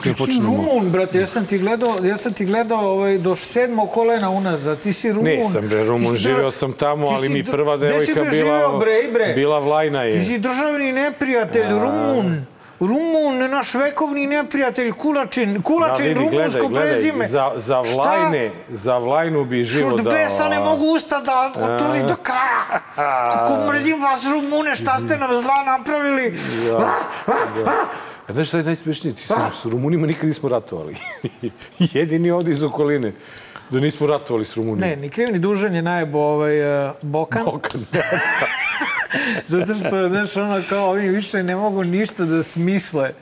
[0.00, 0.56] dok ne Ti si počnemo.
[0.56, 4.80] Rumun, brate, ja sam ti gledao, ja sam ti gledao ovaj, do sedmog kolena unazad.
[4.80, 5.24] Ti si Rumun.
[5.24, 9.32] Nisam bre, Rumun, živeo sam tamo, ali mi prva devojka bila, živeo, bre, bre?
[9.34, 10.12] bila Vlajna je.
[10.12, 12.46] Ti si državni neprijatelj, Rumun.
[12.80, 17.26] Rumun, naš vekovni neprijatelj, Kulačin, Kulačin, Da, vidi, rumunsko gledaj, gledaj, prezime.
[17.28, 18.00] za, za Šta?
[18.00, 20.14] Vlajne, za Vlajnu bi živo dao.
[20.14, 22.80] besa ne mogu usta da otvori do kraja.
[23.24, 26.38] Kako mrzim vas, Rumune, šta ste nam zla napravili?
[28.30, 29.14] A znaš šta je najsmešnije?
[29.14, 30.96] Ti sam, s Rumunima nikad nismo ratovali.
[31.94, 33.12] Jedini ovde iz okoline
[33.70, 34.86] da nismo ratovali s Rumunima.
[34.86, 37.44] Ne, ni kriv ni dužan je najebo ovaj, uh, Bokan.
[37.44, 37.86] Bokan.
[39.46, 43.12] Zato što, znaš, ono kao ovi više ne mogu ništa da smisle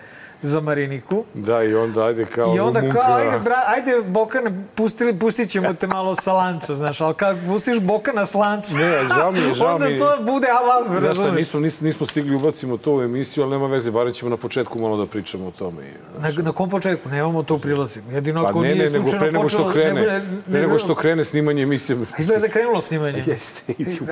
[0.42, 1.24] za Mariniku.
[1.34, 3.00] Da, i onda ajde kao I onda Rumunka.
[3.00, 7.36] kao, ajde, bra, ajde Bokane, pustili, pustit ćemo te malo sa lanca, znaš, ali kad
[7.46, 11.06] pustiš Bokana s lanca, Ne, žao mi žao onda mi to bude avav, Znaš šta,
[11.08, 11.38] razumeš?
[11.38, 14.78] nismo, nismo, nismo stigli ubacimo to u emisiju, ali nema veze, barem ćemo na početku
[14.78, 15.82] malo da pričamo o tome.
[15.82, 17.08] I, Na, na kom početku?
[17.08, 18.02] Nemamo to u.
[18.10, 20.02] Jedino Pa ako ne, nije ne, nego pre nego što krene,
[20.46, 21.98] ne- nego što krene snimanje emisije.
[22.18, 23.22] Izgleda da krenulo snimanje.
[23.26, 24.06] Jeste, idi u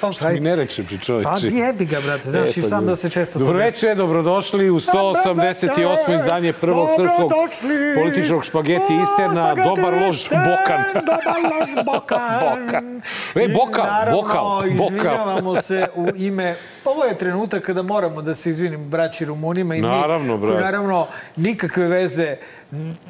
[0.00, 1.48] Pa Šta mi ne reče pri čovječi?
[1.50, 4.80] Pa jebi ga, brate, znaš, i sam da se često to Dobro večer, dobrodošli u
[5.66, 6.14] 188.
[6.14, 7.32] izdanje prvog srpskog
[7.96, 10.82] političkog špageti Isterna, dobar lož Bokan.
[10.94, 12.40] Dobar lož Bokan.
[12.40, 13.02] Bokan.
[13.34, 14.68] E, bokal, Naravno, bokal, bokal.
[14.68, 16.54] izvinjavamo se u ime...
[16.86, 21.06] Ovo je trenutak kada moramo da se izvinimo braći Rumunima i Naravno, mi, koji naravno
[21.36, 22.36] nikakve veze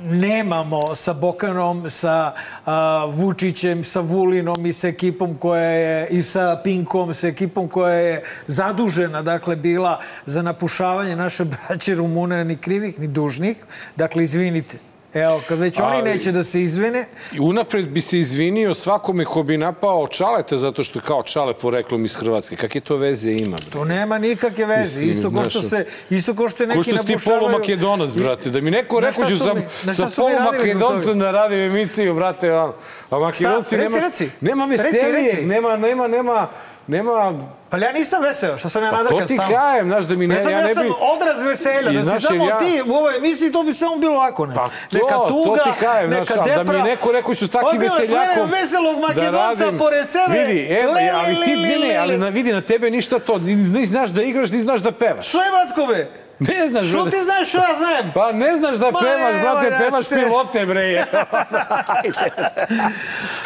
[0.02, 2.32] nemamo sa Bokanom, sa
[2.64, 7.94] a, Vučićem, sa Vulinom i sa ekipom koja je, i sa Pinkom, sa ekipom koja
[7.94, 13.64] je zadužena, dakle, bila za napušavanje naše braće Rumuna, ni krivih, ni dužnih.
[13.96, 14.78] Dakle, izvinite.
[15.16, 17.06] Evo, kad već oni Ali- neće da se izvine,
[17.40, 22.16] unapred bi se izvinio svakome ko bi napao Čaleta zato što kao Čale poreklom iz
[22.16, 22.56] Hrvatske.
[22.56, 23.56] Kakve to veze ima?
[23.56, 23.70] Bre?
[23.70, 24.80] To nema nikakve veze.
[25.00, 27.38] Mislim, isto ko što se isto ko što je neki Ko što si ti napušavaju-
[27.40, 28.50] polumakedonac, brate.
[28.50, 32.50] Da mi neko rekao ću su sa, mi- sa polumakedoncem da radim emisiju, brate.
[32.50, 32.72] A,
[33.10, 34.30] a makedonci Reci, nema, reci.
[34.40, 35.42] nema Reci, veselije, reci.
[35.42, 36.48] nema, nema, nema,
[36.88, 37.32] nema
[37.70, 39.54] Pa ja nisam veseo, što sam ja Pa nadrkan to ti stalno.
[39.54, 40.92] kajem, znaš, da mi ne, Ne, ja, ja ja ne sam bi...
[41.12, 44.14] odraz veselja, I da si samo ja- ti u ovoj emisiji, to bi samo bilo
[44.14, 44.60] ovako nešto.
[44.60, 46.82] Pa to, neka tuga, to ti kajem, neka znaš, ali da mi depra.
[46.84, 49.78] neko rekao takvim Odgledaš veseljakom mene veselog makedonca radim.
[49.78, 50.38] pored sebe.
[50.40, 52.18] Vidi, evo, Li, li, ali ti, ne, ne, ali li.
[52.18, 55.28] na, vidi, na tebe ništa to, ni, ni znaš da igraš, ni znaš da pevaš.
[55.28, 56.25] Što je, matko, be?
[56.38, 58.12] Ne znaš, Što ti znaš što ja znam?
[58.14, 60.16] Pa ne znaš da Ma pevaš, ne, brate, ma, pevaš raste.
[60.16, 61.04] pilote, bre.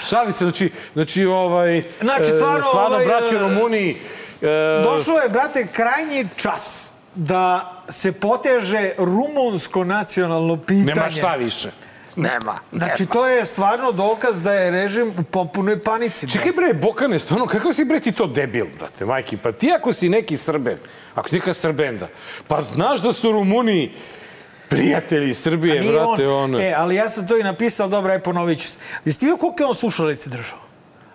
[0.08, 3.96] Šali se, znači, znači, ovaj, Znači, e, stvarno, stvarno, ovaj, braći e, Rumuni,
[4.42, 10.94] e, Došlo je, brate, krajnji čas da se poteže rumunsko nacionalno pitanje.
[10.94, 11.70] nema šta više.
[12.16, 12.58] Nema.
[12.72, 16.26] Znači, to je stvarno dokaz da je režim u potpunoj panici.
[16.26, 16.38] brate.
[16.38, 19.36] Čekaj bre, Bokane, stvarno, kakav si bre ti to debil, brate, majki?
[19.36, 20.78] Pa ti ako si neki Srben,
[21.14, 22.08] ako si neka Srbenda,
[22.48, 23.92] pa znaš da su Rumuni
[24.68, 26.60] prijatelji Srbije, brate, on, ono.
[26.60, 28.78] E, ali ja sam to i napisao, dobro, aj ponovit ću se.
[29.04, 30.58] Jeste vidio koliko je on slušalice držao?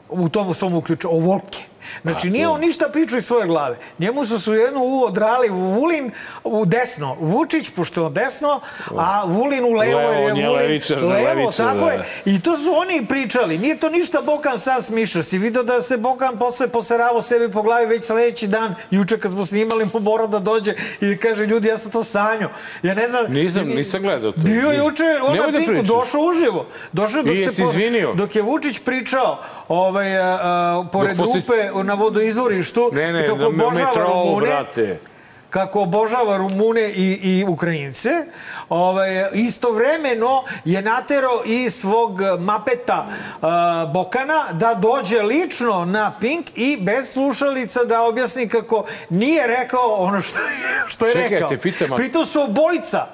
[0.09, 1.63] U tom svom uključu, o volke.
[2.01, 3.77] Znači, nije on ništa pričao iz svoje glave.
[3.99, 6.11] Njemu su su jednu uvo drali Vulin
[6.43, 8.59] u desno, Vučić, pošto je desno,
[8.97, 11.91] a Vulin u levo, Levo, jer on je Vulin levičar, levo, levičar, tako da.
[11.91, 12.03] je.
[12.25, 13.57] I to su oni pričali.
[13.57, 15.23] Nije to ništa Bokan sam smišao.
[15.23, 19.31] Si vidio da se Bokan posle poseravo sebi po glavi već sledeći dan, juče kad
[19.31, 22.49] smo snimali, mu mora da dođe i da kaže, ljudi, ja sam to sanjao.
[22.83, 23.25] Ja ne znam...
[23.29, 24.41] Nisam, nisam gledao to.
[24.41, 25.87] Bio je juče on na da Pinku, pričaš.
[25.87, 26.65] došao uživo.
[26.91, 28.13] Došao dok I se izvinio?
[28.13, 33.37] dok je Vučić pričao ovaj a, a, pored Dok rupe na vodoizvorištu Ne, ne, kako
[33.37, 34.99] na me- obožava metrou, Rumune, brate.
[35.49, 38.09] kako obožava Rumune i, i Ukrajince,
[38.69, 43.07] ovaj, istovremeno je naterao i svog mapeta
[43.41, 49.89] a, Bokana da dođe lično na Pink i bez slušalica da objasni kako nije rekao
[49.89, 50.47] ono što je,
[50.87, 51.49] što je Čekaj, rekao.
[51.49, 53.05] te pitam, Pritom su obojica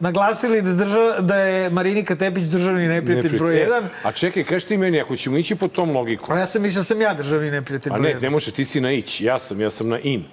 [0.00, 3.82] naglasili da, drža, da je Marinika Tepić državni neprijatelj broj E, 1.
[4.04, 6.80] A čekaj, kaži ti meni, ako ćemo ići po tom logikom, A ja sam mislio
[6.80, 8.22] da sam ja državni neprijatelj a broj ne, 1.
[8.22, 10.24] ne može, ti si na ić, ja sam, ja sam na in.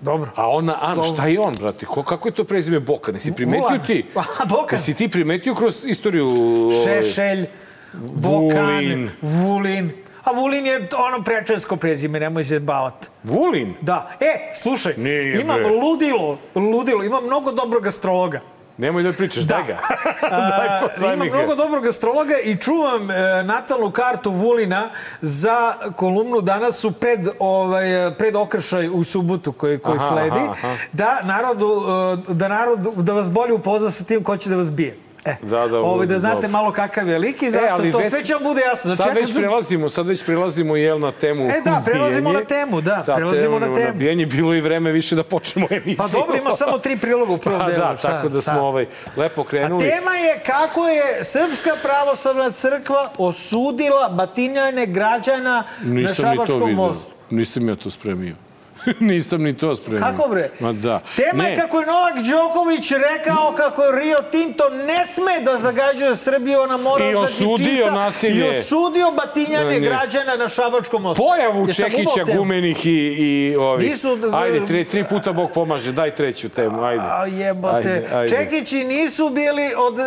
[0.00, 0.30] Dobro.
[0.36, 1.12] A on na an, Dobro.
[1.12, 1.86] šta je on, brate?
[1.86, 3.14] Ko, kako je to prezime Bokan?
[3.14, 3.86] Jesi primetio Vulan.
[3.86, 4.04] ti?
[4.40, 4.78] A, Bokan.
[4.78, 6.28] Jesi ti primetio kroz istoriju?
[6.28, 7.46] ovaj, Šešelj,
[7.92, 9.10] Bokan, Vulin.
[9.22, 9.90] Vulin.
[10.24, 13.08] A Vulin je ono prečesko prezime, nemoj se bavati.
[13.24, 13.74] Vulin?
[13.80, 14.10] Da.
[14.20, 15.68] E, slušaj, Nije, imam bre.
[15.68, 18.40] ludilo, ludilo, imam mnogo dobrog astrologa.
[18.78, 19.78] Nemoj da pričaš, daj ga.
[20.30, 24.90] daj A, pozajmi imam mnogo dobrog astrologa i čuvam e, natalnu kartu Vulina
[25.20, 30.38] za kolumnu danas su pred, ovaj, e, pred okršaj u subotu koji, koji Aha, sledi.
[30.40, 30.74] aha, aha.
[30.92, 31.82] Da, narodu,
[32.28, 35.03] e, da, narod, da vas bolje upozna sa tim ko će da vas bije.
[35.26, 36.48] E, Da, da, ovaj, da znate dobro.
[36.50, 38.94] malo kakav je lik i zašto, E, to već- sve će vam bude jasno.
[38.94, 42.80] Znači, Sad već prelazimo, sad već prelazimo jel na temu E, da, prelazimo na temu,
[42.80, 43.86] da, prelazimo na temu.
[43.86, 45.96] Nabijanje, bilo i vreme više da počnemo emisiju.
[45.98, 47.78] Pa dobro, ima samo tri priloga u prvom Pa delu.
[47.80, 48.52] da, šta- tako da šta?
[48.52, 48.86] smo ovaj,
[49.16, 49.80] lepo A krenuli.
[49.82, 56.00] tema je kako je Srpska pravoslavna crkva osudila batinjanje građana na Nisam
[56.30, 57.14] ni to Šabačkom mostu.
[57.30, 58.34] Nisam ja to spremio.
[59.00, 60.00] Nisam ni to spremio.
[60.02, 60.50] Kako bre?
[60.60, 61.00] Ma da.
[61.16, 65.58] Tema je Ne, kako je Novak Đoković rekao kako je Rio Tinto ne sme da
[65.58, 67.90] zagađuje Srbiju, ona mora I ostati osudio čista.
[67.90, 68.46] nasilje.
[68.46, 69.80] I osudio batinjanje Ne.
[69.80, 71.22] građana na Šabačkom mostu.
[71.24, 73.90] Pojavu Jesam Čekića, gumenih i, i ovih.
[73.90, 77.02] Nisu- Ajde, tri, tri puta Bog pomaže, daj treću temu, ajde.
[77.04, 78.28] A jebote, Ajde, ajde.
[78.28, 80.02] Čekići nisu bili od, e,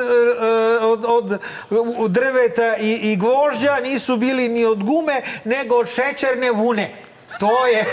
[0.81, 1.39] od, od,
[1.97, 7.06] od drveta i, i gvožđa, nisu bili ni od gume, nego od šećerne vune.
[7.39, 7.85] To je...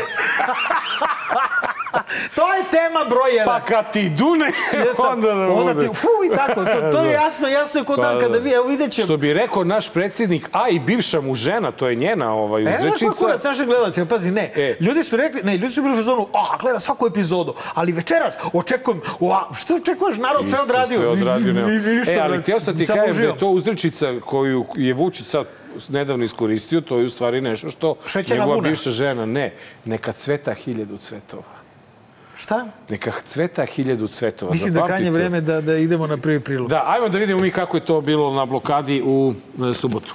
[2.37, 3.47] to je tema broj jedan.
[3.47, 4.47] Pa kad ti dune,
[4.79, 5.05] Jesam.
[5.09, 5.89] onda da Onda bude.
[5.89, 6.65] ti, fu, i tako.
[6.65, 9.05] To, to je jasno, jasno je kod dan kada vi, evo vidjet ćemo.
[9.05, 12.65] Što bi rekao naš predsjednik, a i bivša mu žena, to je njena ovaj, E,
[12.65, 13.13] znaš ko je uzrečica.
[13.17, 14.05] kurac naših gledalaca?
[14.05, 14.53] Pazi, ne.
[14.57, 14.77] E.
[14.81, 18.35] Ljudi su rekli, ne, ljudi su bili u fazonu, a, gleda svaku epizodu, ali večeras
[18.53, 19.01] očekujem,
[19.33, 20.99] a, što očekuješ, narod sve odradio.
[20.99, 21.67] Sve odradio, nema.
[21.67, 24.95] ni- ni- ništa, e, ali htio sam ti kažem da je to uzrečica koju je
[24.95, 25.45] Vučić sad
[25.89, 28.69] nedavno iskoristio, to je u stvari nešto što Šećerna njegova vuna.
[28.69, 29.55] bivša žena, ne,
[29.85, 31.65] neka cveta hiljadu cvetova.
[32.37, 32.67] Šta?
[32.89, 34.53] Neka cveta hiljadu cvetova.
[34.53, 35.29] Mislim da je krajnje Zapamtite.
[35.29, 36.69] vreme da, da idemo na prvi prilog.
[36.69, 39.35] Da, ajmo da vidimo mi kako je to bilo na blokadi u
[39.71, 40.15] e, subotu.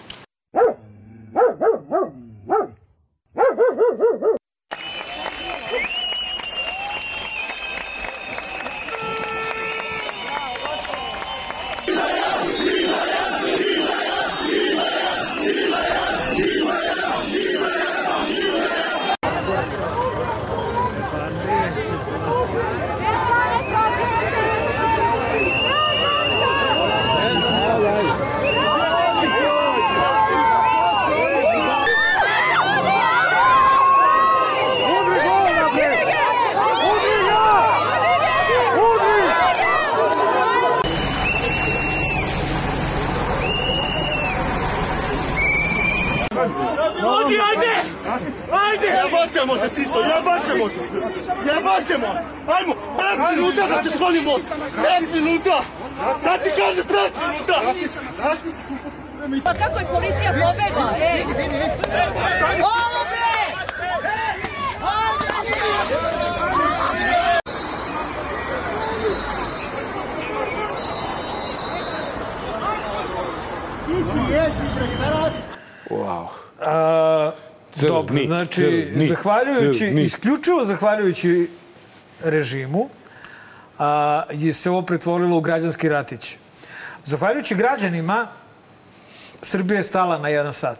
[49.39, 50.75] Jebaćemo te, Sisto, jebaćemo te!
[51.53, 52.07] Jebaćemo!
[52.57, 54.35] Ajmo, pet minuta da se sklonimo!
[54.75, 55.61] Pet minuta!
[56.23, 57.61] Sad ti kaže pet minuta!
[59.43, 61.23] Pa kako je policija pobegla, ej!
[62.63, 63.29] Ovo bre!
[75.89, 76.29] Wow.
[76.61, 77.31] A,
[77.79, 80.03] Crni, dobro, znači, crni, zahvaljujući, crni.
[80.03, 81.49] isključivo zahvaljujući
[82.23, 82.89] režimu,
[83.79, 86.35] a, je se ovo pretvorilo u građanski ratić.
[87.05, 88.27] Zahvaljujući građanima,
[89.41, 90.79] Srbija je stala na jedan sat.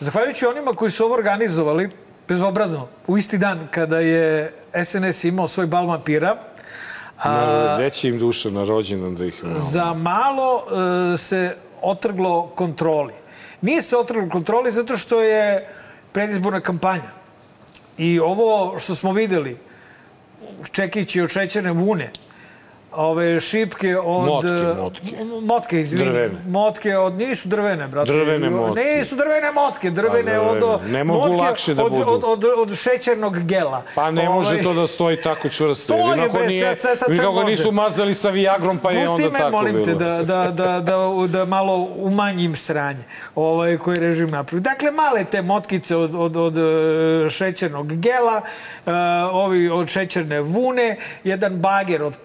[0.00, 1.90] Zahvaljujući onima koji su ovo organizovali,
[2.28, 4.52] bezobrazno, u isti dan kada je
[4.84, 6.36] SNS imao svoj bal vampira,
[7.18, 7.90] A...
[7.90, 9.42] Će im duša na rođendan da ih...
[9.56, 13.14] za malo e, se otrglo kontroli.
[13.60, 15.68] Nije se otrglo kontroli zato što je
[16.12, 17.10] predizborna kampanja.
[17.98, 19.56] I ovo što smo videli,
[20.72, 22.10] čekići od šećerne vune,
[22.92, 24.26] ove šipke od...
[24.26, 25.06] Motke, e, motke.
[25.42, 26.04] Motke, izvini.
[26.04, 26.34] Drvene.
[26.48, 27.14] Motke od...
[27.14, 28.12] Nisu drvene, brate.
[28.12, 28.80] Drvene motke.
[28.80, 29.90] Nisu drvene motke.
[29.90, 30.58] Drvene, Pa, od...
[30.58, 30.92] drvene.
[30.92, 32.04] Ne mogu lakše da od, budu.
[32.10, 33.82] Od, od, od šećernog gela.
[33.94, 35.94] Pa ne može Ovaj, to da stoji tako čvrsto.
[35.94, 37.46] Jer Inako bre, nije, sad- sad- sad može.
[37.46, 39.86] nisu mazali sa Viagrom, pa je Pusti onda me, tako molim bilo.
[39.86, 40.96] te, da, da, da, da,
[41.28, 43.02] da malo umanjim sranje
[43.34, 44.60] ovaj, koji režim napravi.
[44.60, 48.42] Dakle, male te motkice od, od, od e, šećernog gela,
[48.86, 48.90] e,
[49.32, 52.18] ovi od šećerne vune, jedan bager od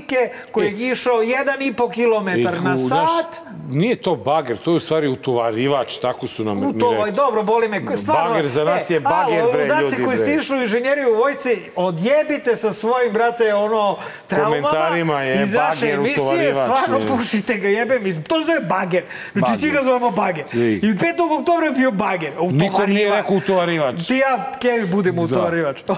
[0.00, 3.40] plastike koji je išao 1,5 kilometar I na sat.
[3.70, 7.12] nije to bager, to je u stvari utovarivač, tako su nam mi rekli.
[7.12, 7.96] dobro, boli me.
[7.96, 11.16] Stvarno, Bager za nas je bager, bre, ludaci ljudi, koji ste išli u inženjeriju u
[11.16, 14.56] vojci, odjebite sa svojim, brate, ono, traumama.
[14.62, 18.06] Komentarima je iz bager, emisije, utovarivač, stvarno pušite ga, jebem.
[18.06, 19.04] iz- To zove bager.
[19.34, 20.44] Znači, svi ga zovemo bager.
[20.54, 21.04] I 5.
[21.32, 22.32] oktobra je bio bager.
[22.42, 24.06] Nikom nije rekao utovarivač.
[24.06, 25.82] Ti ja, Kevi, budemo utovarivač.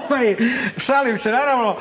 [0.00, 0.36] Ovaj,
[0.76, 1.76] Šalim se, naravno,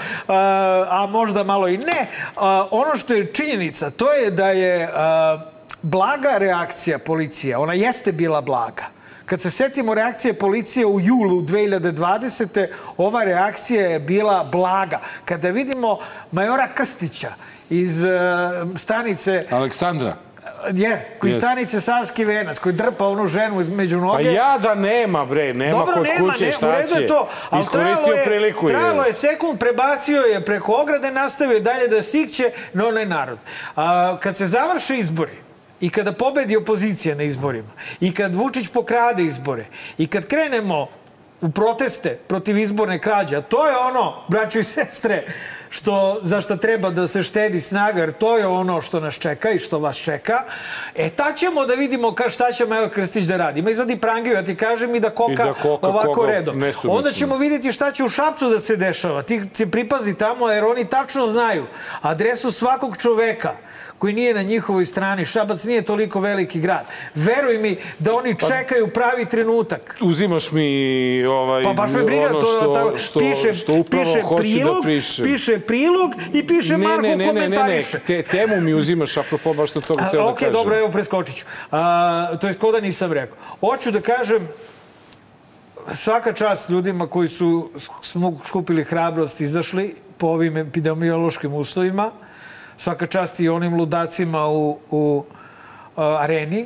[0.89, 2.08] a možda malo i ne.
[2.36, 5.40] A, ono što je činjenica, to je da je a,
[5.82, 8.84] blaga reakcija policije, ona jeste bila blaga.
[9.26, 12.68] Kad se setimo reakcije policije u julu 2020.
[12.98, 15.00] ova reakcija je bila blaga.
[15.26, 15.98] Kada vidimo
[16.32, 17.34] majora Krstića
[17.70, 18.06] iz
[18.78, 20.16] stanice Aleksandra,
[20.74, 21.42] Je, koji Jeste.
[21.42, 24.24] stanice Savski venac, koji drpa onu ženu među noge.
[24.24, 27.02] Pa ja da nema, bre, nema Dobro, kod nema, kuće, ne, šta će?
[27.02, 27.30] je to.
[27.50, 28.68] ali Iskoristio trajalo je- priliku.
[28.68, 29.10] Trajalo je.
[29.10, 33.38] je sekund, prebacio je preko ograde, nastavio dalje da sikće na onaj narod.
[33.75, 35.46] A, kad se završe izbori,
[35.80, 39.66] I kada pobedi opozicija na izborima, i kad Vučić pokrade izbore,
[39.98, 40.88] i kad krenemo
[41.42, 45.27] u proteste protiv izborne krađe, a to je ono, braćo i sestre,
[45.70, 49.51] što, za što treba da se štedi snaga, jer to je ono što nas čeka
[49.51, 50.44] i što vas čeka,
[50.96, 53.60] e, ta ćemo da vidimo ka šta će Majo Krstić da radi.
[53.60, 56.63] Ima izvadi prangiju, ja ti kažem, i da koka, I da koka ovako koga redom.
[56.88, 59.22] Onda ćemo vidjeti šta će u Šapcu da se dešava.
[59.22, 61.65] Ti se pripazi tamo, jer oni tačno znaju
[62.01, 63.54] adresu svakog čoveka
[63.98, 65.25] koji nije na njihovoj strani.
[65.25, 66.86] Šabac nije toliko veliki grad.
[67.16, 69.98] Veruj mi da oni Pa- čekaju pravi trenutak.
[70.02, 74.04] Uzimaš mi ovaj, Pa baš me briga, ono to što, tako, što, piše, što upravo
[74.04, 77.46] piše hoću prilog, da piše prilog i piše ne, Marko ne, ne, ne, ne, ne,
[77.46, 78.00] komentariše.
[78.00, 80.54] te, temu mi uzimaš, apropo baš na toga teo da ok, kažem.
[80.54, 81.46] dobro, evo preskočit ću.
[81.72, 83.38] A, to je koda nisam rekao.
[83.60, 84.48] Hoću da kažem,
[85.96, 87.70] svaka čast ljudima koji su
[88.48, 92.12] skupili hrabrost, izašli po ovim epidemiološkim uslovima.
[92.77, 95.24] Svaka čast i onim ludacima u, u
[95.96, 96.65] a, areni.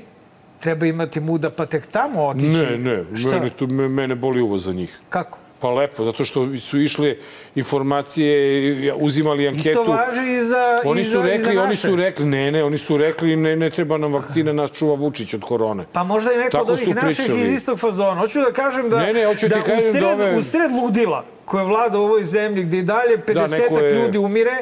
[0.60, 2.48] Treba imati muda pa tek tamo otići.
[2.48, 3.30] Ne, ne, Šta?
[3.30, 5.00] mene, me- mene boli uvo za njih.
[5.10, 5.38] Kako?
[5.60, 7.16] Pa lepo, zato što su išle
[7.56, 8.34] informacije,
[8.96, 9.70] uzimali anketu.
[9.70, 11.82] Isto važi i za, Oni i su za, i za rekli, oni naše.
[11.82, 15.34] su rekli, ne, ne, oni su rekli, ne, ne treba nam vakcina, nas čuva Vučić
[15.34, 15.86] od korone.
[15.94, 17.42] Pa možda i neko Tako od ovih naših pričali.
[17.42, 18.16] iz istog fazona.
[18.16, 20.42] Hoću da kažem da, Ne, ne, hoću ti da, kažem u, sred, da ove- u
[20.42, 24.58] sred ludila koje vlada u ovoj zemlji, gde i dalje 50 neko je- ljudi umire,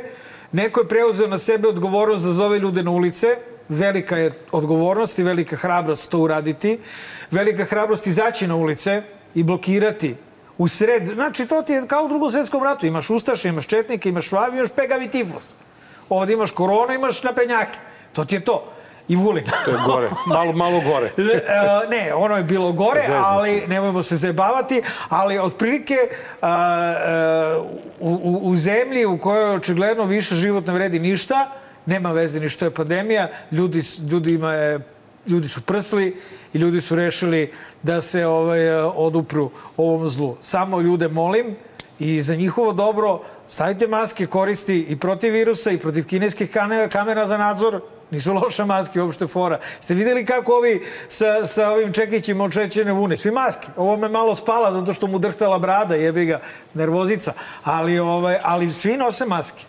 [0.52, 3.38] neko je preuzeo na sebe odgovornost da zove ljude na ulice,
[3.70, 6.80] velika je odgovornost i velika hrabrost to uraditi,
[7.32, 9.04] velika hrabrost izaći na ulice
[9.36, 10.16] i blokirati
[10.58, 14.10] u sred, znači to ti je kao u drugom svetskom ratu, imaš Ustaše, imaš Četnike,
[14.10, 15.56] imaš Švabi, imaš Pegavi tifus.
[16.10, 17.80] Ovdje imaš koronu, imaš naprednjake.
[18.14, 18.74] To ti je to.
[19.08, 19.44] I Vulin.
[19.66, 21.12] To je gore, malo, malo gore.
[21.18, 23.68] Ne, e, ne, ono je bilo gore, Zezam ali se.
[23.68, 25.98] nemojmo se zajebavati, ali otprilike
[26.42, 27.60] a,
[28.00, 31.52] u, u, zemlji u kojoj očigledno više život ne vredi ništa,
[31.86, 34.80] nema veze ni što je pandemija, ljudi, ljudima je
[35.28, 36.18] ljudi su prsli
[36.54, 37.52] i ljudi su rešili
[37.84, 40.38] da se ovaj, odupru ovom zlu.
[40.42, 41.56] Samo ljude molim
[42.00, 46.52] i za njihovo dobro stavite maske koristi i protiv virusa i protiv kineskih
[46.90, 47.82] kamera za nadzor.
[48.12, 49.60] Nisu loše maske, uopšte fora.
[49.80, 53.18] Ste videli kako ovi sa, sa ovim čekićima od šećerne vune?
[53.18, 53.68] Svi maske.
[53.78, 56.40] Ovo me malo spala zato što mu drhtala brada, jebi ga,
[56.74, 57.34] nervozica.
[57.64, 59.64] Ali, ovaj, ali svi nose maske.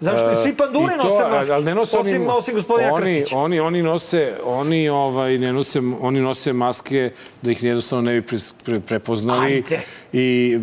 [0.00, 0.42] Zašto?
[0.42, 1.52] Svi pandure E, to, nose maske.
[1.52, 3.38] Ali ne nose osim, oni, osim gospodina oni, Krstića.
[3.38, 7.10] oni, oni nose, oni ovaj ne nose, oni nose maske
[7.42, 9.80] da ih jednostavno ne bi pre, pre, prepoznali Ajde.
[10.12, 10.58] I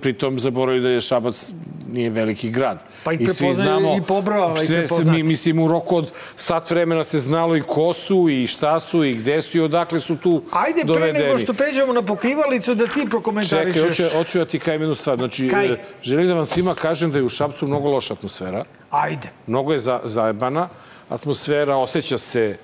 [0.00, 1.52] pritom, zaboravili da je Šabac
[1.92, 2.84] nije veliki grad.
[3.04, 5.96] Pa I svi prepoznaju znamo, i po brojevima ih sve se, mi, mislim, u roku
[5.96, 9.60] od sat vremena se znalo i ko su i šta su i gde su i
[9.60, 11.18] odakle su tu Ajde, pre dovedeni.
[11.18, 13.82] nego što pređemo na pokrivalicu, da ti Čekaj, prokomentarišeš.
[13.82, 15.16] hoću, hoću ja ti kajem jednu stvar.
[15.18, 15.72] Znači, Kaj?
[15.72, 18.64] e, želim da vam svima kažem da je u Šapcu mnogo loša atmosfera.
[18.90, 19.28] Ajde.
[19.46, 20.68] Mnogo je za, zajebana
[21.08, 22.56] atmosfera, osjeća se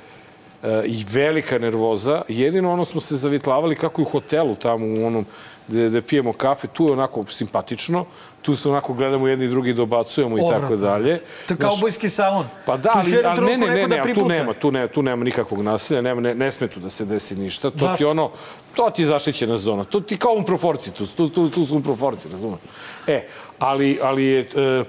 [0.62, 2.22] e, i velika nervoza.
[2.28, 5.26] Jedino ono smo se zavitlavali kako i u hotelu tamo u onom
[5.70, 8.04] gde, gde pijemo kafe, tu je onako simpatično,
[8.42, 11.18] tu se onako gledamo jedni i drugi, dobacujemo i tako dalje.
[11.46, 12.46] To je kao bojski salon.
[12.66, 15.24] Pa da, ali, ali ne, ne, ne, ne, da tu nema, tu, ne, tu nema
[15.24, 17.70] nikakvog nasilja, nema, ne, ne sme tu da se desi ništa.
[17.70, 18.04] To ti Zašto?
[18.04, 18.30] je ono,
[18.74, 19.84] to ti je zaštićena zona.
[19.84, 22.60] To ti kao u proforci, tu, tu, tu, tu su u proforci, razumeš?
[23.06, 23.26] E,
[23.58, 24.84] ali, ali je, e,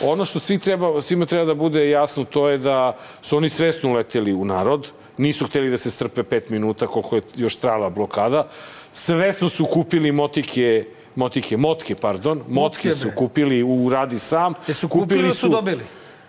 [0.00, 3.90] ono što svi treba, svima treba da bude jasno, to je da su oni svesno
[3.90, 8.48] uleteli u narod, nisu hteli da se strpe pet minuta koliko je još trajala blokada.
[8.92, 10.84] Svesno su kupili motike,
[11.14, 14.54] motike, motke, pardon, motke, Motke, su kupili u Radi sam.
[14.66, 15.84] Jesu kupili ili su dobili?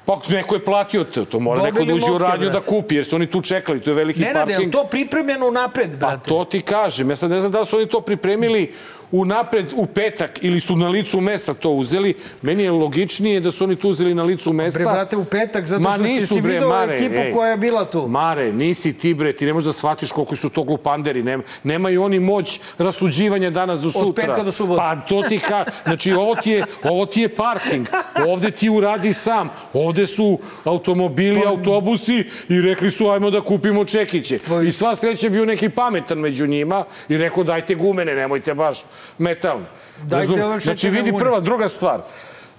[0.06, 3.06] Pa neko je platio to, to mora neko da uđe u radnju da kupi, jer
[3.06, 4.72] su oni tu čekali, to je veliki Nenade, je li parking.
[4.74, 6.28] to pripremljeno unapred, Pa brate?
[6.30, 8.74] to ti kažem, ja sad ne znam da su oni to pripremili
[9.14, 12.14] u napred u petak ili su na licu mesta to uzeli.
[12.42, 14.80] Meni je logičnije da su oni to uzeli na licu mesta.
[14.80, 17.34] Bre, brate, u petak, zato Ma što nisu, si bre, video Mare, ekipu ej.
[17.34, 18.08] koja je bila tu.
[18.08, 21.24] Mare, nisi ti bre, ti ne možeš da shvatiš koliko su to glupanderi.
[21.24, 24.26] Nema, nemaju oni moć rasuđivanja danas do sutra.
[24.26, 24.78] petka do subote.
[24.80, 25.66] Pa to ti ka...
[25.84, 27.88] Znači, ovo ti je, ovo ti je parking.
[28.28, 29.50] Ovde ti uradi sam.
[29.74, 34.40] Ovde su automobili, Pa- autobusi i rekli su ajmo da kupimo čekiće.
[34.68, 38.78] I sva sreća bio neki pametan među njima i rekao dajte gumene, nemojte baš
[39.18, 39.66] metalne.
[39.98, 42.02] Dajte Razum- ove Znači, vidi prva, druga stvar.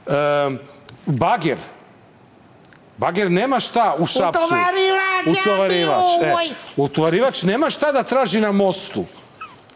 [0.07, 0.59] Um,
[1.07, 1.59] bager.
[2.97, 4.41] Bager nema šta u Šapcu.
[4.41, 6.11] Utovarivač, Utovarivač.
[6.23, 9.05] ja E, utovarivač nema šta da traži na mostu.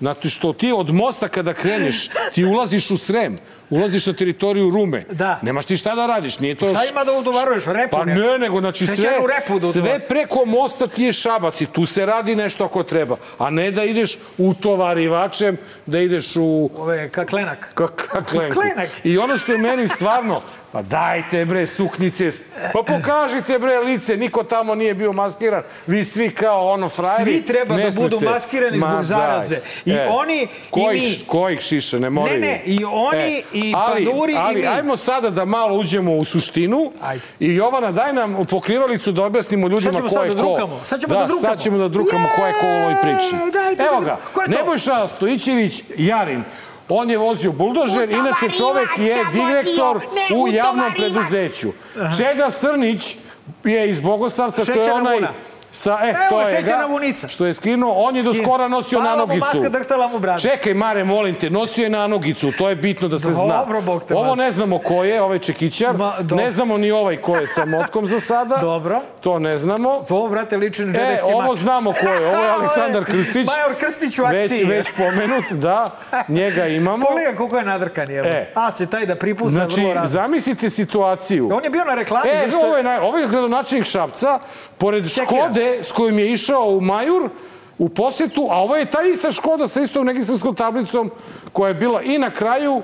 [0.01, 3.39] Zato što ti od mosta kada kreneš, ti ulaziš u Srem,
[3.71, 5.05] ulaziš na teritoriju Rume.
[5.11, 5.41] Da.
[5.43, 6.67] Nemaš ti šta da radiš, nije to...
[6.67, 7.65] Šta ima da utovaruješ?
[7.67, 11.67] Repu Pa ne, nego znači sve, repu da sve preko mosta ti je šabac i
[11.67, 13.17] tu se radi nešto ako treba.
[13.39, 15.57] A ne da ideš utovarivačem,
[15.87, 17.71] da ideš u Ove, ka klenak.
[17.75, 18.61] ka, ka klenku.
[18.61, 18.89] Klenak.
[19.05, 22.31] I ono što je meni stvarno, pa dajte bre suknice,
[22.73, 27.25] pa pokažite bre lice, niko tamo nije bio maskiran, vi svi kao ono frajeri.
[27.25, 28.09] Svi treba da smete.
[28.09, 29.61] budu maskirani zbog Ma, zaraze.
[29.85, 31.27] I oni, i kojih, mi.
[31.27, 32.41] Kojih šiša, ne moraju.
[32.41, 34.67] Ne, ne, i oni, i Paduri, i ali, mi.
[34.67, 36.93] ajmo sada da malo uđemo u suštinu.
[37.00, 37.23] Ajde.
[37.41, 40.49] I Jovana, daj nam pokrivalicu da objasnimo ljudima ko je da ko.
[40.49, 40.81] drukamo?
[40.85, 41.49] Sad ćemo da drukamo.
[41.49, 43.53] sad ćemo da drukamo ko je ko u ovoj priči.
[43.53, 44.59] Dajte da Evo ga, Ko je to?
[44.59, 46.45] Nebojša Stojićević, Jarin.
[46.88, 50.00] On je vozio buldožer, inače čovek je direktor
[50.37, 51.69] u javnom preduzeću.
[52.17, 53.17] Čeda Strnić
[53.65, 55.17] je iz Bogoslavca, to je onaj...
[55.17, 55.33] vuna.
[55.73, 57.29] Sa, e, Evo, to je šećerna vunica.
[57.29, 59.39] Što je skinuo, on je do skora nosio Spala mu nanogicu.
[59.57, 60.39] maska, drhtala mu brada.
[60.41, 63.57] Čekaj, Mare, molim te, nosio je nanogicu, to je bitno da se zna.
[63.57, 64.39] Dobro, Bog te Ovo mazi.
[64.39, 65.97] ne znamo ko je, ovaj Čekićar.
[65.97, 66.37] Ma, dobro.
[66.37, 68.57] ne znamo ni ovaj ko je sa motkom za sada.
[68.57, 69.01] Dobro.
[69.21, 70.05] To ne znamo.
[70.09, 71.59] To, brate, liči na E, džedajski ovo mač.
[71.59, 72.27] znamo ko je.
[72.29, 73.47] Ovo je Aleksandar Krstić.
[73.49, 74.65] Major Krstić u Već, akciji.
[74.65, 75.87] već pomenut, da.
[76.29, 77.07] Njega imamo.
[77.07, 78.29] Pogledaj koliko je nadrkan, evo.
[78.29, 78.53] E.
[78.55, 80.07] A, će taj da pripuca Znači, vrlo rado.
[80.09, 81.49] zamislite situaciju.
[81.53, 82.59] On je bio na reklami, E, zašto?
[82.59, 84.39] ovo je, naj, ovo je gradonačelnik Šapca,
[84.79, 85.49] pored Sekira.
[85.59, 87.31] Škode s kojim je išao u Majur,
[87.79, 91.11] u posetu, a ovo je ta ista Škoda sa istom registarskom tablicom
[91.53, 92.83] koja je bila i na kraju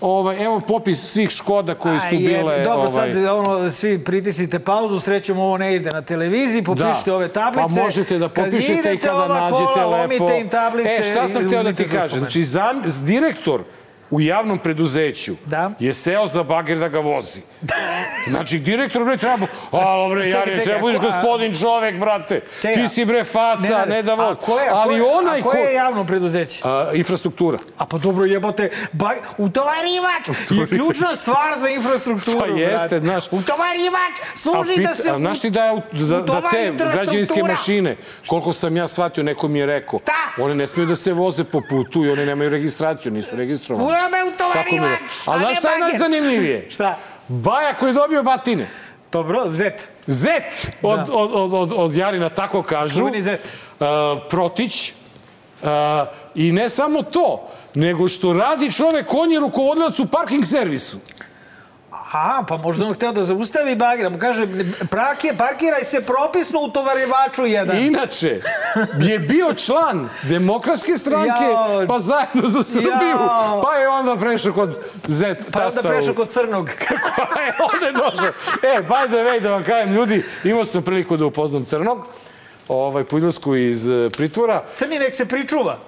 [0.00, 2.64] Ovaj, evo popis svih Škoda koji su Aj, je, bile...
[2.64, 7.28] Dobro, ovaj, sad ono, svi pritisnite pauzu, srećom ovo ne ide na televiziji, popišite ove
[7.28, 7.74] tablice.
[7.76, 10.32] Pa možete da Kad popišete i kada nađete kola, lepo.
[10.40, 10.90] Im tablice.
[10.90, 12.18] E, šta sam hteo da ti kažem?
[12.18, 13.60] Znači, zam, direktor
[14.10, 15.70] u javnom preduzeću Da.
[15.78, 17.40] je seo za bager da ga vozi.
[18.26, 19.46] Znači, direktor bre treba...
[19.72, 22.40] Alo bre, čekaj, treba budeš a ko- a- gospodin čovek, brate.
[22.54, 24.36] Čekaj, Ti si bre faca, ne da a vozi.
[24.38, 26.60] ko je- a Ali ko onaj a koje je javno preduzeće?
[26.64, 27.58] A, infrastruktura.
[27.78, 32.38] A pa dobro jebote, ba, utovarivač je ključna stvar za infrastrukturu.
[32.40, 33.24] Pa jeste, znaš.
[33.26, 35.10] Utovarivač A služi da se...
[35.10, 39.58] a znaš ti da, da, da te građevinske mašine, koliko sam ja shvatio, neko mi
[39.58, 40.12] je rekao, Šta?
[40.38, 43.86] one ne smiju da se voze po putu i one nemaju registraciju, nisu registrovane.
[43.86, 44.02] Ujebe
[44.36, 44.80] Tako mi je.
[44.80, 45.88] utovarivač, A a znaš ne šta je bager.
[45.90, 46.66] najzanimljivije?
[46.70, 46.96] Šta?
[47.28, 48.68] Baja koji je dobio batine.
[49.12, 49.88] Dobro, zet.
[50.06, 51.12] Zet od, Da.
[51.12, 52.98] od, od, od, od Jarina, tako kažu.
[52.98, 53.40] Čuveni zet.
[53.80, 53.86] Uh,
[54.30, 54.92] protić.
[55.62, 55.68] Uh,
[56.34, 60.98] I ne samo to, nego što radi čovek, on je rukovodilac u parking servisu.
[62.12, 64.46] A, pa možda on hteo da zaustavi bager, da mu kaže,
[64.90, 67.78] prake, parkiraj se propisno u tovarivaču jedan.
[67.78, 68.40] Inače,
[69.00, 71.86] je bio član demokratske stranke, Jao.
[71.88, 73.62] pa zajedno za Srbiju, Jao.
[73.62, 76.70] pa je onda prešao kod Z Pa je onda prešao kod crnog.
[77.34, 78.32] Pa je onda je došao.
[78.62, 82.06] E, by the way, da vam kažem, ljudi, imao sam priliku da upoznam Crnog,
[82.68, 84.64] ovaj, po izlasku iz e, pritvora.
[84.76, 85.78] Crni nek se pričuva.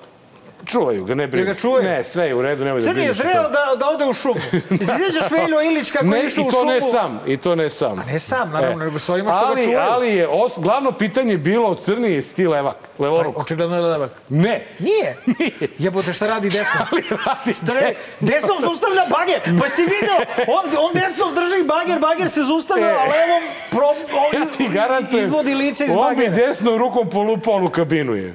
[0.67, 1.47] Čuvaju ga, ne brini.
[1.47, 1.85] Jel ga čuvaju?
[1.85, 3.49] Ne, sve je u redu, nemoj da je brineš o zreo tome.
[3.51, 4.41] da, da ode u šumu.
[4.71, 6.71] I sjećaš Veljo Ilić kako Ne, je išao i u to šumu?
[6.71, 8.03] ne sam, i to ne sam.
[8.07, 9.81] ne sam, naravno, nego s ovima što ga čuvaju.
[9.83, 13.39] Ali je os, glavno pitanje bilo crni je stil levak, levoruk.
[13.39, 14.11] Očigledno je levak.
[14.29, 14.69] Ne.
[14.79, 15.17] Nije.
[15.39, 15.53] Nije.
[15.79, 16.81] Jebote, šta radi desno?
[16.93, 18.27] Ali radi Šta desno.
[18.27, 19.61] Desnom zaustavlja bager.
[19.61, 20.17] Pa si video,
[20.49, 22.91] on, on desnom drži bager, bager se zaustavlja, E.
[22.91, 26.37] a levom pro, on, Ja ti garantujem, izvodi lice iz on bi bagera.
[26.39, 28.35] desnom rukom polupao onu kabinu je.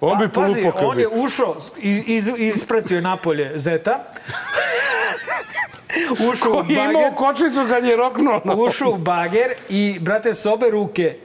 [0.00, 0.90] On bi Pa, pazi, polupao kabinu.
[0.90, 1.56] on je ušao,
[2.06, 4.04] iz, ispratio napolje Zeta.
[6.22, 8.40] ušao u Koji imao bager, kočicu kad je roknuo.
[8.58, 11.16] ušao u bager i, brate, s obe ruke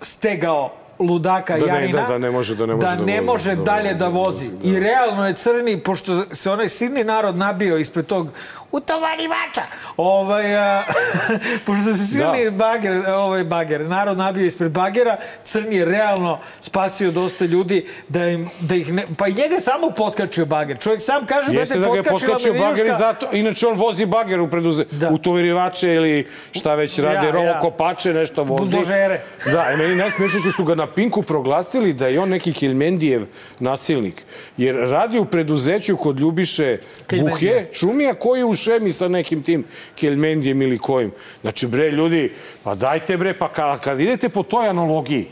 [0.00, 3.12] stegao ludaka Da ne, Jarina da, da ne može- da ne može da da ne
[3.14, 4.48] vozi, može da, dalje da, da da vozi.
[4.50, 8.28] vozi, I realno je crni, pošto se onaj silni narod nabio ispred tog
[8.76, 9.62] utovarivača,
[9.96, 10.82] ovaj, a,
[11.66, 12.50] pošto se silni Da.
[12.50, 18.48] bager, ovaj bager, narod nabio ispred bagera, crni je realno spasio dosta ljudi da, im,
[18.60, 20.78] da ih ne, pa i njega samo potkačio bager.
[20.78, 24.06] Čovjek sam kaže, Jeste brate, da ga je potkačio bager i zato, inače on vozi
[24.06, 25.08] bager u preduze, Da.
[25.08, 27.60] u toverivače ili šta već rade, Ja, ja, ja.
[27.60, 28.62] kopače, nešto vozi.
[28.62, 29.20] Buldožere.
[29.52, 33.26] Da, i meni najsmešnije što su ga na Pinku proglasili da je on neki Kilmendijev
[33.58, 34.24] nasilnik.
[34.56, 37.54] Jer radi u preduzeću kod Ljubiše Keljmendija.
[37.54, 41.12] Buhe, Čumija koji u šemi sa nekim tim Kelmendijem ili kojim.
[41.42, 42.32] Znači, bre, ljudi,
[42.64, 45.28] pa dajte bre, pa kad, kad idete po toj analogiji,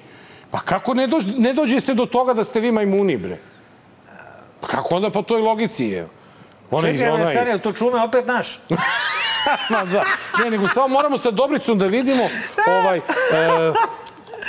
[0.50, 3.38] pa kako ne, dođ, ne dođeste do toga da ste vi majmuni, bre?
[4.60, 6.06] Pa kako onda po toj logici je?
[6.70, 7.34] Onaj, Čekaj, onaj...
[7.34, 8.60] stani, to čume opet naš.
[9.70, 10.04] Ma da.
[10.38, 12.22] Ne, nego samo moramo sa Dobricom da vidimo
[12.66, 13.02] ovaj, e,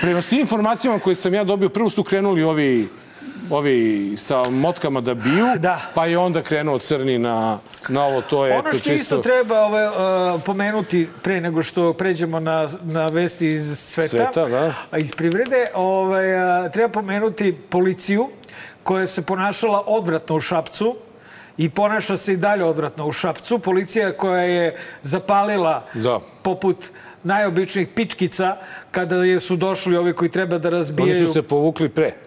[0.01, 2.87] prema svim informacijama koje sam ja dobio, prvo su krenuli ovi
[3.49, 5.81] ovi sa motkama da biju, Da.
[5.95, 9.60] pa je onda krenuo crni na, na ovo, to je Ono eto, što isto treba
[9.60, 14.73] ovaj, uh, pomenuti pre nego što pređemo na, na vesti iz sveta, Sveta, da.
[14.91, 18.29] a iz privrede, ovaj, uh, treba pomenuti policiju
[18.84, 20.95] koja se ponašala odvratno u Šapcu
[21.58, 23.60] i ponaša se i dalje odvratno u Šapcu.
[23.60, 26.19] Policija koja je zapalila Da.
[26.43, 26.86] poput
[27.23, 28.58] najobičnijih pičkica
[28.91, 31.25] kada su došli ovi koji treba da Oni razbijaju...
[31.27, 32.24] su se povukli pre.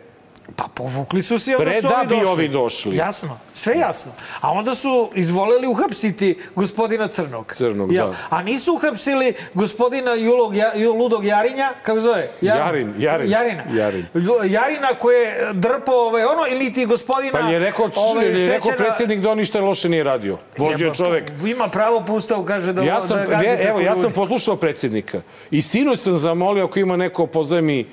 [0.56, 2.28] Pa povukli su se i onda Pre su da ovi bi došli.
[2.28, 2.96] ovi došli.
[2.96, 4.12] Jasno, sve jasno.
[4.40, 7.54] A onda su izvoleli uhapsiti gospodina Crnog.
[7.54, 8.06] Crnog, Jel?
[8.06, 8.14] da.
[8.30, 12.28] A nisu uhapsili gospodina Julog, Ja- Ju- Ludog Jarinja, kako zove?
[12.40, 13.30] Jarin, Jarin.
[13.30, 13.62] Jarina.
[13.72, 14.06] Jarin.
[14.44, 17.32] Jarina koji je drpao ovaj, ono, ili ti gospodina...
[17.32, 20.38] Pa je rekao, ovaj, je rekao šećera- predsjednik da on ništa loše nije radio.
[20.58, 21.24] Vozio je Jebote, čovek.
[21.46, 25.20] Ima pravo po ustavu, kaže da, Ja sam, da gazi evo, ja sam poslušao predsjednika
[25.50, 27.86] i sinoć sam zamolio ako ima neko pozajmi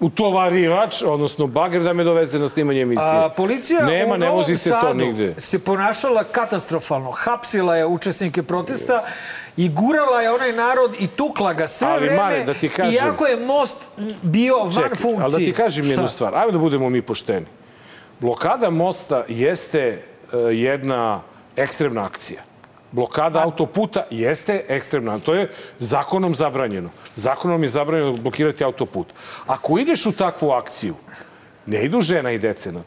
[0.00, 3.08] utovarivač, odnosno bager da me doveze na snimanje emisije.
[3.08, 5.34] A, policija Nema, ne vozi se to nigde.
[5.38, 7.10] se ponašala katastrofalno.
[7.12, 9.02] Hapsila je učesnike protesta
[9.56, 12.16] i gurala je onaj narod i tukla ga sve Ali, vreme.
[12.16, 13.76] Mare, da ti kažem- Iako je most
[14.22, 15.22] bio van Čekaj, funkcije.
[15.22, 15.92] ali da ti kažem Šta?
[15.92, 16.34] jednu stvar.
[16.34, 17.46] Ajmo da budemo mi pošteni.
[18.20, 21.20] Blokada mosta jeste e, jedna
[21.56, 22.40] ekstremna akcija.
[22.92, 25.18] Blokada autoputa jeste ekstremna.
[25.18, 26.90] To je zakonom zabranjeno.
[27.16, 29.06] Zakonom je zabranjeno blokirati autoput.
[29.46, 30.94] Ako ideš u takvu akciju,
[31.66, 32.82] ne idu žena i dece na,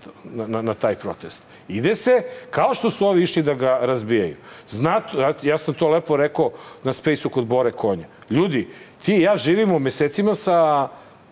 [0.47, 1.43] na, na, taj protest.
[1.67, 4.35] Ide se kao što su ovi išli da ga razbijaju.
[4.69, 5.03] Znat,
[5.43, 6.51] ja sam to lepo rekao
[6.83, 8.07] na spejsu kod Bore Konja.
[8.29, 8.67] Ljudi,
[9.05, 10.89] ti i ja živimo mesecima sa,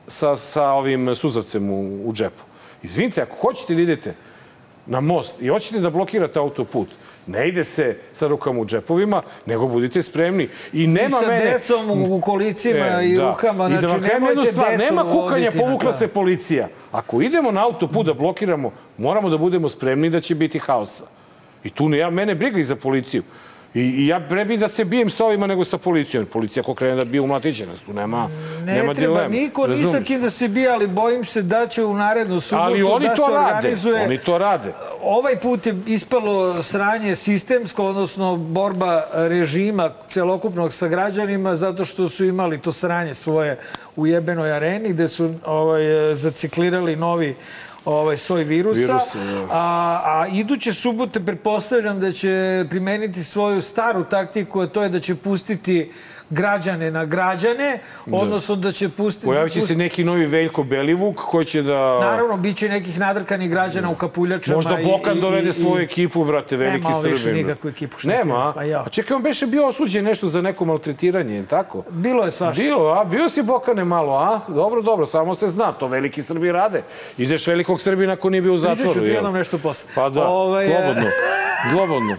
[0.07, 2.43] sa, sa ovim suzavcem u, u džepu.
[2.83, 4.15] Izvinite, ako hoćete da idete
[4.85, 6.87] na most i hoćete da blokirate autoput,
[7.27, 10.49] ne ide se sa rukama u džepovima, nego budite spremni.
[10.73, 11.51] I I nema sa mene...
[11.51, 13.29] decom u, kolicima E, i da.
[13.29, 13.67] rukama.
[13.67, 16.67] I da Znači, kažem jednu nemojte stvar, nema kukanja, povukla se policija.
[16.91, 21.05] Ako idemo na autoput da blokiramo, moramo da budemo spremni da će biti haosa.
[21.63, 23.23] I tu ne, ja, mene briga i za policiju.
[23.73, 26.25] I, i ja pre bi da se bijem sa ovima nego sa policijom.
[26.25, 28.29] Policija ako krene da bije umlatiće nas, tu nema,
[28.59, 29.27] Ne nema treba dilema.
[29.29, 30.07] niko ni sa razumeš?
[30.07, 33.15] kim da se bija, ali bojim se da će u narednu subotu Ali oni da
[33.15, 33.55] to se rade.
[33.55, 34.03] organizuje...
[34.03, 34.73] Oni to rade.
[35.03, 42.25] Ovaj put je ispalo sranje sistemsko, odnosno borba režima celokupnog sa građanima, zato što su
[42.25, 43.59] imali to sranje svoje
[43.95, 45.81] u jebenoj areni, gde su ovaj,
[46.15, 47.35] zaciklirali novi
[47.85, 48.79] ovaj soj virusa.
[48.79, 49.47] Virusa, da.
[49.51, 54.99] a, a iduće subote pretpostavljam da će primeniti svoju staru taktiku, a to je da
[54.99, 55.91] će pustiti
[56.31, 59.25] građane na građane, odnosno da će pustiti...
[59.25, 61.99] Pojavit će se neki novi Veljko Belivuk koji će da...
[62.01, 64.55] Naravno, bit će nekih nadrkanih građana u kapuljačama.
[64.55, 67.11] Možda Bokan i- dovede i- svoju ekipu, brate, veliki Nema Srbin.
[67.11, 68.51] više nikakvu ekipu, šta ti Nema?
[68.53, 68.79] Pa ja.
[68.79, 71.83] A čekaj, on beše bio osuđen nešto za neko maltretiranje, je tako?
[71.89, 72.61] Bilo je svašta.
[72.63, 73.05] Bilo, a?
[73.05, 74.39] Bio si Bokane malo, a?
[74.47, 76.83] Dobro, dobro, samo se zna, to veliki Srbi rade.
[77.17, 78.93] Izeš velikog Srbina ako nije bio u zatvoru.
[78.93, 79.89] ću ti jednom nešto posle.
[79.95, 81.03] Pa da, Ovaj, slobodno.
[81.71, 82.17] Slobodno.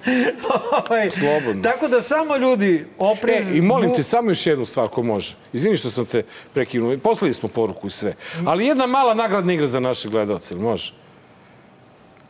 [0.88, 1.62] ovaj, Slobodno.
[1.62, 3.54] Tako da samo ljudi E, oprez...
[3.54, 5.34] i molim te, samo još jednu stvar ko može.
[5.52, 6.22] Izvini što sam te
[6.54, 6.96] prekinuo.
[6.98, 8.14] Poslali smo poruku i sve.
[8.46, 10.92] Ali jedna mala nagradna igra za naše gledalce, ili može?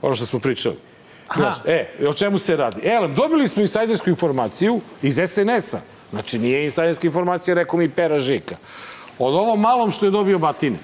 [0.02, 0.76] Ono što smo pričali.
[1.36, 2.80] Znaš, e, o čemu se radi?
[2.84, 5.80] E, dobili smo insajdersku informaciju iz SNS-a.
[6.10, 8.56] Znači, nije insajderska informacija, rekao mi Pera Žika.
[9.18, 10.76] Od ovom malom što je dobio batine.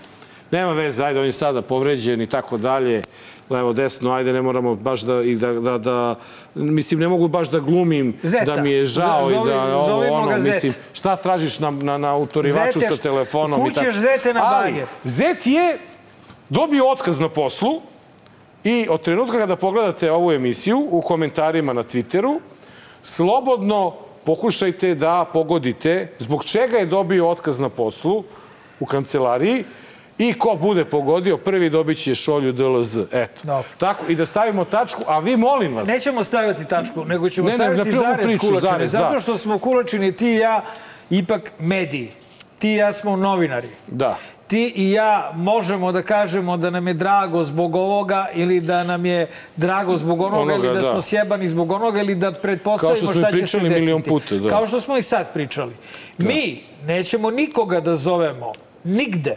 [0.51, 3.03] Nema veze, ajde, on je sada povređen i tako dalje.
[3.51, 6.15] Levo, desno, ajde, ne moramo baš da, i da, da, da,
[6.55, 8.45] mislim, ne mogu baš da glumim Zeta.
[8.45, 12.09] da mi je žao Z- i da ovo, ono, mislim, šta tražiš na, na, na
[12.09, 13.67] autorivaču Zete, sa telefonom?
[13.67, 13.91] i tako.
[13.93, 14.87] Zete na bager.
[15.05, 15.79] Zet je
[16.49, 17.81] dobio otkaz na poslu
[18.65, 22.39] i od trenutka kada pogledate ovu emisiju u komentarima na Twitteru,
[23.03, 28.25] slobodno pokušajte da pogodite zbog čega je dobio otkaz na poslu
[28.81, 29.65] u kancelariji
[30.18, 32.96] i ko bude pogodio, prvi dobit će šolju DLZ.
[33.12, 33.40] Eto.
[33.44, 33.68] Dobro.
[33.78, 37.52] Tako, i da stavimo tačku, a vi molim vas, Nećemo staviti tačku, nego ćemo Ne,
[37.52, 38.61] ne, staviti zarez priču, kulačine.
[38.62, 39.20] zarez, zato da.
[39.20, 40.64] što smo kulačini, ti i ja,
[41.11, 42.11] ipak mediji.
[42.59, 43.68] Ti i ja smo novinari.
[43.87, 44.16] da.
[44.46, 49.07] ti i ja možemo da kažemo da nam je drago zbog ovoga ili da nam
[49.07, 49.26] je
[49.57, 50.83] drago zbog onoga, Onoga, ili da, da.
[50.83, 53.85] smo sjebani zbog onoga ili da Kao pretpostavimo što smo šta će se pričali desiti.
[53.85, 54.48] milion puta, da.
[54.48, 55.72] Kao što smo i sad pričali.
[56.18, 58.52] Mi nećemo nikoga da zovemo
[58.85, 59.37] nigde.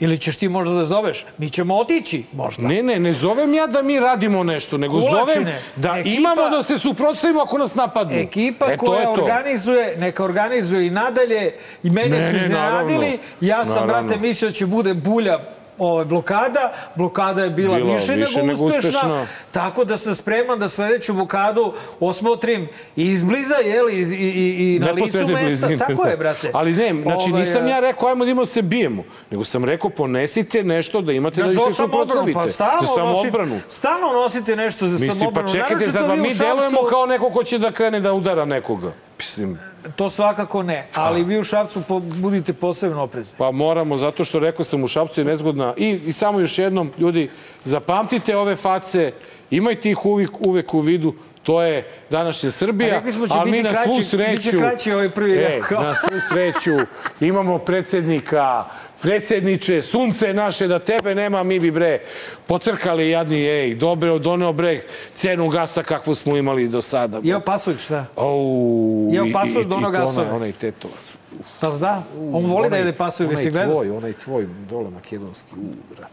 [0.00, 1.24] Ili ćeš ti možda da zoveš?
[1.38, 2.68] Mi ćemo otići možda.
[2.68, 5.18] Ne, ne, ne zovem ja da mi radimo nešto, nego Kulačine.
[5.34, 8.14] zovem da Ekipa- imamo da se suprotstavimo ako nas napadnu.
[8.14, 9.12] Ekipa e, koja to.
[9.12, 11.52] organizuje, neka organizuje i nadalje.
[11.82, 13.18] I mene Ne, su ne, iznenadili.
[13.40, 14.08] Ja sam, Naravno.
[14.08, 15.38] brate, mislio da će bude bulja
[15.84, 16.64] ove, blokada.
[16.94, 18.88] Blokada je bila, Bila više, više nego, nego uspešna.
[18.90, 19.26] uspešna.
[19.50, 24.78] Tako da sam spreman da sledeću blokadu osmotrim i izbliza, jel, i, i, i, i
[24.78, 25.66] na licu Neposredne mesta.
[25.66, 25.76] blizine.
[25.78, 26.50] Tako je, brate.
[26.54, 29.90] Ali ne, znači Ovaj, nisam ja rekao ajmo da imamo se bijemo, nego sam rekao
[29.90, 32.34] ponesite nešto da imate da, Da da se suprotstavite.
[32.34, 33.54] pa stalno, za samoodbranu.
[33.54, 35.48] nosite, stalno nosite nešto za Mislim, pa samoodbranu.
[35.48, 38.92] čekajte, Naročito zar vam mi delujemo kao neko ko će da krene da udara nekoga?
[39.18, 39.58] Mislim,
[39.96, 43.38] To svakako ne, ali vi u Šapcu po, budite posebno oprezni.
[43.38, 45.74] Pa moramo, zato što rekao sam u Šapcu je nezgodna.
[45.76, 47.30] I, I samo još jednom, ljudi,
[47.64, 49.12] zapamtite ove face,
[49.50, 53.74] imajte ih uvijek, uvek u vidu, to je današnja Srbija, A smo ali mi na
[53.74, 54.32] svu kraći- sreću...
[54.36, 56.86] biće kraći ovaj prvi e, na svu sreću
[57.20, 58.64] imamo predsednika,
[59.02, 62.00] predsedniče, sunce naše, da tebe nema, mi bi bre
[62.46, 64.80] pocrkali jadni, ej, dobro, doneo bre
[65.14, 67.20] cenu gasa kakvu smo imali do sada.
[67.22, 68.06] Jeo pasulj, šta?
[68.16, 70.26] Au, Jeo pasulj i- do onog i to gasova.
[70.26, 71.16] onaj- Onaj tetovac.
[71.60, 73.70] Pa zna, on voli da jede pasulj, onaj jesi gledao?
[73.72, 76.12] tvoj, onaj tvoj, dole makedonski, u, brate.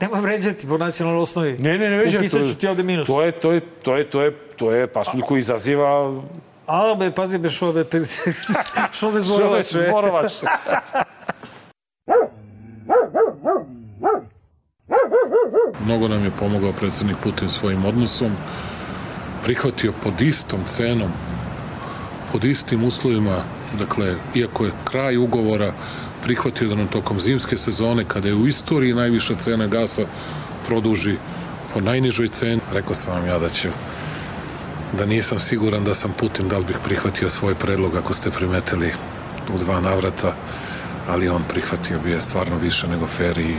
[0.00, 1.52] Nema vređati po nacionalnoj osnovi.
[1.52, 2.20] Ne, ne, ne veđam.
[2.20, 3.06] Upisat ću ti ovde minus.
[3.06, 6.20] To je, to je, to je, to je, to je pasulj koji izaziva
[6.66, 7.84] A, be, pazi, be, šo be,
[8.92, 10.32] šo be zborovaš.
[15.84, 18.32] Mnogo nam je pomogao predsednik Putin svojim odnosom,
[19.44, 21.10] prihvatio pod istom cenom,
[22.32, 23.42] pod istim uslovima,
[23.78, 25.72] dakle, iako je kraj ugovora,
[26.22, 30.02] prihvatio da nam tokom zimske sezone, kada je u istoriji najviša cena gasa,
[30.66, 31.16] produži
[31.74, 32.60] po najnižoj ceni.
[32.72, 33.68] Rekao sam vam ja da ću
[34.98, 38.92] da nisam siguran da sam Putin, da li bih prihvatio svoj predlog, ako ste primetili
[39.54, 40.34] u dva navrata,
[41.10, 43.56] ali on prihvatio bi je stvarno više nego fair i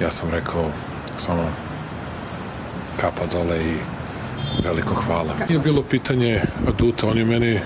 [0.00, 0.70] ja sam rekao
[1.16, 1.48] samo
[3.00, 3.74] kapa dole i
[4.64, 5.34] veliko hvala.
[5.48, 7.60] Nije bilo pitanje aduta, on je meni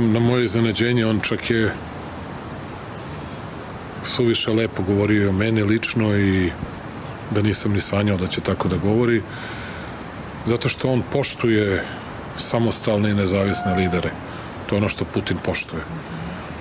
[0.00, 1.74] na moje iznenađenje, on čak je
[4.04, 6.50] suviše lepo govorio o meni lično i
[7.30, 9.22] da nisam ni sanjao da će tako da govori
[10.44, 11.84] zato što on poštuje
[12.38, 14.10] samostalne i nezavisne lidere.
[14.66, 15.82] To je ono što Putin poštuje.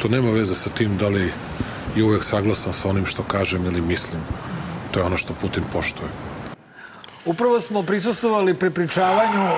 [0.01, 1.31] To nema veze sa tim da li
[1.95, 4.21] je uvek saglasan sa onim što kažem ili mislim.
[4.91, 6.09] To je ono što Putin poštuje.
[7.25, 9.49] Upravo smo prisustovali prepričavanju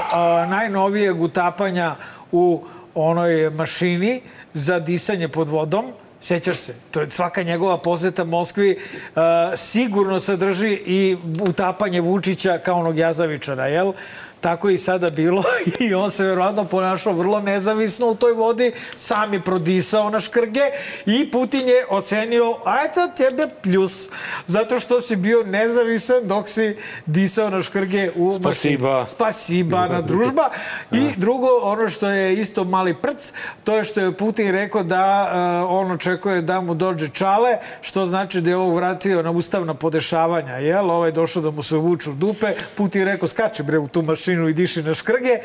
[0.49, 1.95] najnovijeg utapanja
[2.31, 2.63] u
[2.95, 4.21] onoj mašini
[4.53, 5.85] za disanje pod vodom.
[6.21, 8.79] Sećaš se, to je svaka njegova poseta Moskvi
[9.15, 13.93] a, sigurno sadrži i utapanje Vučića kao onog jazavičara, jel?
[14.41, 15.43] Tako je i sada bilo
[15.79, 20.61] i on se verovatno ponašao vrlo nezavisno u toj vodi, sam je prodisao na škrge
[21.05, 24.09] i Putin je ocenio, a eto tebe plus,
[24.47, 28.89] zato što si bio nezavisan dok si disao na škrge u Spasiba.
[28.89, 29.07] mašini.
[29.07, 30.49] Spasiba na družba.
[30.91, 35.31] I drugo, ono što je isto mali prc, to je što je Putin rekao da
[35.63, 39.73] uh, on očekuje da mu dođe čale, što znači da je ovo vratio na ustavna
[39.73, 40.91] podešavanja, jel?
[40.91, 42.53] Ovo je došao da mu se uvuču dupe.
[42.75, 45.39] Putin je rekao, skače bre u tu mašinu i diši na škrge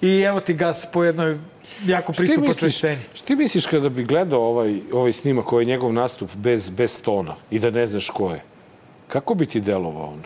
[0.00, 1.38] i evo ti gas po jednoj
[1.86, 3.00] jako pristupačnoj sceni.
[3.14, 7.34] Šta ti misliš kada bi gledao ovaj, ovaj snimak, ovaj njegov nastup bez, bez tona
[7.50, 8.40] i da ne znaš ko je?
[9.08, 10.22] Kako bi ti delovao on?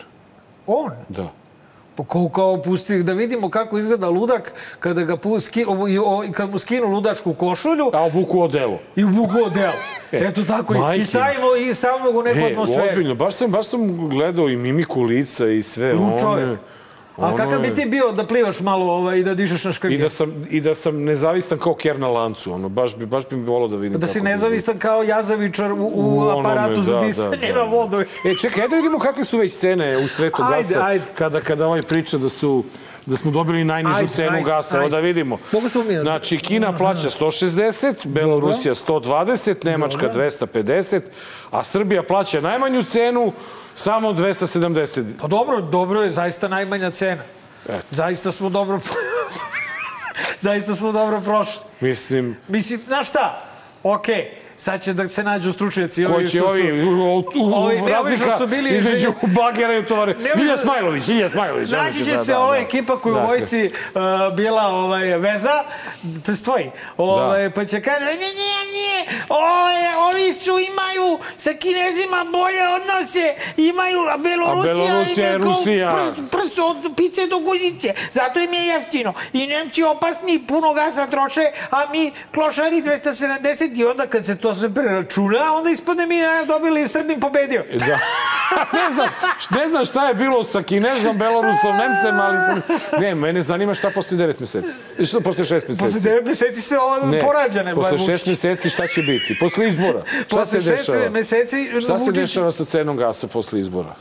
[0.67, 0.91] On?
[1.09, 1.31] Da.
[1.95, 5.99] Pa kao, kao pusti, da vidimo kako izgleda ludak kada ga pu, ski, o, i,
[5.99, 8.79] o, i kad mu skinu ludačku košulju A obuku odelo.
[8.95, 9.73] i u buku odelo.
[10.11, 12.83] Eto tako, majke i stavimo, i stavimo ga u neku E, atmosferu.
[12.85, 15.93] ozbiljno, baš sam, baš sam gledao i mimiku lica i sve.
[15.93, 16.57] Lučo On
[17.17, 19.95] A kakav bi ti bio da plivaš malo ovaj, i da dišeš na škrge?
[19.95, 23.27] I da sam, i da sam nezavistan kao ker na lancu, ono, baš bi, baš
[23.27, 23.99] bi mi volao da vidim.
[23.99, 27.37] Da si kako bi- nezavistan kao jazavičar u, u, U onome, aparatu za da, disanje
[27.37, 27.53] da, da.
[27.55, 27.99] na vodu.
[27.99, 30.85] E, čekaj, ajde da vidimo kakve su već cene u svetu Ajde, gasa.
[30.85, 31.03] ajde.
[31.15, 32.63] Kada, kada ovaj priča da su
[33.05, 34.77] da smo dobili najnižu Ajde, cenu ajde, gasa.
[34.77, 35.37] Evo da vidimo.
[35.51, 41.01] Mogu smo mi- Znači, Kina plaća 160, Belorusija 120, Nemačka 250,
[41.51, 43.31] a Srbija plaća najmanju cenu
[43.77, 45.03] samo 270.
[45.19, 47.23] Pa dobro, dobro je, zaista najmanja cena.
[47.69, 47.85] Eto.
[47.91, 48.79] Zaista smo dobro...
[50.39, 51.61] zaista smo dobro prošli.
[51.81, 53.43] Mislim, Mislim, znaš šta?
[53.83, 56.05] Okej, sad će da se nađu stručnjaci.
[56.05, 56.71] ko će ovi,
[57.55, 60.15] Ovi, ne, razlika su bili između bagera i utovare.
[60.15, 61.69] Ne, Ilja Smajlović, Ilja Smajlović.
[61.69, 62.57] Naći će da- se da, ova da.
[62.57, 63.27] ekipa koja u Dakle.
[63.29, 64.01] vojsci uh,
[64.35, 65.63] bila ovaj, veza,
[66.25, 67.49] to je tvoji, ovaj, Da.
[67.49, 68.31] pa će kaže, ne, nije,
[68.73, 73.25] nije, ovaj, ovi su imaju sa kinezima bolje odnose,
[73.57, 75.89] imaju, a Belorusija, A Belorusija im je kao Rusija.
[75.91, 79.13] Prst, prst od pice do guzice, zato im je jeftino.
[79.33, 81.41] I Nemci opasni, puno gasa troše,
[81.71, 86.45] a mi klošari 270 i onda kad se to sve preračuna, onda ispadne mi a,
[86.45, 87.65] dobili i Srbim pobedio.
[87.73, 87.85] Da.
[88.79, 89.09] ne, znam,
[89.49, 92.61] ne znam šta je bilo sa Kinezom, Belorusom, Nemcem, ali sam...
[92.99, 94.69] Ne, mene zanima šta posle 9 meseci.
[95.05, 95.79] Što posle 6 meseci?
[95.79, 98.07] Posle 9 meseci se ovo Ne, porađa, ne Posle Vučić.
[98.07, 99.37] 6 meseci šta će biti?
[99.39, 100.03] Posle izbora.
[100.27, 101.09] Šta Posle se dešava?
[101.09, 103.95] meseci Šta se dešava sa cenom gasa posle izbora?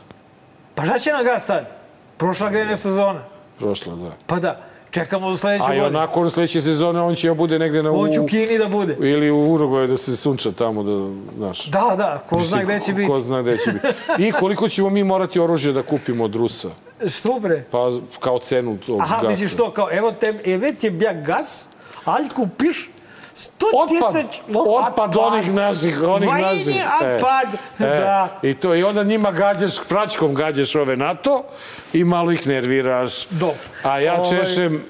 [0.74, 1.76] Pa šta će na gas tad?
[2.16, 3.22] Prošla grejna sezona.
[3.58, 4.16] Prošla, da.
[4.26, 4.60] Pa da,
[4.96, 5.80] Čekamo do sledeće godine.
[5.80, 7.92] A i onako u sledeće sezone on će da bude negde na...
[7.92, 8.96] On će u Kini da bude.
[9.00, 11.66] Ili u Uruguaju da se sunča tamo, da, znaš.
[11.66, 13.08] Da, da, ko zna gde će biti.
[13.08, 13.86] Ko zna gde će biti.
[14.28, 16.68] I koliko ćemo mi morati oružje da kupimo od Rusa?
[17.08, 17.64] Što bre?
[17.70, 19.20] Pa kao cenu tog Aha, gasa.
[19.20, 21.68] Aha, misliš to kao, evo te, evet je bja gas,
[22.04, 22.90] ali kupiš
[23.36, 24.40] 100 tisuć...
[24.48, 27.14] Otpad, otpad onih naših, onih Vajini Vajni e.
[27.14, 28.38] otpad, e, da.
[28.42, 31.44] I, to, I onda njima gađaš, pračkom gađaš ove NATO
[31.92, 33.26] i malo ih nerviraš.
[33.30, 33.52] Do.
[33.82, 34.30] A ja Ove...
[34.30, 34.84] češem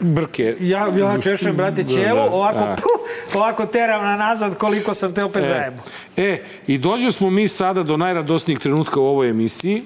[0.00, 0.56] brke.
[0.60, 2.30] Ja, ja češem, brate, da, ćelu, da.
[2.30, 2.76] ovako, da.
[2.76, 5.82] Puh, ovako teram na nazad koliko sam te opet e, zajebo.
[6.16, 9.82] E, i dođe smo mi sada do najradosnijeg trenutka u ovoj emisiji,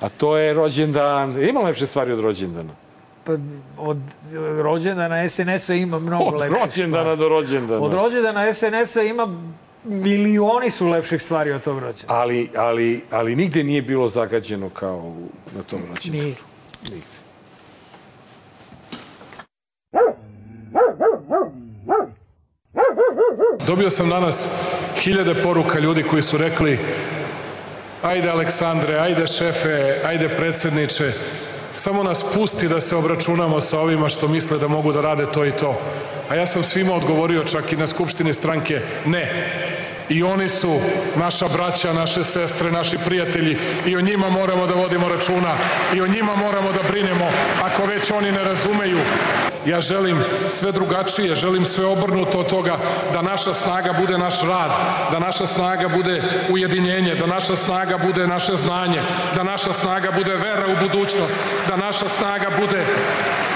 [0.00, 1.48] a to je rođendan.
[1.48, 2.85] Ima lepše stvari od rođendana.
[3.26, 3.32] Pa,
[3.78, 3.98] od
[4.58, 7.18] rođendana SNS-a ima mnogo Od lepših rođendana stvari.
[7.18, 7.80] do rođendana.
[7.80, 9.40] Od rođendana SNS-a ima
[9.84, 12.20] milioni su lepših stvari od tog rođendana.
[12.20, 16.22] Ali, ali, ali nigde nije bilo zagađeno kao u- na tom rođendanu.
[16.22, 16.34] Nije.
[16.84, 17.16] Nigde.
[23.60, 24.48] Dobio sam danas
[24.96, 26.78] hiljade poruka ljudi koji su rekli
[28.02, 31.12] ajde Aleksandre, ajde šefe, ajde predsedniče,
[31.76, 35.44] samo nas pusti da se obračunamo sa ovima što misle da mogu da rade to
[35.44, 35.80] i to.
[36.28, 39.52] A ja sam svima odgovorio čak i na skupštini stranke ne.
[40.08, 40.78] I oni su
[41.16, 45.54] naša braća, naše sestre, naši prijatelji i o njima moramo da vodimo računa
[45.94, 47.30] i o njima moramo da brinemo
[47.64, 48.98] ako već oni ne razumeju.
[49.66, 52.76] Ja želim sve drugačije, želim sve obrnuto od toga
[53.12, 54.70] da naša snaga bude naš rad,
[55.12, 59.02] da naša snaga bude ujedinjenje, da naša snaga bude naše znanje,
[59.36, 61.36] da naša snaga bude vera u budućnost,
[61.68, 62.84] da naša snaga bude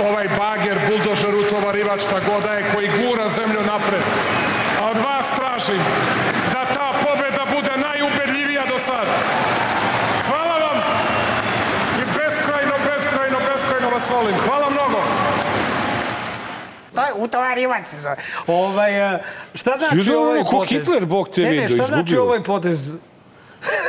[0.08, 4.02] ovaj bager, buldožer, utovarivač, šta god da je, koji gura zemlju napred.
[4.80, 5.82] A od vas tražim
[6.52, 9.14] da ta pobeda bude najubedljivija do sada.
[10.28, 10.78] Hvala vam
[12.00, 14.34] i beskrajno, beskrajno, beskrajno vas volim.
[14.46, 14.79] Hvala mnogo.
[16.94, 18.16] To je utovarivač se zove.
[18.46, 19.22] Ovaj, e,
[19.55, 20.70] šta znači ono ovaj potez?
[20.70, 22.22] Hitler, Bog te ne, ne, šta znači izgubio.
[22.22, 22.94] ovaj potez?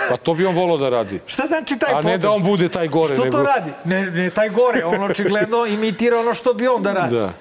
[0.09, 1.19] Pa to bi on volao da radi.
[1.25, 2.05] Šta znači taj A potez?
[2.11, 3.15] ne da on bude taj gore.
[3.15, 3.37] Što nego...
[3.37, 3.71] to radi?
[3.85, 7.15] Ne, ne taj gore, on očigledno imitira ono što bi on da radi.
[7.15, 7.33] Da.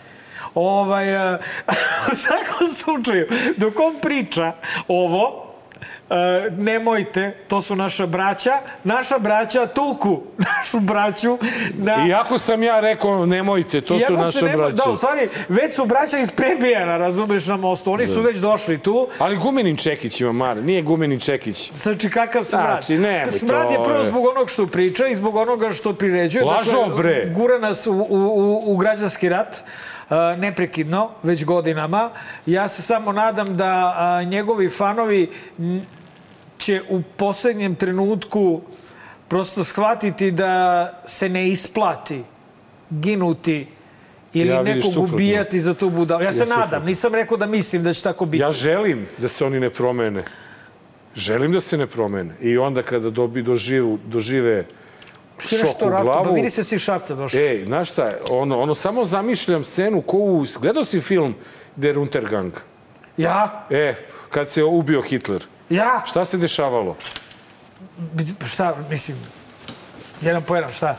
[0.55, 1.39] Ovaj, e,
[2.13, 4.53] u svakom slučaju, dok on priča
[4.89, 5.50] ovo,
[6.11, 8.53] e, nemojte, to su naša braća,
[8.85, 10.23] naša braća tuku
[10.57, 11.39] našu braću
[11.75, 12.07] na...
[12.09, 14.83] Iako sam ja rekao, nemojte, to su Iako se naše nema- braće.
[14.87, 17.93] Da, u stvari, već su braća iz Prebijana, razumeš, na mostu.
[17.93, 19.09] Oni su već došli tu.
[19.19, 21.73] Ali Gumenin Čekić ima Mare, nije Gumenin Čekić.
[21.83, 22.83] Znači, kakav smrad?
[22.85, 24.07] Znači, nemoj Smrad je to, prvo e.
[24.07, 26.45] zbog onog što priča i zbog onoga što priređuje.
[26.45, 27.33] Lažov, bre.
[27.35, 29.63] Gura nas u, u, u, u građanski rat
[30.11, 32.11] uh, neprekidno, već godinama.
[32.47, 35.31] Ja se samo nadam da a, njegovi fanovi
[36.71, 38.61] će u poslednjem trenutku
[39.29, 40.53] prosto shvatiti da
[41.05, 42.23] se ne isplati
[42.91, 43.67] ginuti
[44.33, 45.15] ili Ja, nekog suprotno.
[45.15, 46.23] ubijati za tu budalu.
[46.23, 46.87] Ja se nadam, suprotno.
[46.87, 48.43] nisam rekao da mislim da će tako biti.
[48.43, 50.23] Ja želim da se oni ne promene.
[51.15, 52.35] Želim da se ne promene.
[52.41, 54.65] I onda kada dobi, doživu, dožive
[55.39, 56.25] šok u glavu...
[56.25, 57.41] Pa vidi se si Šapca došao.
[57.41, 60.45] Ej, znaš šta, ono, ono, samo zamišljam scenu ko u...
[60.61, 61.35] Gledao si film
[61.77, 62.53] Der Untergang?
[63.17, 63.67] Ja?
[63.71, 63.95] E,
[64.31, 65.43] kad se ubio Hitler.
[65.71, 66.03] Ja?
[66.07, 66.97] Šta se dešavalo?
[68.47, 69.17] Šta, mislim,
[70.21, 70.97] jedan po jedan, šta?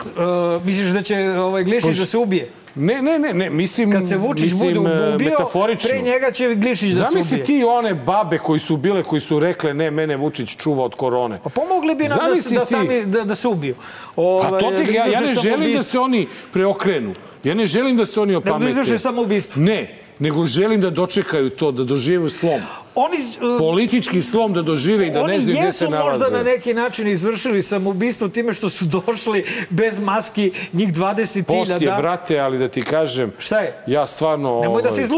[0.00, 2.50] Uh, misliš da će ovaj Glišić da se ubije?
[2.74, 3.92] Ne, ne, ne, ne, mislim...
[3.92, 5.90] Kad se Vučić mislim, bude ubio, metaforično.
[5.90, 7.22] pre njega će Glišić da se ubije.
[7.24, 10.94] Zamisli ti one babe koji su bile, koji su rekle ne, mene Vučić čuva od
[10.94, 11.38] korone.
[11.44, 12.70] Pa pomogli bi nam da, Zamisli da, ti.
[12.70, 13.74] sami da, da se ubiju.
[14.16, 17.14] Ovaj, Pa to ti, da ja, ja ne želim da se oni preokrenu.
[17.44, 18.70] Ja ne želim da se oni Nego da opamete.
[18.70, 19.62] izvrše samoubistvo.
[19.62, 22.60] Ne, nego želim da dočekaju to, da dožive slom.
[22.94, 26.18] Oni, uh, Politički slom da dožive i da Oni ne znaju gde se jesu nalaze.
[26.18, 31.70] možda na neki način izvršili samoubistvo time što su došli bez maski njih 20 Post
[31.70, 32.02] je, hiljada.
[32.02, 33.32] brate, ali da ti kažem...
[33.38, 33.82] Šta je?
[33.86, 34.60] Ja stvarno...
[34.60, 35.08] Nemoj da ovaj, se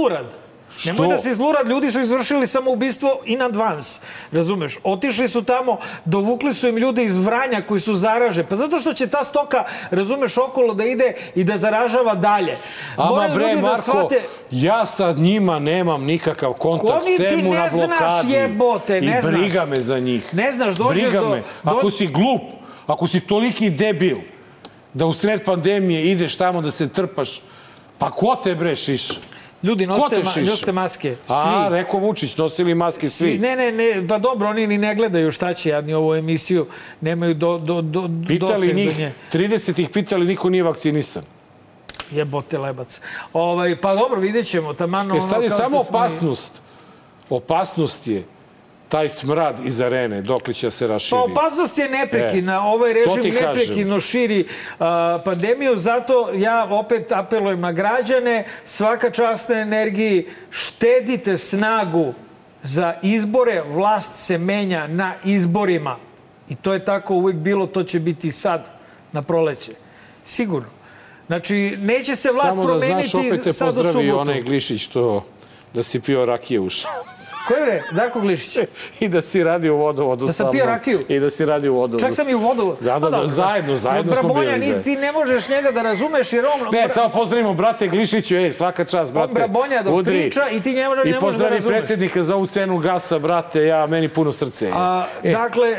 [0.85, 1.01] zlurad.
[1.01, 4.01] Nemoj da se zlurad, ljudi su izvršili samoubistvo in advance.
[4.33, 4.79] Razumeš?
[4.85, 8.45] Otišli su tamo, dovukli su im ljude iz Vranja koji su zaraže.
[8.45, 12.59] Pa zato što će ta stoka, razumeš, okolo da ide i da zaražava dalje.
[12.97, 17.25] Ama Moraju bre, ljudi da Marko, shvate- ja sa njima nemam nikakav kontakt, Oni ti
[17.29, 18.33] sem mu ne na znaš, blokadi.
[18.33, 19.35] jebote, ne I znaš.
[19.35, 20.35] briga me za njih.
[20.35, 21.43] Ne znaš, dođe briga do- me.
[21.63, 22.43] do- Ako si glup,
[22.87, 24.17] ako si toliki debil,
[24.95, 27.43] da u sred pandemije ideš tamo da se trpaš,
[27.99, 29.15] pa ko te bre šiša?
[29.63, 31.17] Ljudi, nosite, te ma, nosite maske.
[31.27, 31.35] Svi.
[31.35, 33.39] A, rekao Vučić, nosili maske svi.
[33.39, 36.67] Ne, ne, ne, pa dobro, oni ni ne gledaju šta će jadni ovu emisiju,
[37.01, 39.13] nemaju do, do, do, Pitali njih, do nje.
[39.33, 41.23] 30 ih pitali, niko nije vakcinisan.
[42.11, 43.01] Jebote lebac.
[43.33, 44.75] Ovaj, pa dobro, vidjet ćemo.
[44.75, 46.63] Taman, E sad je samo što smo opasnost.
[47.31, 48.25] Opasnost je
[48.93, 51.11] taj smrad iz arene, dok će se raširi.
[51.11, 52.55] Pa opasnost je neprekidna.
[52.55, 54.45] E, ovaj režim neprekidno širi
[54.79, 62.15] a, pandemiju, zato ja opet apelujem na građane, svaka čast na energiji, štedite snagu
[62.63, 65.97] za izbore, vlast se menja na izborima.
[66.49, 68.71] I to je tako uvijek bilo, to će biti sad
[69.13, 69.73] na proleće.
[70.25, 70.69] Sigurno.
[71.27, 74.21] Znači, neće se vlast Samo da znaš, promeniti opet te sad u pozdravi subotu.
[74.21, 75.25] onaj Glišić to
[75.75, 77.05] da si pio rakije u šalu.
[77.49, 77.83] Ko je?
[77.93, 78.59] Darko Glišić.
[79.01, 81.01] I da si radio u vodovodu Da sam sa pio rakiju?
[81.09, 82.01] I da si radio u vodovodu.
[82.01, 82.77] Čak sam i u vodu.
[82.81, 85.83] Da, da, Pa da, zajedno, zajedno smo Brabonja, bili, ni, ti ne možeš njega da
[85.83, 86.73] razumeš jer on...
[86.73, 89.33] Ne, samo pozdravimo brate Glišiću, ej, svaka čast, brate.
[89.35, 90.21] Brabonja dok Udri.
[90.21, 91.77] priča i ti ne I možeš da pozdravi razumeš.
[91.79, 94.71] predsjednika za ovu cenu gasa, brate, ja, meni puno srce.
[94.75, 95.79] A, E, Dakle, e,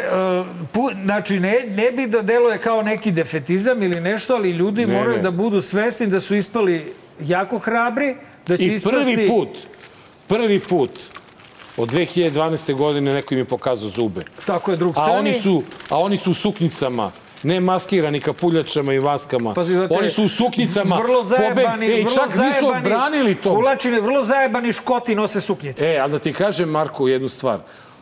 [0.72, 4.94] pu, znači ne, ne bi da deluje kao neki defetizam ili nešto, ali ljudi Ne,
[4.94, 5.24] moraju ne.
[5.24, 8.16] da budu svesni da su ispali jako hrabri,
[8.48, 8.98] da će I ispasti...
[8.98, 9.50] prvi put,
[10.28, 10.92] prvi put
[11.78, 12.74] od 2012.
[12.74, 14.24] godine neko im je pokazao zube.
[14.46, 17.12] Tako je, drug A oni su, a oni su u suknjicama,
[17.44, 19.54] ne maskirani kapuljačama i maskama.
[19.54, 20.96] Pazi, znate, oni su u suknjicama.
[20.96, 23.56] Vrlo zajebani, Ej, vrlo čak nisu zajebani, odbranili to.
[23.56, 25.88] Kulačine, vrlo zajebani škoti nose suknjice.
[25.88, 27.60] E, ali da ti kažem, Marko, jednu stvar.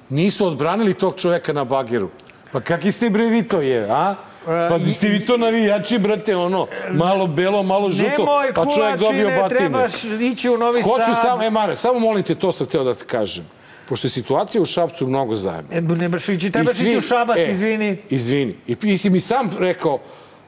[0.10, 2.10] Nisu odbranili tog čoveka na bageru.
[2.52, 4.16] Pa kakvi ste bre vi to je, a?
[4.46, 8.98] Pa i- ste vi to navijači, brate, ono, malo belo, malo žuto, Nemoj, pa čovjek
[8.98, 9.60] dobio kulačine, batine.
[9.60, 9.92] trebaš
[10.24, 11.22] ići u Novi Hoću Sad.
[11.22, 13.46] samo, e Mare, samo molim te, to sam hteo da ti kažem.
[13.92, 15.78] Pošto je situacija u Šapcu mnogo zajebna.
[15.78, 17.98] E, ne baš ići, trebaš I svi- ići u Šabac, e, izvini.
[18.10, 18.56] Izvini.
[18.68, 20.00] I ti si mi sam rekao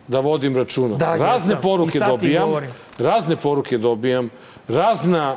[0.07, 0.95] da vodim računa.
[0.95, 1.61] Da, razne jesam.
[1.61, 2.51] poruke I dobijam.
[2.97, 4.29] Razne poruke dobijam.
[4.67, 5.35] Razna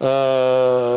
[0.00, 0.06] uh,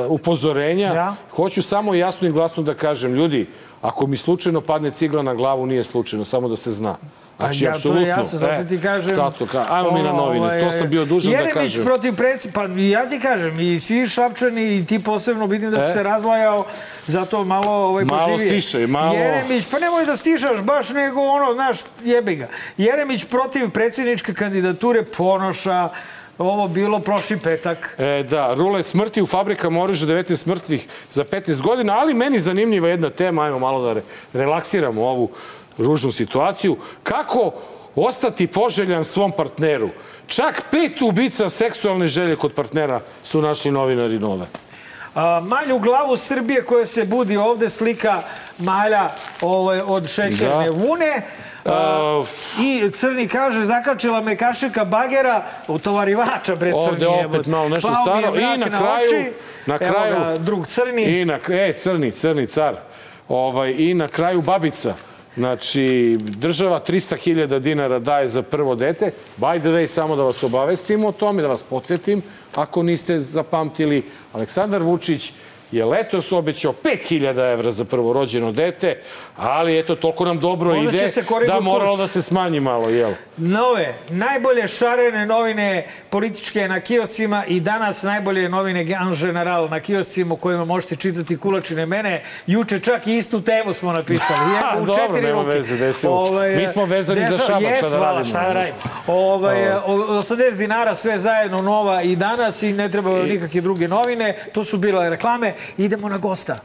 [0.10, 0.94] upozorenja.
[0.94, 1.16] Da.
[1.32, 3.48] Hoću samo jasno i glasno da kažem, ljudi,
[3.82, 6.98] ako mi slučajno padne cigla na glavu, nije slučajno, samo da se zna.
[7.40, 8.02] Znači, Pa ja, to apsolutno.
[8.02, 9.14] je jasno, zato E, ti kažem...
[9.14, 11.86] šta to ka- Ajmo mi na novine, to sam bio dužan da Jeremić kažem.
[11.86, 15.90] protiv predsjednika, pa ja ti kažem, i svi Šapčani, i ti posebno, vidim da si
[15.90, 15.94] E?
[15.94, 16.66] se razlajao,
[17.08, 18.62] zato malo ovaj, Malo poživije.
[18.62, 22.48] stišaj, malo- Jeremić, pa nemoj da stišaš, baš nego ono, znaš, jebi ga.
[22.78, 25.90] Jeremić protiv predsjedničke kandidature Ponoša,
[26.40, 27.96] ovo bilo prošli petak.
[27.98, 32.90] E, da, rule smrti u fabrikama oružja, 19 mrtvih za 15 godina, ali meni zanimljiva
[32.90, 34.02] jedna tema, ajmo malo da re,
[34.34, 35.30] relaksiramo ovu
[35.80, 36.78] ružnu situaciju.
[37.04, 37.52] Kako
[37.96, 39.90] ostati poželjan svom partneru?
[40.28, 44.46] Čak pet ubica seksualne želje kod partnera su našli novinari nove.
[45.16, 48.22] A, malju glavu Srbije koja se budi ovde slika
[48.58, 49.10] malja
[49.42, 50.72] ovaj, od šećerne Da.
[50.72, 51.22] vune.
[51.66, 52.28] Uh,
[52.60, 57.06] I Crni kaže, zakačila me kašika bagera, utovarivača, bre, Crni.
[57.06, 58.36] Ovde opet malo nešto Pao staro.
[58.36, 59.32] I na kraju- oči.
[59.66, 61.04] na Evo kraju- ga, drug Crni.
[61.04, 62.76] I na, e, crni, crni car.
[63.30, 64.94] Ovaj, I na kraju babica.
[65.40, 69.12] Znači, država 300.000 dinara daje za prvo dete.
[69.38, 72.22] By the way, samo da vas obavestimo o tome, da vas podsjetim,
[72.56, 75.32] ako niste zapamtili, Aleksandar Vučić
[75.72, 79.02] je letos obećao 5000 evra za prvorođeno dete,
[79.38, 81.12] ali eto, toliko nam dobro Onda ide
[81.48, 82.00] da moralo kurs.
[82.00, 83.14] da se smanji malo, jel?
[83.40, 85.70] Nove, najbolje šarene novine
[86.10, 91.38] političke na kioscima i danas najbolje novine Gan General na kioscima u kojima možete čitati
[91.38, 92.24] kulačine mene.
[92.48, 94.40] Juče čak i istu temu smo napisali.
[94.62, 95.56] Ha, u dobro, četiri nema ruke.
[95.56, 96.30] veze, desilo.
[96.58, 98.26] Mi smo vezani za Šabac, jes, šta da radimo?
[98.26, 98.76] Šta da radimo?
[99.08, 99.82] Ovaj, o-
[100.20, 104.36] 80 dinara sve zajedno nova i danas i ne treba nikakve druge novine.
[104.54, 105.54] To su bile reklame.
[105.78, 106.58] Idemo na gosta.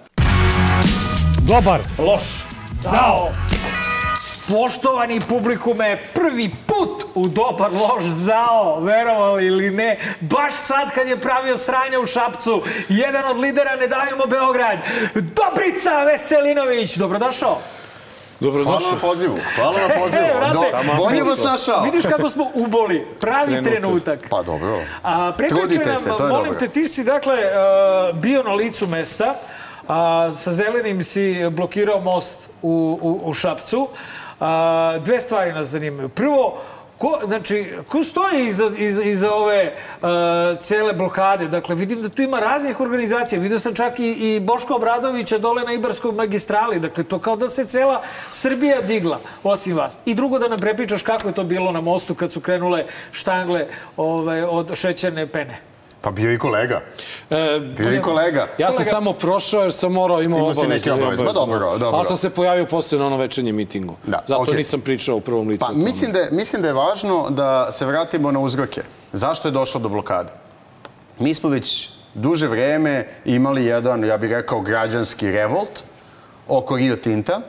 [1.41, 1.81] Dobar.
[1.99, 2.23] Loš.
[2.73, 3.31] Zao.
[4.49, 11.17] Poštovani publikume, prvi put u dobar loš zao, verovali ili ne, baš sad kad je
[11.17, 14.79] pravio sranje u Šapcu, jedan od lidera Ne davimo Beograd,
[15.15, 17.59] Dobrica Veselinović, dobrodošao.
[18.39, 18.93] Hvala Dobrodošli.
[18.93, 19.39] na pozivu.
[19.57, 20.25] Hvala na pozivu.
[20.25, 21.83] E, vrate, Do, bolje vas našao.
[21.83, 23.73] Vidiš kako smo uboli, pravi Trenutak.
[23.73, 24.21] trenutak.
[24.31, 24.81] Pa dobro.
[25.03, 26.59] A, Trudite nam, se, to je molim dobro.
[26.59, 29.35] te, ti si dakle uh, bio na licu mesta,
[29.89, 33.89] a, sa zelenim si blokirao most u, u, u Šapcu.
[34.41, 36.09] A, dve stvari nas zanimaju.
[36.09, 36.61] Prvo,
[36.99, 40.09] Ko, znači, ko stoji iza, iza, iza ove uh,
[40.61, 41.49] cele blokade?
[41.49, 43.41] Dakle, vidim da tu ima raznih organizacija.
[43.41, 46.81] Vidio sam čak i, i Boško Obradovića dole na Ibarskoj magistrali.
[46.81, 49.99] Dakle, to kao da se cela Srbija digla, osim vas.
[50.05, 53.67] I drugo, da nam prepričaš kako je to bilo na mostu kad su krenule štangle
[53.97, 55.74] ove, od šećerne pene.
[56.05, 56.81] Pa bio i kolega.
[57.31, 58.47] E, Bio i kolega.
[58.59, 60.69] Ja sam Kolega- samo prošao jer sam morao, imao Imao si obavezu.
[60.71, 61.25] neke obaveze.
[61.25, 61.87] Ma dobro, dobro.
[61.89, 63.95] Ali sam se pojavio posle na ono večernje mitingu.
[64.05, 64.55] Da, Zato okej.
[64.55, 65.67] nisam pričao u prvom licu.
[65.67, 68.83] Pa mislim da, je, mislim da je važno da se vratimo na uzroke.
[69.13, 70.33] Zašto je došlo do blokade?
[71.19, 75.85] Mi smo već duže vreme imali jedan, ja bih rekao, građanski revolt
[76.49, 77.41] oko Rio Tinta,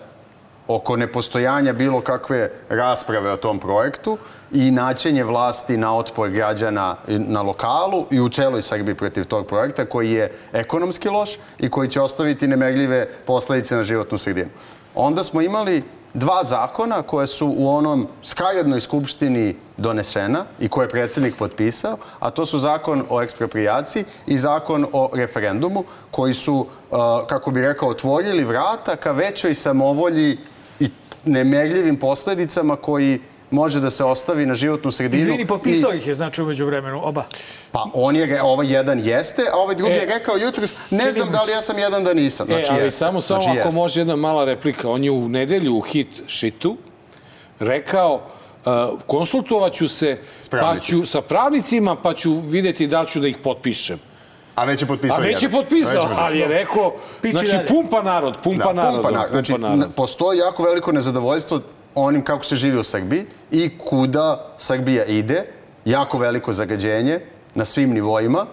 [0.68, 4.18] oko nepostojanja bilo kakve rasprave o tom projektu
[4.56, 9.86] i naćenje vlasti na otpor građana na lokalu i u celoj Srbiji protiv tog projekta
[9.86, 11.30] koji je ekonomski loš
[11.60, 14.50] i koji će ostaviti nemerljive posledice na životnu sredinu.
[14.96, 15.84] Onda smo imali
[16.14, 22.30] dva zakona koje su u onom skarednoj skupštini donesena i koje je predsjednik potpisao, a
[22.30, 26.98] to su zakon o ekspropriaciji i zakon o referendumu, koji su, uh,
[27.28, 30.38] kako bi rekao, otvorili vrata ka većoj samovolji
[30.80, 30.90] i
[31.26, 33.20] nemerljivim posledicama koji
[33.56, 35.24] može da se ostavi na životnu sredinu.
[35.24, 37.24] Izvini, potpisao i- ih je, znači, umeđu vremenu, oba.
[37.72, 41.32] Pa on je, ovaj jedan jeste, a ovaj drugi E, je rekao jutros, ne znam
[41.32, 42.48] da li ja sam jedan da nisam.
[42.48, 42.98] Znači, e, ali jeste.
[43.00, 43.80] samo, samo znači, ako jeste.
[43.80, 44.90] može jedna mala replika.
[44.90, 46.78] On je u nedelju u hit šitu
[47.60, 48.72] rekao uh,
[49.08, 50.18] konsultovaću se
[50.52, 54.00] pa ću, sa pravnicima pa ću videti da ću da ih potpišem.
[54.56, 56.94] A već je potpisao A već je potpisao, ali je rekao,
[57.24, 58.96] znači pumpa narod, pumpa Da, narod.
[58.96, 59.32] pumpa narod.
[59.32, 59.94] Znači, pumpa narod.
[59.96, 61.62] postoji jako veliko nezadovoljstvo
[61.96, 65.44] onim kako se živi u Srbiji i kuda Srbija ide,
[65.86, 67.20] jako veliko zagađenje
[67.56, 68.46] na svim nivoima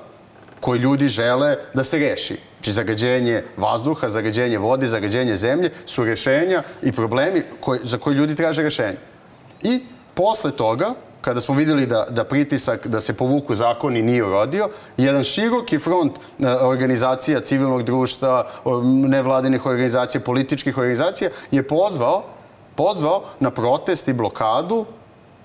[0.61, 2.39] koji ljudi žele da se reši.
[2.57, 8.35] Znači, zagađenje vazduha, zagađenje vode, zagađenje zemlje su rešenja i problemi koji, za koje ljudi
[8.35, 8.99] traže rešenje.
[9.63, 9.81] I
[10.15, 15.25] posle toga, kada smo videli da, da pritisak da se povuku zakoni nije urodio, jedan
[15.25, 18.47] široki front e, organizacija civilnog društva,
[19.09, 22.25] nevladinih organizacija, političkih organizacija je pozvao,
[22.77, 24.85] pozvao na protest i blokadu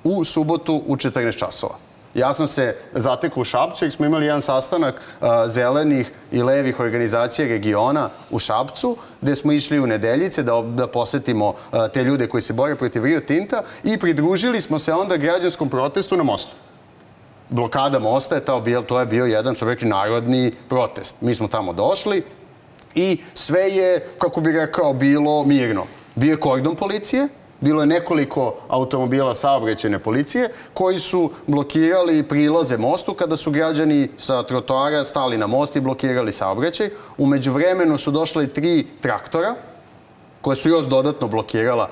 [0.04, 1.76] u subotu u 14 časova.
[2.16, 6.80] Ja sam se zatekao u Šapcu jer smo imali jedan sastanak a, zelenih i levih
[6.80, 12.28] organizacija regiona u Šapcu, gde smo išli u nedeljice da, da posetimo a, te ljude
[12.28, 16.56] koji se bore protiv Rio Tinta i pridružili smo se onda građanskom protestu na mostu
[17.50, 21.16] blokada mosta je to bio, to je bio jedan, što rekli, narodni protest.
[21.22, 22.24] Mi smo tamo došli
[22.96, 25.86] i sve je, kako bi rekao, bilo mirno.
[26.18, 27.28] Bio je kordon policije,
[27.62, 34.44] bilo je nekoliko automobila saobraćene policije koji su blokirali prilaze mostu kada su građani sa
[34.44, 36.90] trotoara stali na most i blokirali saobraćaj.
[37.18, 39.56] Umeđu vremenu su došle tri traktora
[40.42, 41.90] koje su još dodatno blokirala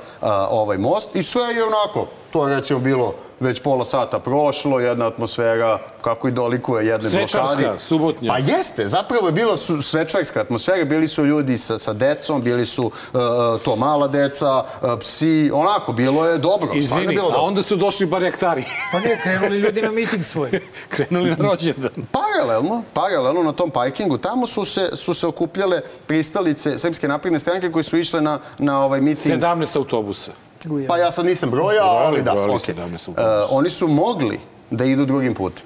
[0.49, 5.07] ovaj most i sve je onako, to je recimo bilo već pola sata prošlo, jedna
[5.07, 7.79] atmosfera kako i dolikuje jednoj Svečarska, blokadi.
[7.79, 8.31] subotnja.
[8.31, 12.65] Pa jeste, zapravo je bila su, svečarska atmosfera, bili su ljudi sa, sa decom, bili
[12.65, 12.91] su uh,
[13.63, 16.69] to mala deca, uh, psi, onako, bilo je dobro.
[16.73, 17.41] Izvini, bilo a dobro.
[17.41, 18.63] onda su došli barjaktari.
[18.91, 20.61] Pa nije, krenuli ljudi na miting svoj.
[20.95, 21.91] Krenuli na rođendan.
[22.11, 27.71] Paralelno, paralelno na tom parkingu, tamo su se, su se okupljale pristalice Srpske napredne stranke
[27.71, 30.44] koji su išle na, na ovaj miting 17 autobusa.
[30.65, 30.87] Guja.
[30.87, 32.31] Pa ja sad nisam brojao, ali da.
[32.31, 32.53] brojali.
[32.53, 34.39] 17 E, oni su mogli
[34.71, 35.63] da idu drugim putem.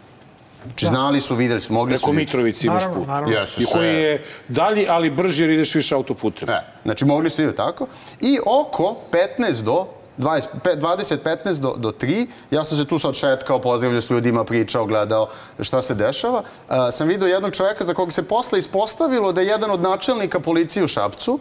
[0.63, 2.13] Znači, znali su, videli su, mogli Preko su...
[2.13, 3.07] Mitrovice imaš Naravno, put.
[3.07, 3.35] naravno.
[3.35, 6.49] Jesu, I koji je dalji, ali brži jer ideš više autoputem.
[6.49, 7.87] E, znači, mogli su idu tako.
[8.21, 8.95] I oko
[9.39, 9.85] 15 do
[10.17, 14.09] 20, pe- 20 15 do, do 3, ja sam se tu sad šetkao, pozdravljao s
[14.09, 15.27] ljudima, pričao, gledao
[15.59, 16.39] šta se dešava.
[16.69, 20.39] Uh, sam vidio jednog čovjeka za kog se posle ispostavilo da je jedan od načelnika
[20.39, 21.39] policije u Šapcu,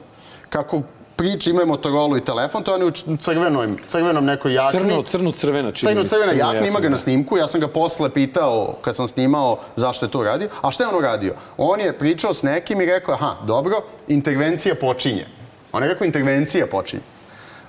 [0.48, 0.82] kako
[1.18, 4.80] priča, imaju Motorola i telefon, to je on u crvenoj, crvenom nekoj jakni.
[4.80, 5.72] Crno, crno, crvena.
[5.72, 7.36] čini Crno jakna, ima ga na snimku.
[7.36, 10.48] Ja sam ga posle pitao, kad sam snimao, zašto je to radio.
[10.62, 11.34] A šta je on uradio?
[11.56, 15.26] On je pričao s nekim i rekao, aha, dobro, intervencija počinje.
[15.72, 17.02] On je rekao, intervencija počinje.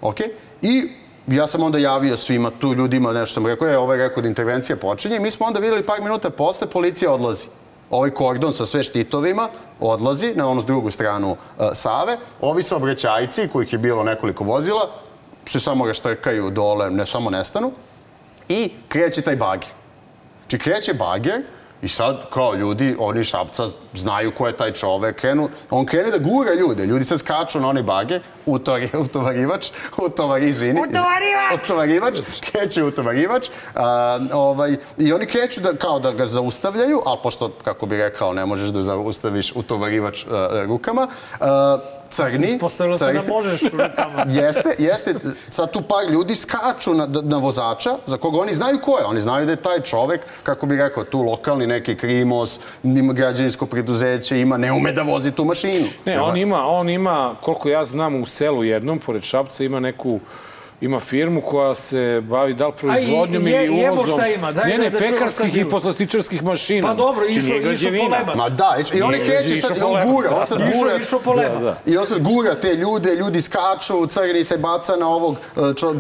[0.02, 0.18] Ok?
[0.62, 0.90] I
[1.28, 4.30] ja sam onda javio svima tu ljudima, nešto sam rekao, je, ovo je rekao da
[4.30, 5.20] intervencija počinje.
[5.20, 7.48] Mi smo onda videli par minuta posle, policija odlazi.
[7.90, 11.38] Ovaj kordon sa sve štitovima odlazi na onu drugu stranu uh,
[11.74, 12.18] Save.
[12.42, 14.90] Ovi saobraćajci, kojih je bilo nekoliko vozila,
[15.46, 17.72] se samo raštrkaju dole, ne samo nestanu
[18.50, 19.70] i kreće taj bager.
[20.40, 21.42] Znači kreće bager
[21.82, 26.18] i sad kao ljudi, oni Šapca znaju ko je taj čovek, krenu, on krene da
[26.18, 30.82] gura ljude, ljudi sad skaču na onaj bager, utovari, utovarivač, utovari, izvini.
[30.82, 31.64] Utovarivač!
[31.64, 32.20] Utovarivač,
[32.52, 37.86] kreće utovarivač, a, ovaj, i oni kreću da, kao da ga zaustavljaju, ali pošto, kako
[37.86, 41.08] bi rekao, ne možeš da zaustaviš utovarivač a, rukama,
[41.40, 41.78] a,
[42.10, 44.26] crni, Postavilo se da možeš rukama.
[44.42, 45.16] Jeste, jeste.
[45.50, 49.06] Sad tu par ljudi skaču na, na vozača, za koga oni znaju ko je.
[49.06, 53.66] Oni znaju da je taj čovek, kako bi rekao, tu lokalni neki krimos, ima građevinsko
[53.66, 55.88] preduzeće, ima, ne ume da vozi tu mašinu.
[56.06, 60.20] Ne, on ima, on ima, koliko ja znam, u selu jednom, pored Šapca, ima neku
[60.82, 64.16] ima firmu koja se bavi da li proizvodnjom je- ili jebo uvozom.
[64.16, 66.88] šta ima, daj ne, da- ne, da šta pekarskih je i poslastičarskih mašina.
[66.88, 68.04] Pa dobro, išao- išao građevina.
[68.06, 68.36] polebac.
[68.38, 70.96] Ma da, i oni Nije, kreće sad, išao on po gura, on sad Išao, gura.
[70.98, 71.56] išao po leba.
[71.56, 71.78] Da, da.
[71.86, 75.96] I on sad gura te ljude, ljudi skaču, crni se baca na ovog, e, čo,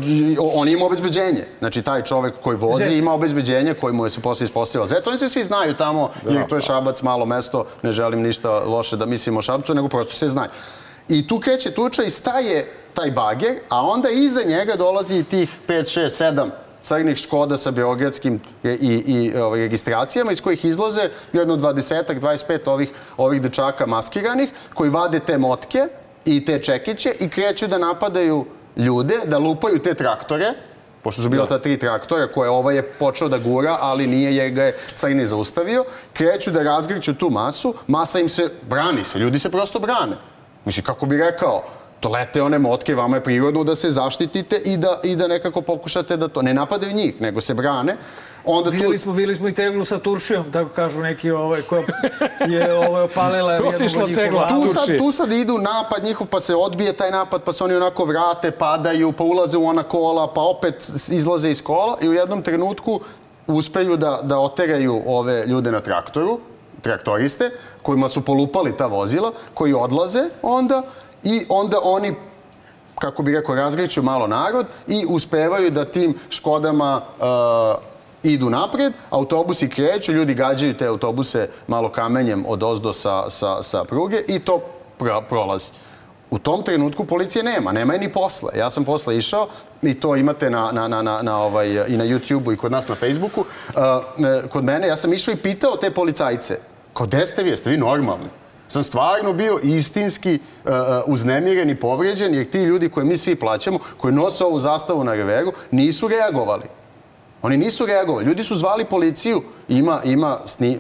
[0.53, 1.45] on ima obezbeđenje.
[1.59, 2.93] Znači, taj čovek koji vozi Zet.
[2.93, 4.88] ima obezbeđenje koji mu je se posle ispostavilo.
[4.88, 8.59] Zato oni se svi znaju tamo, jer to je Šabac, malo mesto, ne želim ništa
[8.59, 10.49] loše da mislim o Šabcu, nego prosto se znaju.
[11.10, 15.49] I tu kreće tuča i staje taj bager, a onda iza njega dolazi i tih
[15.68, 16.49] 5, 6, 7
[16.82, 22.70] crnih škoda sa beogradskim i, i, i ovaj, registracijama iz kojih izlaze jedno 20 25
[22.70, 25.88] ovih, ovih dečaka maskiranih koji vade te motke
[26.26, 28.45] i te čekiće i kreću da napadaju
[28.78, 30.53] ljude, da lupaju te traktore,
[31.03, 34.51] pošto su bila ta tri traktora koje ovaj je počeo da gura, ali nije jer
[34.51, 39.39] ga je crni zaustavio, kreću da razgrću tu masu, masa im se brani se, ljudi
[39.39, 40.16] se prosto brane.
[40.66, 41.64] Mislim, kako bi rekao,
[41.99, 45.62] To lete one motke, vama je prirodno da se zaštitite i da, i da nekako
[45.62, 46.41] pokušate da to...
[46.41, 47.97] Ne napadaju njih, nego se brane.
[48.45, 48.76] Onda tu...
[48.76, 51.84] Videli smo, videli smo i teglu sa turšijom, tako kažu neki ovaj, koja
[52.47, 54.16] je ovaj, opalila jednog od njihova.
[54.16, 54.47] tegla.
[54.47, 57.76] Tu sad, tu sad idu napad njihov, pa se odbije taj napad, pa se oni
[57.76, 62.14] onako vrate, padaju, pa ulaze u ona kola, pa opet izlaze iz kola i u
[62.14, 62.99] jednom trenutku
[63.47, 66.39] uspeju da, da oteraju ove ljude na traktoru,
[66.82, 67.51] traktoriste,
[67.82, 70.84] kojima su polupali ta vozila, koji odlaze onda
[71.23, 72.15] i onda oni
[72.99, 77.84] kako bih rekao, razgreću malo narod i uspevaju da tim Škodama uh,
[78.23, 83.84] idu napred, autobusi kreću, ljudi gađaju te autobuse malo kamenjem od ozdo sa, sa, sa
[83.84, 84.61] pruge i to
[84.97, 85.71] pro, prolazi.
[86.32, 88.49] U tom trenutku policije nema, nema je ni posle.
[88.57, 89.47] Ja sam posle išao
[89.82, 92.88] i to imate na, na, na, na, na ovaj, i na YouTube-u i kod nas
[92.88, 93.41] na Facebooku.
[93.41, 96.59] Uh, kod mene, ja sam išao i pitao te policajce,
[97.00, 98.30] kao gde ste vi, jeste vi normalni?
[98.68, 100.72] sam stvarno bio istinski uh,
[101.06, 105.16] uznemiren i povređen, jer ti ljudi koje mi svi plaćamo, koji nose ovu zastavu na
[105.16, 106.64] reveru, nisu reagovali.
[107.41, 108.25] Oni nisu reagovali.
[108.25, 109.41] Ljudi su zvali policiju.
[109.69, 110.79] Ima, ima sni,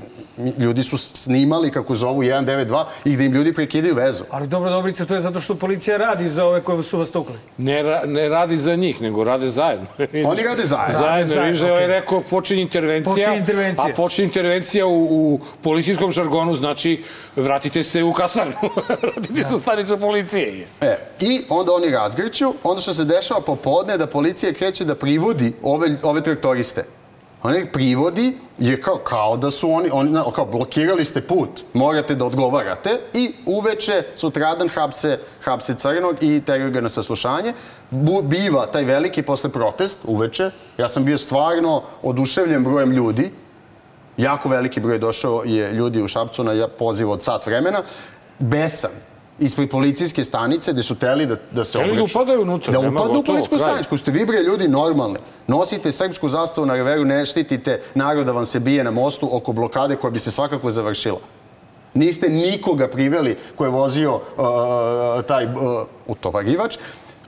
[0.57, 4.23] ljudi su snimali, kako zovu 192, i gde im ljudi prekidaju vezu.
[4.29, 7.35] Ali dobro, Dobrice, to je zato što policija radi za ove koje su vas tukli.
[7.57, 9.85] Ne, ra, ne radi za njih, nego rade zajedno.
[10.31, 10.99] Oni rade zajedno.
[10.99, 11.95] Zajedno, zajedno, vidiš da je ovaj okej.
[11.95, 13.87] rekao počinje intervencija, Počinje intervencija.
[13.91, 17.03] a počinje intervencija u, u policijskom žargonu, znači
[17.35, 18.53] vratite se u kasarnu,
[19.01, 20.67] vratite se u stanicu policije.
[20.81, 25.53] E, I onda oni razgrću, onda što se dešava popodne da policija kreće da privodi
[25.63, 26.48] ove, ove traktoriste.
[27.43, 32.15] Oni ih privodi je kao, kao da su oni, oni kao blokirali ste put, morate
[32.15, 37.53] da odgovarate i uveče sutradan hapse, hapse crnog i teraju ga na saslušanje.
[37.89, 40.51] Bu, biva taj veliki posle protest uveče.
[40.77, 43.31] Ja sam bio stvarno oduševljen brojem ljudi,
[44.17, 47.83] jako veliki broj došao je ljudi u Šapcu na poziv od sat vremena,
[48.39, 48.91] besan
[49.39, 52.17] ispred policijske stanice gde su teli da, da se Hteli da obreću.
[52.17, 53.97] upadaju unutra, Da upadnu u policijsku stanicu.
[53.97, 55.17] Ste vi bre ljudi normalni.
[55.47, 59.51] Nosite srpsku zastavu na reveru, ne štitite narod da vam se bije na mostu oko
[59.53, 61.19] blokade koja bi se svakako završila.
[61.93, 64.21] Niste nikoga priveli ko je vozio uh,
[65.23, 65.51] taj uh,
[66.07, 66.77] utovarivač.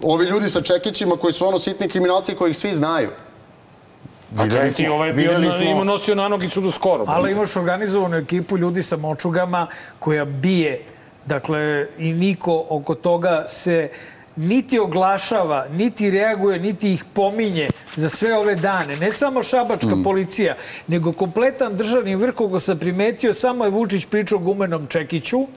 [0.04, 3.10] Ovi ljudi sa čekićima koji su ono sitni kriminalci kojih svi znaju.
[4.38, 7.06] A kaj ti ovaj bio, videli na, smo- ima nosio nanogicu do skoro.
[7.08, 9.68] Ali imaš organizovanu ekipu ljudi sa močugama
[10.00, 10.86] koja bije.
[11.26, 11.60] Dakle,
[11.98, 13.90] i niko oko toga se
[14.36, 18.96] niti oglašava, niti reaguje, niti ih pominje za sve ove dane.
[18.98, 20.04] Ne samo šabačka Mm.
[20.04, 20.56] policija,
[20.88, 25.48] nego kompletan državni vrh koga sam primetio, samo je Vučić pričao gumenom Čekiću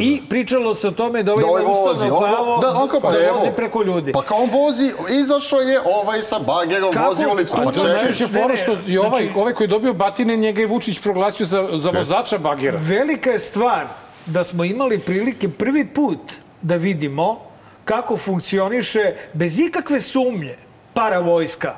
[0.00, 3.00] i pričalo se o tome da ovaj Da ovaj vozi, on, pravo da, on kao
[3.00, 3.34] pa da evo.
[3.34, 4.12] vozi preko ljudi.
[4.12, 7.08] Pa kao on vozi, izašao je ovaj sa bagerom, Kako?
[7.08, 7.56] vozi ulicu.
[7.56, 7.94] A Pa to čekaj.
[7.94, 11.46] Najveća fora što i ovaj, znači- ovaj koji je dobio batine, njega je Vučić proglasio
[11.46, 12.78] za, za vozača bagera.
[12.80, 13.86] Velika je stvar
[14.26, 17.40] da smo imali prilike prvi put da vidimo
[17.84, 20.56] kako funkcioniše bez ikakve sumnje
[20.94, 21.76] paravojska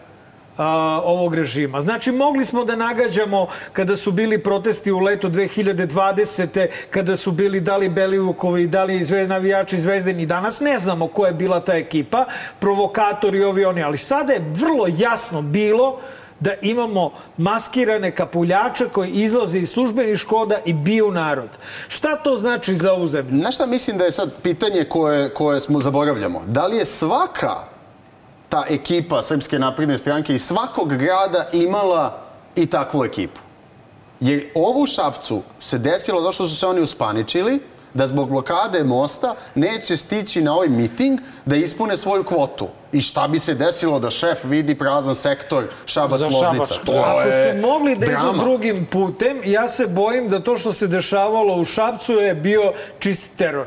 [0.56, 1.80] a, ovog režima.
[1.80, 6.66] Znači, mogli smo da nagađamo kada su bili protesti u letu 2020.
[6.90, 10.26] kada su bili da li Belivukovi, da li zve, navijači Zvezdeni.
[10.26, 12.24] Danas ne znamo ko je bila ta ekipa,
[12.60, 16.00] provokatori ovi oni, ali sada je vrlo jasno bilo
[16.40, 21.48] da imamo maskirane kapuljače koji izlaze iz službenih škoda i biju narod.
[21.88, 23.38] Šta to znači za ovu zemlju?
[23.40, 26.42] Znaš šta mislim da je sad pitanje koje, koje smo zaboravljamo?
[26.46, 27.54] Da li je svaka
[28.48, 32.20] ta ekipa Srpske napredne stranke iz svakog grada imala
[32.56, 33.40] i takvu ekipu?
[34.20, 37.60] Jer ovo u Šapcu se desilo zato što su se oni uspaničili
[37.94, 42.68] da zbog blokade mosta neće stići na ovaj miting da ispune svoju kvotu.
[42.92, 46.74] I šta bi se desilo da šef vidi prazan sektor Šabac-Loznica?
[46.74, 46.86] Šabac.
[46.86, 48.30] To Ako je su mogli da drama.
[48.30, 52.72] idu drugim putem, ja se bojim da to što se dešavalo u Šapcu je bio
[52.98, 53.66] čist teror,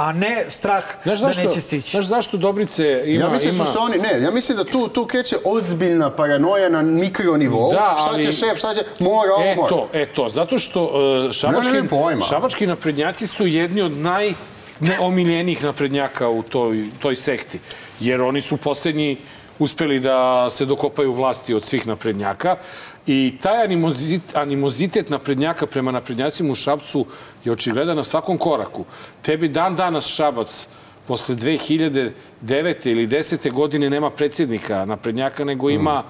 [0.00, 1.90] a ne strah Znaš da zašto, neće stići.
[1.90, 3.24] Znaš zašto Dobrice ima...
[3.24, 3.64] Ja mislim ima...
[3.64, 7.72] da su se oni, ne, ja mislim da tu, tu kreće ozbiljna paranoja na mikronivou.
[7.72, 9.68] Da, šta ali- će šef, šta će, mora ovo, E mora.
[9.68, 12.24] to, e to, zato što uh, šabački, Nemam pojma.
[12.24, 14.32] šabački naprednjaci su jedni od naj
[14.80, 17.58] neomiljenijih naprednjaka u toj, toj sekti.
[18.00, 19.16] Jer oni su poslednji
[19.58, 22.56] uspeli da se dokopaju vlasti od svih naprednjaka
[23.10, 27.06] i taj animozitet, animozitet naprednjaka prema naprednjacima u Šabcu
[27.44, 28.84] je očigledan na svakom koraku.
[29.22, 30.66] Tebi dan danas Šabac
[31.08, 32.12] posle 2009.
[32.84, 33.52] ili 10.
[33.52, 36.02] godine nema predsjednika naprednjaka, nego ima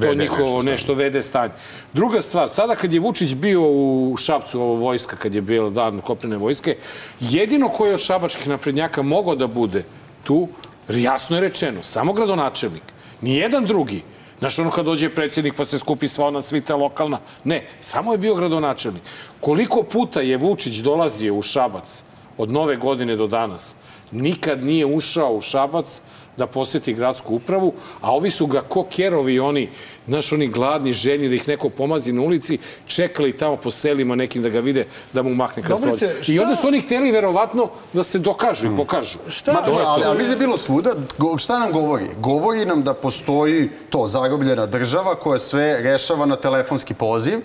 [0.00, 1.52] to VD njihovo nešto vede stanje.
[1.92, 6.00] Druga stvar, sada kad je Vučić bio u Šapcu, ovo vojska, kad je bio dan
[6.00, 6.76] kopnene vojske,
[7.20, 9.84] jedino ko je od šabačkih naprednjaka mogao da bude
[10.24, 10.48] tu,
[10.88, 12.82] jasno je rečeno, samo gradonačelnik.
[13.20, 14.02] Nijedan drugi.
[14.38, 17.18] Znaš, ono kad dođe predsjednik pa se skupi sva ona svita lokalna.
[17.44, 19.02] Ne, samo je bio gradonačelnik.
[19.40, 22.04] Koliko puta je Vučić dolazio u Šabac
[22.38, 23.76] od nove godine do danas
[24.12, 26.02] nikad nije ušao u Šabac
[26.36, 29.68] da poseti gradsku upravu, a ovi su ga ko kerovi, oni,
[30.08, 34.42] znaš, oni gladni, željni da ih neko pomazi na ulici, čekali tamo po selima nekim
[34.42, 36.34] da ga vide, da mu mahne kad Dobrice, prođe.
[36.34, 39.18] I onda su oni hteli verovatno da se dokažu i pokažu.
[39.28, 39.52] Šta?
[39.52, 40.94] Ma dobro, ali, ali mislim da je bilo svuda.
[41.38, 42.06] Šta nam govori?
[42.20, 47.38] Govori nam da postoji to zarobljena država koja sve rešava na telefonski poziv.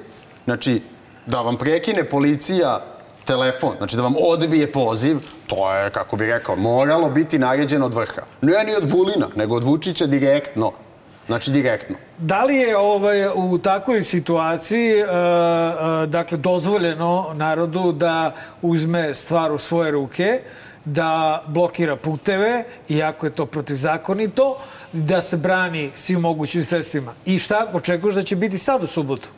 [0.45, 0.81] Znači,
[1.25, 2.79] da vam prekine policija
[3.25, 7.93] telefon, znači da vam odbije poziv, to je, kako bi rekao, moralo biti naređeno od
[7.93, 8.21] vrha.
[8.41, 10.71] Ne ni od Vulina, nego od Vučića direktno.
[11.25, 11.95] Znači, direktno.
[12.17, 19.51] Da li je ovaj, u takvoj situaciji e, e, dakle, dozvoljeno narodu da uzme stvar
[19.51, 20.41] u svoje ruke,
[20.85, 24.57] da blokira puteve, iako je to protivzakonito,
[24.93, 27.13] da se brani svim mogućim sredstvima?
[27.25, 29.29] I šta očekuješ da će biti sad u subotu?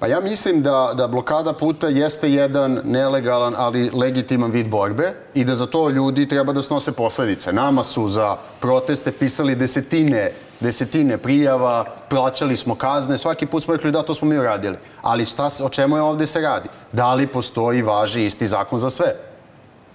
[0.00, 5.44] Pa ja mislim da, da blokada puta jeste jedan nelegalan, ali legitiman vid borbe i
[5.44, 7.52] da za to ljudi treba da snose posledice.
[7.52, 13.92] Nama su za proteste pisali desetine, desetine prijava, plaćali smo kazne, svaki put smo rekli
[13.92, 14.76] da, to smo mi uradili.
[15.02, 16.68] Ali šta, o čemu je ovde se radi?
[16.92, 19.14] Da li postoji važi isti zakon za sve?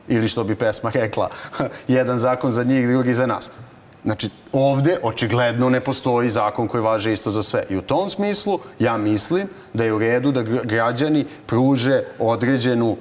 [0.07, 1.29] Ili što bi pesma rekla,
[1.87, 3.51] jedan zakon za njih, drugi za nas.
[4.05, 7.63] Znači, ovde očigledno ne postoji zakon koji važe isto za sve.
[7.69, 12.97] I u tom smislu ja mislim da je u redu da gr- građani pruže određenu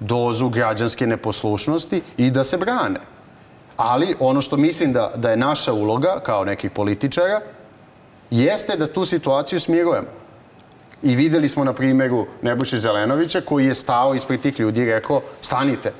[0.00, 3.00] dozu građanske neposlušnosti i da se brane.
[3.76, 7.40] Ali ono što mislim da, da je naša uloga kao nekih političara
[8.30, 10.08] jeste da tu situaciju smirujemo.
[11.02, 15.20] I videli smo na primjeru Nebojše Zelenovića koji je stao ispred tih ljudi i rekao
[15.40, 15.92] stanite.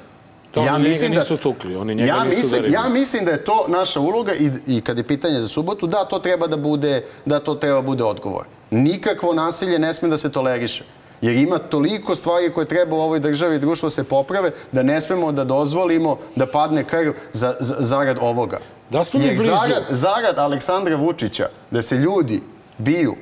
[0.52, 3.64] To oni njega nisu tukli, oni njega ja nisu mislim, ja mislim da je to
[3.68, 7.38] naša uloga i, i kad je pitanje za subotu, da, to treba da bude, da
[7.38, 8.44] to treba da bude odgovor.
[8.70, 10.84] Nikakvo nasilje ne sme da se toleriše.
[11.20, 15.00] Jer ima toliko stvari koje treba u ovoj državi i društvo se poprave da ne
[15.00, 18.58] smemo da dozvolimo da padne krv za, za, zarad ovoga.
[18.90, 19.44] Da smo mi blizu.
[19.44, 22.42] zarad, zarad Aleksandra Vučića da se ljudi
[22.78, 23.14] biju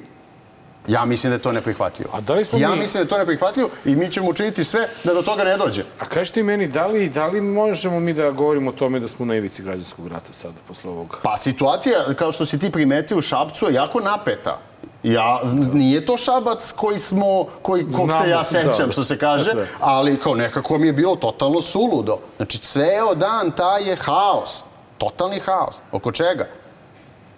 [0.89, 2.11] Ja mislim da je to neprihvatljivo.
[2.13, 4.65] A da li smo ja mi- mislim da je to neprihvatljivo i mi ćemo učiniti
[4.65, 5.85] sve da do toga ne dođe.
[5.99, 9.09] A kažeš ti meni, da li, da li možemo mi da govorimo o tome da
[9.09, 11.17] smo na ivici građanskog rata sada, posle ovoga?
[11.23, 14.59] Pa situacija, kao što si ti primetio u Šapcu, je jako napeta.
[15.03, 17.27] Ja, z- nije to Šabac koji smo,
[17.63, 18.93] koji, kog Znamo, se ja sećam, da.
[18.93, 19.67] što se kaže, Dakle.
[19.81, 22.19] ali kao nekako mi je bilo totalno suludo.
[22.37, 24.65] Znači, ceo dan taj je haos.
[24.99, 25.77] Totalni haos.
[25.93, 26.47] Oko čega?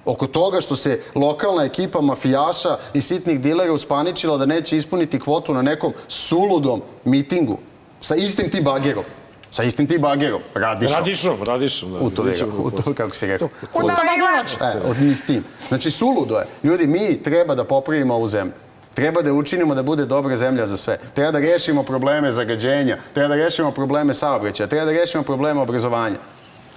[0.05, 5.55] Oko toga što se lokalna ekipa mafijaša i sitnih dilera uspaničila da neće ispuniti kvotu
[5.55, 7.59] na nekom suludom mitingu
[8.01, 9.05] sa istim tim bagerom.
[9.51, 10.41] Sa istim tim bagerom.
[10.55, 10.97] Radišom.
[10.97, 11.93] Radišom, radišom.
[11.93, 13.49] Da, U to, Nećemo u to, kako se rekao.
[13.75, 14.53] Utavarivač.
[14.61, 15.45] E, od mi s tim.
[15.69, 16.47] Znači, suludo je.
[16.63, 18.53] Ljudi, mi treba da popravimo ovu zemlju.
[18.95, 20.99] Treba da učinimo da bude dobra zemlja za sve.
[21.15, 26.17] Treba da rešimo probleme zagađenja, treba da rešimo probleme saobraćaja, treba da rešimo probleme obrazovanja.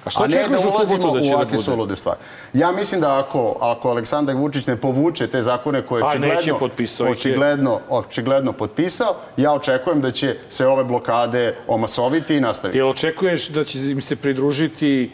[0.05, 2.19] A šta A ne da ulazimo da u da ovakve sulude stvari.
[2.53, 6.59] Ja mislim da ako, ako Aleksandar Vučić ne povuče te zakone koje je očigledno,
[7.11, 12.77] očigledno, očigledno potpisao, ja očekujem da će se ove blokade omasoviti i nastaviti.
[12.77, 15.11] Jel očekuješ da će im se pridružiti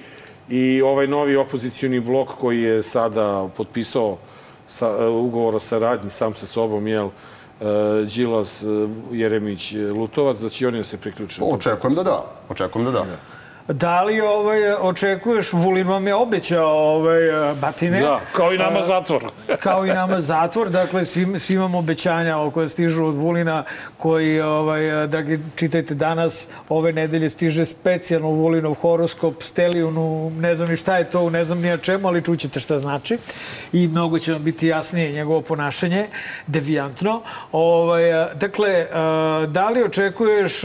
[0.49, 4.17] i ovaj novi opozicioni blok koji je sada potpisao
[4.67, 7.65] sa, e, ugovor o saradnji sam sa sobom, jel, e,
[8.15, 8.65] Đilas, e,
[9.11, 11.41] Jeremić, Lutovac, da će oni da se priključe.
[11.43, 12.25] Očekujem da da.
[12.49, 12.99] Očekujem da da.
[12.99, 13.41] Da
[14.03, 17.19] li ovaj, očekuješ, Vulin vam je obećao ovaj,
[17.61, 18.01] batine.
[18.01, 19.23] Da, kao i nama zatvor.
[19.63, 20.69] kao i nama zatvor.
[20.69, 23.63] Dakle, svi, svi imamo obećanja koje stižu od Vulina,
[23.97, 30.77] koji, ovaj, dragi, čitajte danas, ove nedelje stiže specijalno Vulinov horoskop, Stelijunu, ne znam ni
[30.77, 33.17] šta je to, ne znam ni o čemu, ali čućete šta znači.
[33.73, 36.07] I mnogo će vam biti jasnije njegovo ponašanje,
[36.47, 37.21] devijantno.
[37.51, 38.03] Ovaj,
[38.35, 38.87] dakle,
[39.47, 40.61] da li očekuješ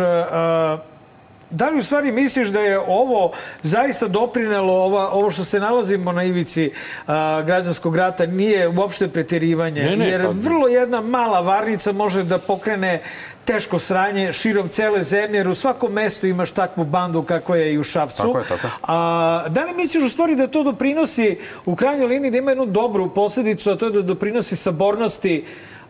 [1.51, 3.33] Da li u stvari misliš da je ovo
[3.63, 6.71] zaista doprinelo, ova, ovo što se nalazimo na ivici
[7.07, 9.83] a, građanskog rata, nije uopšte preterivanje?
[9.83, 13.03] Ne, ne, jer pa- vrlo jedna mala varnica može da pokrene
[13.45, 17.79] teško sranje širom cele zemlje, jer u svakom mestu imaš takvu bandu kako je i
[17.79, 18.23] u Šapcu.
[18.23, 18.73] Tako je, tako je.
[18.83, 22.67] A, da li misliš u stvari da to doprinosi u krajnjoj liniji da ima jednu
[22.67, 25.45] dobru posledicu, a to je da doprinosi sabornosti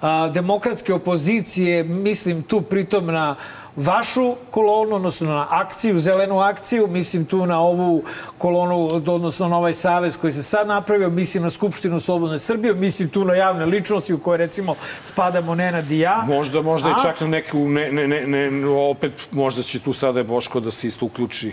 [0.06, 3.34] a, demokratske opozicije, mislim tu pritom na
[3.76, 8.02] vašu kolonu, odnosno na akciju, zelenu akciju, mislim tu na ovu
[8.38, 13.08] kolonu, odnosno na ovaj savez koji se sad napravio, mislim na Skupštinu Slobodne Srbije, mislim
[13.08, 16.24] tu na javne ličnosti u koje recimo spadamo Nenad i ja.
[16.26, 16.92] Možda, možda A?
[16.92, 20.70] i čak na neku, ne, ne, ne, ne, opet možda će tu sada Boško da
[20.70, 21.52] se isto uključi.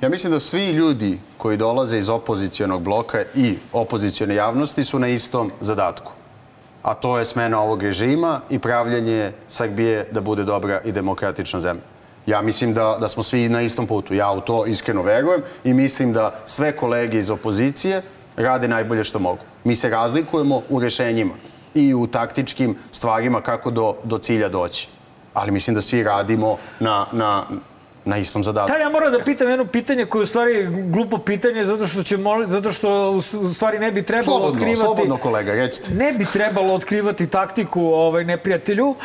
[0.00, 5.08] Ja mislim da svi ljudi koji dolaze iz opozicijonog bloka i opozicione javnosti su na
[5.08, 6.17] istom zadatku.
[6.82, 11.82] A to je smena ovog režima i pravljanje Srbije da bude dobra i demokratična zemlja.
[12.26, 14.14] Ja mislim da, da smo svi na istom putu.
[14.14, 18.02] Ja u to iskreno verujem i mislim da sve kolege iz opozicije
[18.36, 19.44] rade najbolje što mogu.
[19.64, 21.34] Mi se razlikujemo u rešenjima
[21.74, 24.88] i u taktičkim stvarima kako do, do cilja doći.
[25.34, 27.44] Ali mislim da svi radimo na, na,
[28.08, 28.72] na istom zadatku.
[28.72, 32.02] Da, ja moram da pitam jedno pitanje koje je u stvari glupo pitanje zato što
[32.02, 35.94] će moli, zato što u stvari ne bi trebalo Slobodno, otkrivati slobodno kolega, recite.
[35.94, 38.96] ne bi trebalo otkrivati taktiku ovaj neprijatelju, uh,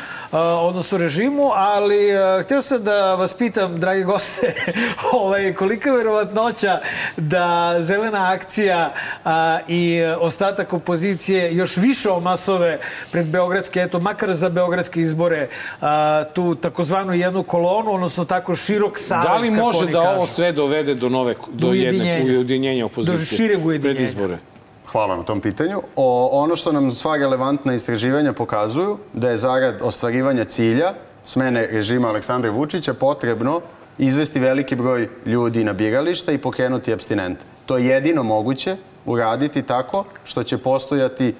[0.61, 4.53] odnosno režimu, ali uh, htio sam da vas pitam, dragi goste,
[5.21, 6.79] ovaj, kolika je verovatnoća
[7.17, 9.31] da zelena akcija uh,
[9.67, 12.79] i ostatak opozicije još više omasove
[13.11, 15.47] pred Beogradske, eto, makar za Beogradske izbore,
[15.81, 15.87] uh,
[16.33, 20.07] tu takozvanu jednu kolonu, odnosno tako širok savez, Da li može da kažu.
[20.09, 22.85] ovo sve dovede do nove do jedne ujedinjenja.
[22.85, 23.95] opozicije Do šireg ujedinjenja.
[23.95, 24.37] pred izbore?
[24.85, 25.81] Hvala na tom pitanju.
[25.95, 32.07] O, ono što nam sva relevantna istraživanja pokazuju da je zarad ostvarivanja cilja smene režima
[32.07, 33.61] Aleksandra Vučića potrebno
[33.97, 37.45] izvesti veliki broj ljudi na birališta i pokrenuti abstinente.
[37.65, 38.75] To je jedino moguće
[39.05, 41.35] uraditi tako što će postojati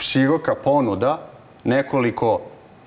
[0.00, 1.18] široka ponuda
[1.64, 2.40] nekoliko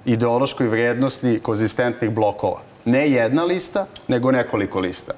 [0.05, 2.61] ideološko i vrednostni konzistentnih blokova.
[2.87, 5.13] Ne jedna lista, nego nekoliko lista.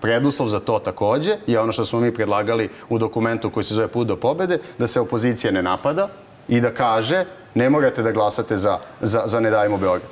[0.00, 3.88] Preduslov za to takođe je ono što smo mi predlagali u dokumentu koji se zove
[3.88, 6.08] Put do pobede, da se opozicija ne napada
[6.48, 10.10] i da kaže ne morate da glasate za, za, za Ne dajmo Beograd.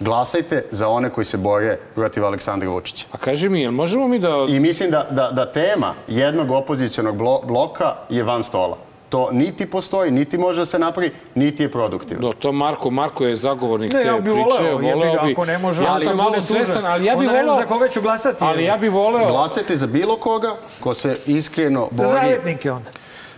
[0.00, 3.06] Glasajte za one koji se bore protiv Aleksandra Vučića.
[3.12, 4.46] A kaži mi, jel možemo mi da...
[4.48, 8.78] I mislim da, da, da tema jednog opozicionog blo, bloka je van stola.
[9.14, 12.20] To niti postoji, niti može da se napravi, niti je produktivno.
[12.22, 14.40] Do, to Marko, Marko je zagovornik Ne, te ja bi priče.
[14.40, 17.56] voleo, jebi ga, bi- ako ne može, ja sam malo svestan, ali ja bih voleo...
[17.56, 19.28] za koga ću glasati, Ali ja bih voleo...
[19.28, 20.50] Glasajte za bilo koga
[20.80, 22.08] ko se iskreno bori.
[22.10, 22.90] Zavetnike onda.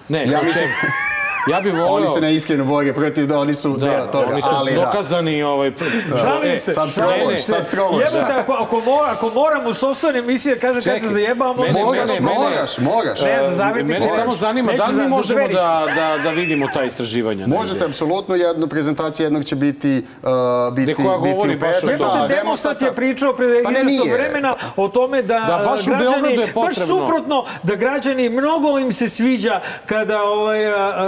[0.09, 0.69] Ne, Ja ja mislim-
[1.49, 1.87] ja bih voleo...
[1.89, 4.75] Oni se ne iskreno bore protiv da oni su Da, deo toga, oni su ali
[4.75, 4.81] da.
[4.81, 5.71] dokazani ovaj...
[5.71, 5.91] pr-
[6.23, 7.43] Žalim E, se, sad trološ, se.
[7.45, 8.41] sad trološ, Jebote, da.
[8.41, 11.73] ako, ako, mora, ako moram u sobstvenoj emisiji da kažem kad Čekaj, se zajebam, mene-.
[11.75, 13.21] Moraš, mene- moraš, moraš.
[13.23, 13.85] Ne, za zavetnike.
[13.85, 14.17] Mene moraš.
[14.17, 17.47] samo zanima, da li mi možemo da, da, da vidimo ta istraživanja?
[17.49, 20.29] Možete apsolutno jednu prezentaciju jednog će biti uh,
[20.75, 21.99] biti Ne, koja biti govori u baš o petak.
[21.99, 22.13] tome.
[22.13, 24.13] Jebote, Da, demostat je pričao pre Pa nije.
[24.13, 29.61] vremena o tome da, Da, baš građani, baš suprotno, da građani, mnogo im se sviđa
[29.87, 30.59] kada ovaj,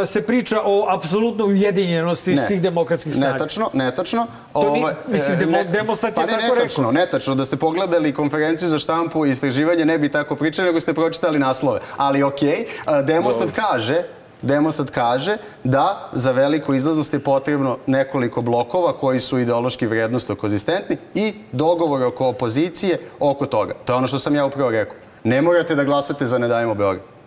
[0.06, 3.32] se priča o apsolutnoj ujedinjenosti svih demokratskih snaga.
[3.32, 4.26] Netačno, netačno.
[4.52, 6.92] To ni- Ovaj, mislim, e, demo- ne- Demostat pa je ne, tako netačno, rekao.
[6.92, 10.94] Netačno, da ste pogledali konferenciju za štampu i istraživanje, ne bi tako pričali, nego ste
[10.94, 11.80] pročitali naslove.
[11.96, 14.02] Ali okej, okay, Demostat kaže
[14.42, 20.96] Demostat kaže da za veliku izlaznost je potrebno nekoliko blokova koji su ideološki vrednostno konzistentni
[21.14, 23.74] i dogovor oko opozicije oko toga.
[23.84, 24.96] To je ono što sam ja upravo rekao.
[25.24, 27.17] Ne morate da glasate za Ne dajemo Beograd.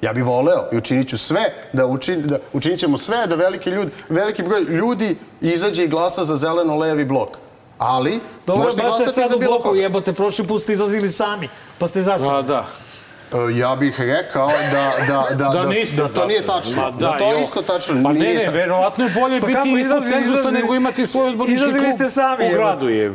[0.00, 1.40] Ja bih voleo i učinit ću sve
[1.72, 5.08] da, učin, da učinit ćemo sve da veliki, ljudi, veliki broj ljudi
[5.40, 7.28] izađe i glasa za zeleno-levi blok.
[7.78, 9.80] Ali, Dobro, možete baš ste glasati sad za u bilo bloku, koga.
[9.80, 12.44] jebote, prošli put ste izlazili sami, pa ste A, zasali.
[12.44, 12.64] da.
[13.32, 16.82] E, Ja bih rekao da, da, da, da, niste da to nije tačno.
[16.82, 17.36] Ma Da, to jo.
[17.36, 18.02] je isto tačno.
[18.04, 21.84] Pa ne, ne, verovatno je bolje Pa biti izlazi- cenzusa nego imati svoj odbornički izlazili
[21.86, 22.88] klub ste sami, u gradu.
[22.88, 23.14] Je.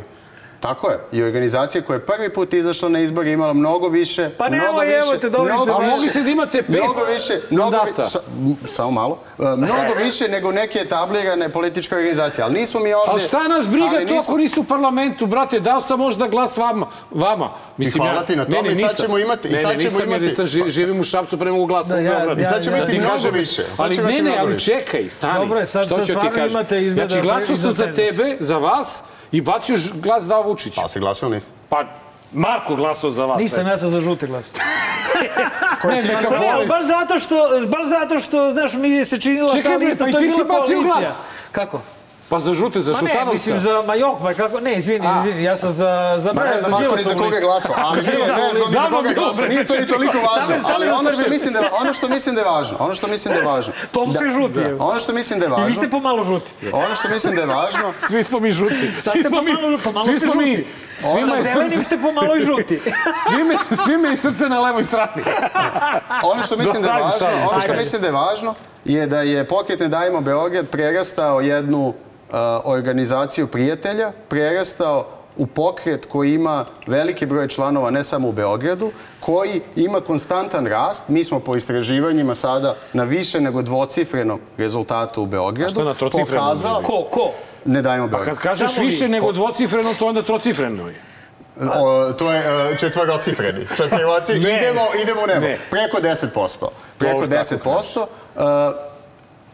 [0.64, 0.98] Tako je.
[1.12, 4.30] I organizacija koja je prvi put izašla na izbor imala mnogo više...
[4.30, 6.68] Pa nemoj, mnogo evo više, te, Dobrice, mnogo a više- mogli ste da imate pet
[6.70, 9.18] Mnogo više, mnogo vi, sa, m, samo malo.
[9.30, 9.66] E, mnogo
[10.04, 12.44] više nego neke etablirane političke organizacije.
[12.44, 13.10] Ali nismo mi ovde...
[13.10, 16.56] Ali šta nas briga ali to ako niste u parlamentu, brate, dao sam možda glas
[16.56, 16.86] vama.
[17.10, 17.50] vama.
[17.96, 19.06] hvala ti na tome, i sad nisam.
[19.06, 21.38] ćemo imati- i Ne, sad ne, ćemo nisam jer imati- sam ži- živim u Šapcu,
[21.38, 22.40] pre mogu glasa Da, u ja- Beogradu.
[22.40, 23.64] ja- I sad će ja- biti ti mnogo kažem, više.
[23.78, 25.38] Ali ne, ne, ali čekaj, stani.
[25.38, 29.02] Dobro je, sad- stvarno imate izgleda Znači, glasao sam za tebe, za vas
[29.34, 30.80] i bacio glas dao Vučiću.
[30.82, 31.46] Pa se glasao nisi?
[31.68, 31.84] Pa,
[32.32, 33.38] Marko glasao za vas.
[33.38, 34.52] Nisam, ja sam za žuti glas.
[35.82, 36.66] Koji Ne, si neka voli.
[36.66, 37.36] baš zato što,
[37.68, 40.30] baš zato što, znaš, mi se činila Čekaj, ta lista, pa i to je ti
[40.30, 40.98] si bila bacio koalicija.
[40.98, 41.22] glas.
[41.52, 41.80] Kako?
[42.34, 43.32] Pa za žute, za Pa ne, Šutanovca.
[43.32, 46.70] mislim za Majok, pa kako, ne, izvini, izvini, ja sam za, za, Ma ne znam
[46.72, 47.46] za Marko ni za koga je listu.
[47.46, 50.86] glasao, ali nije, ne znam za koga je glasao, nije to ni toliko važno, ali
[50.86, 53.40] za ono što mislim da ono što mislim da je važno, ono što mislim da
[53.40, 53.72] je važno.
[53.92, 54.84] To su svi žuti, evo.
[54.84, 56.50] Ono što mislim da je I vi važno, ste pomalo žuti.
[56.72, 58.92] ono što mislim da je važno, Svi smo mi žuti.
[59.02, 59.52] Svi smo mi,
[60.04, 60.66] svi smo mi,
[61.00, 62.80] svima zelenim ste pomalo i žuti.
[63.28, 63.54] svi me,
[63.84, 65.22] svi me i srce na levoj strani.
[66.22, 68.54] ono što mislim da je važno, ono što mislim da je važno
[68.84, 71.94] je da je pokret Ne dajmo Beograd prerastao jednu uh,
[72.64, 75.06] organizaciju prijatelja, prerastao
[75.36, 81.08] u pokret koji ima veliki broj članova ne samo u Beogradu, koji ima konstantan rast.
[81.08, 85.66] Mi smo po istraživanjima sada na više nego dvocifrenom rezultatu u Beogradu.
[85.66, 86.46] A što na trocifrenom?
[86.46, 87.30] Pokazao, Ko, ko?
[87.64, 88.34] ne dajmo Beograd.
[88.34, 88.90] Kad kažeš Samo vi.
[88.90, 91.13] više nego dvocifreno, to onda trocifreno je.
[91.60, 93.66] O, to je uh, četvorocifreni.
[93.76, 94.44] Četvorocifreni.
[94.44, 94.56] Ne.
[94.58, 95.40] idemo, idemo u nebo.
[95.40, 95.58] Ne.
[95.70, 96.68] Preko 10%.
[96.98, 98.00] Preko Dobro, tako 10%.
[98.00, 98.93] Uh,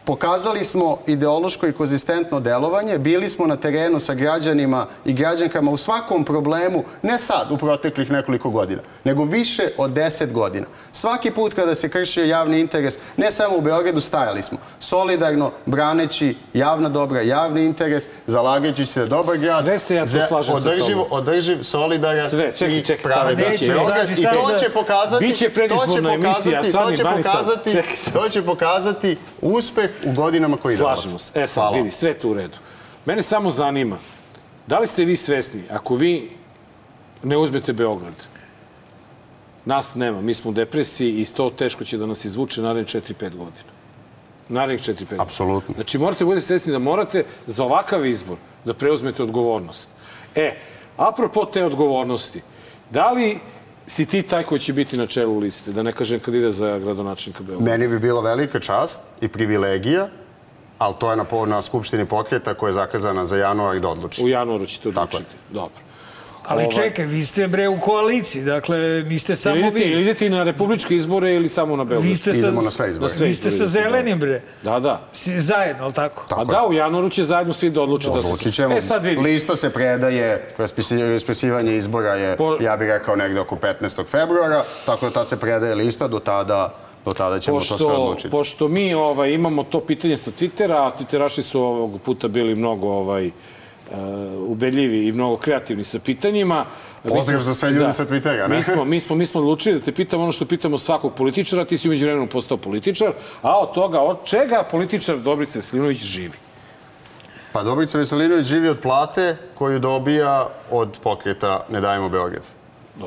[0.05, 5.77] Pokazali smo ideološko i konzistentno delovanje, bili smo na terenu sa građanima i građankama u
[5.77, 10.65] svakom problemu, ne sad, u proteklih nekoliko godina, nego više od deset godina.
[10.91, 16.35] Svaki put kada se kršio javni interes, ne samo u Beogradu, stajali smo solidarno, braneći
[16.53, 20.69] javna dobra, javni interes, zalagajući se za dobar grad, Sve se ja za slažem sa
[20.69, 21.07] održiv, tobom.
[21.11, 24.09] održiv, solidaran Sve, čekaj, i čekaj, pravedan Beograd.
[24.09, 27.81] I to će pokazati, to će pokazati, to će pokazati,
[28.13, 31.01] to će pokazati uspeh u godinama koji dolaze.
[31.01, 31.31] Slažemo se.
[31.35, 31.77] E sad, Hvala.
[31.77, 32.57] vidi, sve tu u redu.
[33.05, 33.97] Mene samo zanima,
[34.67, 36.29] da li ste vi svesni, ako vi
[37.23, 38.13] ne uzmete Beograd,
[39.65, 43.19] nas nema, mi smo u depresiji i to teško će da nas izvuče narednih 4-5
[43.21, 43.71] godina.
[44.49, 45.23] Narednih 4-5 godina.
[45.23, 45.73] Apsolutno.
[45.75, 49.89] Znači, morate budete svesni da morate za ovakav izbor da preuzmete odgovornost.
[50.35, 50.55] E,
[50.97, 52.41] apropo te odgovornosti,
[52.89, 53.39] da li
[53.91, 56.79] si ti taj koji će biti na čelu liste, da ne kažem kad ide za
[56.79, 57.71] gradonačelnika Beograda?
[57.71, 60.07] Meni bi bila velika čast i privilegija,
[60.77, 64.23] ali to je na, na Skupštini pokreta koja je zakazana za januar da odluči.
[64.23, 65.01] U januaru Tako je.
[65.01, 65.35] odlučiti.
[65.49, 65.90] Dobro.
[66.43, 70.01] Ali Ovaj- čekaj, vi ste bre u koaliciji, dakle niste Ili samo idete, ili vi.
[70.01, 72.03] idete i na republičke izbore ili samo na Beograd?
[72.03, 73.03] Vi ste sa, na sve izbore.
[73.03, 74.41] Na sve vi ste sa zelenim bre.
[74.63, 75.07] Da, da.
[75.11, 76.23] Si- Zajedno, ali tako?
[76.23, 78.27] A Tako da, u januaru će zajedno svi da odluče da se...
[78.27, 78.75] Odlučit ćemo.
[78.75, 79.21] E sad vidi.
[79.21, 84.05] Lista se predaje, raspisi- raspisivanje izbora je, Po- ja bih rekao, negde oko 15.
[84.05, 86.73] februara, tako da tad se predaje lista, do tada,
[87.05, 88.29] do tada ćemo to sve Pošto, odlučiti.
[88.29, 92.87] pošto mi ovaj, imamo to pitanje sa Twittera, a Twitteraši su ovog puta bili mnogo
[92.89, 93.33] ovaj, uh,
[94.39, 96.65] ubedljivi i mnogo kreativni sa pitanjima.
[97.03, 98.57] Pozdrav smo- za sve ljude sa Twittera, ne?
[98.57, 101.65] Mi smo, mi, smo, mi smo odlučili da te pitamo ono što pitamo svakog političara,
[101.65, 103.11] ti si umeđu vremenom postao političar,
[103.41, 106.37] a od toga, od čega političar Dobrice Slinović živi?
[107.53, 112.43] Pa Dobrica Veselinović živi od plate koju dobija od pokreta Ne dajemo Beograd.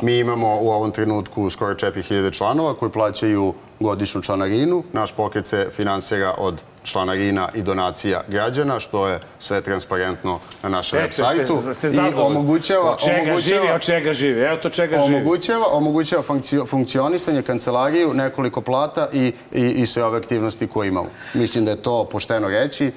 [0.02, 4.82] Mi imamo u ovom trenutku skoro 4000 članova koji plaćaju godišnju članarinu.
[4.92, 10.98] Naš pokret se finansira od članarina i donacija građana, što je sve transparentno na našem
[10.98, 11.58] web sajtu.
[11.94, 14.40] I omogućava, Od čega omogućava, živi, od čega živi?
[14.40, 15.16] Evo to čega živi.
[15.16, 21.08] omogućava, omogućava funkcio- funkcionisanje kancelariju, nekoliko plata i, i, i sve ove aktivnosti koje imamo.
[21.34, 22.92] Mislim da je to pošteno reći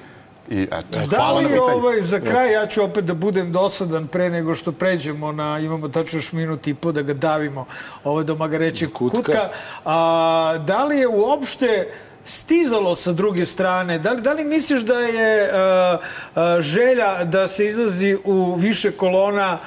[0.50, 4.30] i eto, Da hvala li ovaj, za kraj, ja ću opet da budem dosadan pre
[4.30, 7.66] nego što pređemo na, imamo tačno još minut i po da ga davimo,
[8.04, 9.16] ovo do magarećeg kutka.
[9.16, 9.48] Kutka.
[9.84, 11.92] A, da li je uopšte
[12.24, 13.98] stizalo sa druge strane?
[13.98, 15.98] Da li, da li misliš da je a,
[16.34, 19.58] a, želja da se izlazi u više kolona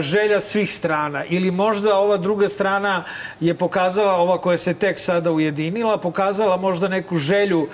[0.00, 3.04] želja svih strana ili možda ova druga strana
[3.40, 7.68] je pokazala, ova koja se tek sada ujedinila, pokazala možda neku želju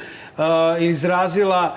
[0.78, 1.76] izrazila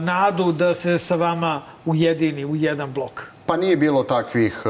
[0.00, 3.22] nadu da se sa vama ujedini u jedan blok.
[3.46, 4.68] Pa nije bilo takvih e,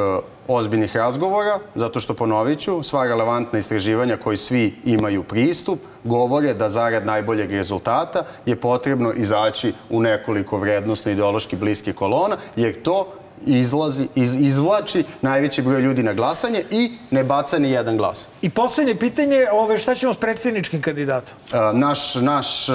[0.49, 6.69] ozbiljnih razgovora, zato što ponovit ću, sva relevantna istraživanja koji svi imaju pristup govore da
[6.69, 13.07] zarad najboljeg rezultata je potrebno izaći u nekoliko vrednostno ideološki bliskih kolona, jer to
[13.43, 18.29] izlazi, iz, izvlači najveći broj ljudi na glasanje i ne baca ni jedan glas.
[18.43, 21.35] I poslednje pitanje, ove, šta ćemo s predsjedničkim kandidatom?
[21.53, 22.73] E, Naš, naš e,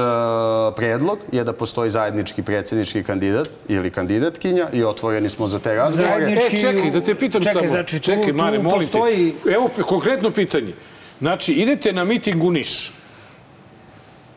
[0.75, 6.13] predlog je da postoji zajednički predsjednički kandidat ili kandidatkinja i otvoreni smo za te razgovore.
[6.17, 7.67] Zajednički- E, čekaj, da te pitam Čekaj, samo.
[7.67, 9.49] znači, tu- čekaj, tu Mare, molim postoji- te.
[9.49, 10.73] Evo, konkretno pitanje.
[11.19, 12.91] Znači, idete na miting u Niš.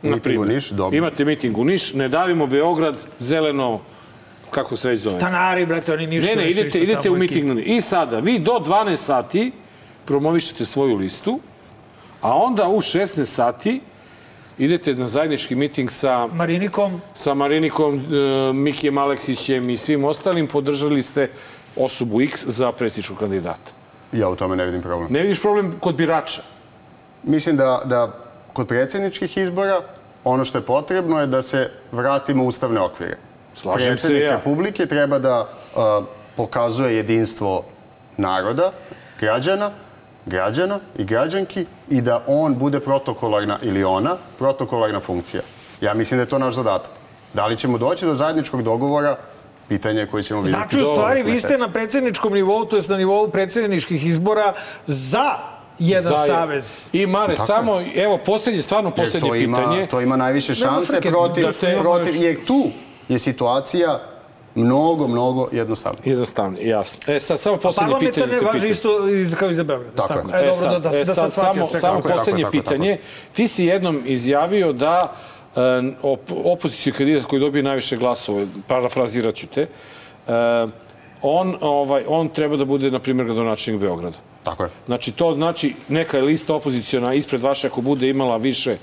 [0.03, 0.45] Na Miting u.
[0.45, 0.97] Niš, dobro.
[0.99, 3.81] Imate miting u Niš, ne davimo Beograd, zeleno,
[4.51, 5.17] kako se već zove.
[5.17, 7.61] Stanari, brate, oni ništa Ne, ne, idete, idete u miting.
[7.65, 9.53] I sada, vi do 12 sati
[10.05, 11.41] promovišete svoju listu,
[12.21, 13.81] a onda u 16 sati
[14.59, 21.03] idete na zajednički miting sa Marinikom, sa Marinikom, e, Mikijem Aleksićem i svim ostalim podržali
[21.03, 21.31] ste
[21.77, 23.73] osobu X za predsjedničkog kandidata.
[24.13, 25.13] Ja u tome ne vidim problem.
[25.13, 26.43] Ne vidiš problem kod birača?
[27.23, 28.13] Mislim da, da
[28.53, 29.81] kod predsjedničkih izbora
[30.25, 33.17] ono što je potrebno je da se vratimo ustavne okvire.
[33.63, 34.37] Slažem se Predsjednik ja.
[34.37, 36.05] Republike treba da uh,
[36.37, 37.65] pokazuje jedinstvo
[38.17, 38.73] naroda,
[39.21, 39.71] građana,
[40.27, 45.43] građana i građanki i da on bude protokolarna ili ona protokolarna funkcija.
[45.81, 46.91] Ja mislim da je to naš zadatak.
[47.35, 49.17] Da li ćemo doći do zajedničkog dogovora,
[49.69, 50.59] pitanje koje ćemo vidjeti.
[50.59, 54.53] Znači, u stvari, vi ste na predsjedničkom nivou, to je na nivou predsjedničkih izbora
[54.87, 55.39] za
[55.79, 56.87] jedan Za- savez.
[56.93, 59.87] I Mare, Tako samo, evo, posljednje, stvarno posljednje to ima, pitanje.
[59.87, 62.65] to ima najviše šanse protiv, da te protiv, jer tu
[63.09, 64.01] je situacija
[64.55, 66.03] mnogo, mnogo jednostavnija.
[66.05, 67.15] Jednostavno, jasno.
[67.15, 68.13] E, sad, samo posljednje pitanje.
[68.13, 69.95] Parlamentarne te važe isto iz, kao i za Beograd.
[69.95, 70.21] Tako je.
[70.21, 71.81] E, dobro, da, da, e, da sam sad shvatio samo, sve.
[71.81, 72.99] samo Tako je, posljednje tako tako pitanje.
[73.33, 75.13] Ti si jednom izjavio da
[75.57, 75.61] e,
[76.03, 79.69] op, opoziciju kandidat koji dobije najviše glasova, parafrazirat ću te, e,
[81.23, 84.17] on, ovaj, on treba da bude, na primjer, gradonačelnik Beograda.
[84.43, 84.71] Tako je.
[84.87, 88.77] Znači, to znači neka lista opozicijona ispred vaše ako bude imala više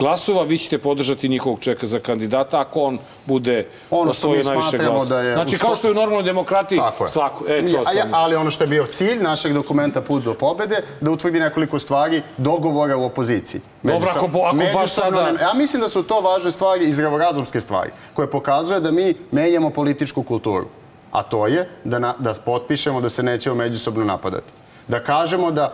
[0.00, 3.56] glasova, vi ćete podržati njihovog čeka za kandidata ako on bude
[3.90, 5.04] Ono što mi najviše glasova.
[5.06, 7.10] da je Znači, sto- kao što je u normalnoj demokratiji, Tako je.
[7.10, 7.44] svako.
[7.46, 11.10] E, to ja- ali ono što je bio cilj našeg dokumenta Put do pobede, da
[11.10, 13.60] utvrdi nekoliko stvari dogovora u opoziciji.
[13.82, 16.84] Dobro, Međusob- ako bo- ako baš sada- ne- Ja mislim da su to važne stvari
[16.84, 20.66] i zdravorazumske stvari, koje pokazuje da mi menjamo političku kulturu.
[21.12, 24.52] A to je da, na, da potpišemo da se nećemo međusobno napadati.
[24.88, 25.72] Da kažemo da,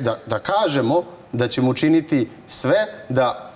[0.00, 1.02] da, da kažemo
[1.32, 2.76] da ćemo učiniti sve
[3.08, 3.50] da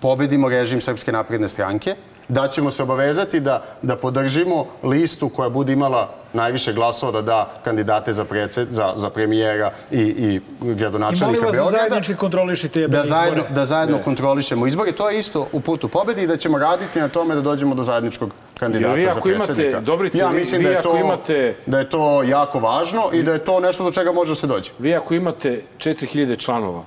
[0.00, 1.94] pobedimo režim Srpske napredne stranke,
[2.28, 6.02] da ćemo se obavezati da, da podržimo listu koja bude imala
[6.32, 11.46] najviše glasova da da kandidate za, predsed, za, za premijera i, i I molim gradonačelnika
[11.46, 11.78] vas da Beograda.
[11.78, 13.54] zajednički kontrolišite Da zajedno, izbore.
[13.54, 14.92] da zajedno kontrolišemo izbore.
[14.92, 17.84] To je isto u putu pobedi i da ćemo raditi na tome da dođemo do
[17.84, 19.80] zajedničkog kandidata vi za ako imate- predsjednika.
[19.80, 23.02] Dobrice, ja vi- mislim vi da, je ako to, imate- da je to jako važno
[23.12, 24.70] i da je to nešto do čega može da se dođe.
[24.78, 26.82] Vi ako imate 4000 članova,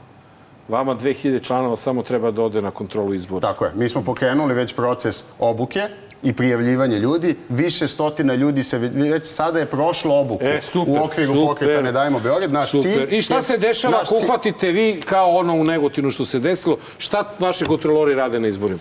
[0.69, 3.41] vama 2000 članova samo treba da ode na kontrolu izbora.
[3.43, 3.71] Tako je.
[3.75, 5.81] Mi smo pokrenuli već proces obuke
[6.23, 7.35] i prijavljivanje ljudi.
[7.49, 11.47] Više stotina ljudi se već, sada je prošlo obuku E, super, u okviru super.
[11.47, 12.51] pokreta Ne dajmo Beograd.
[12.51, 12.91] Naš Super.
[12.91, 13.07] cilj...
[13.09, 16.77] I šta je- se dešava ako uhvatite vi kao ono u Negotinu što se desilo?
[16.97, 18.79] Šta vaši kontrolori rade na izborima?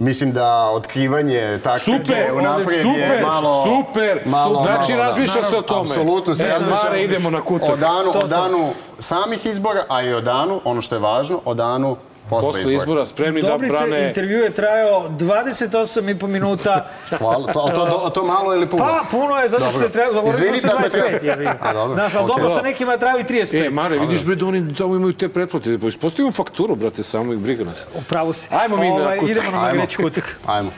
[0.00, 3.52] Mislim da otkrivanje taktike Super, unaprijed super, je malo...
[3.64, 4.20] super.
[4.26, 5.08] Malo, Znači, malo, da.
[5.08, 5.80] razmišlja se o tome.
[5.80, 6.76] Apsolutno se E, razmišlja.
[6.84, 7.70] Mare, idemo na kutak.
[7.70, 8.26] O danu, To, o to.
[8.26, 11.96] danu samih izbora, a i o danu, ono što je važno, o danu
[12.30, 14.08] posle, Posle izbora spremni da Dobrice, brane...
[14.08, 16.86] intervju je trajao 28,5 minuta.
[17.18, 17.52] Hvala.
[17.52, 18.84] To, a to, to, to malo ili puno?
[18.84, 21.46] Pa, puno je, zato što je trebalo, govorili smo Izvinite se ako je 25, jebi.
[21.60, 21.94] A, dobro.
[21.94, 22.36] Znaš, ali Okej.
[22.36, 23.66] dobro sa nekima traju i 35.
[23.66, 25.78] E, Mare, vidiš bre da oni tamo imaju te pretplate.
[25.78, 27.88] Pa ispostavimo fakturu, brate, samo ih briga nas.
[27.94, 28.48] Upravo si.
[28.50, 29.36] Ajmo mi na Ovaj, kutak.
[29.36, 29.66] Idemo na Ajmo.
[29.68, 30.40] Magreći kutak.
[30.46, 30.70] Ajmo.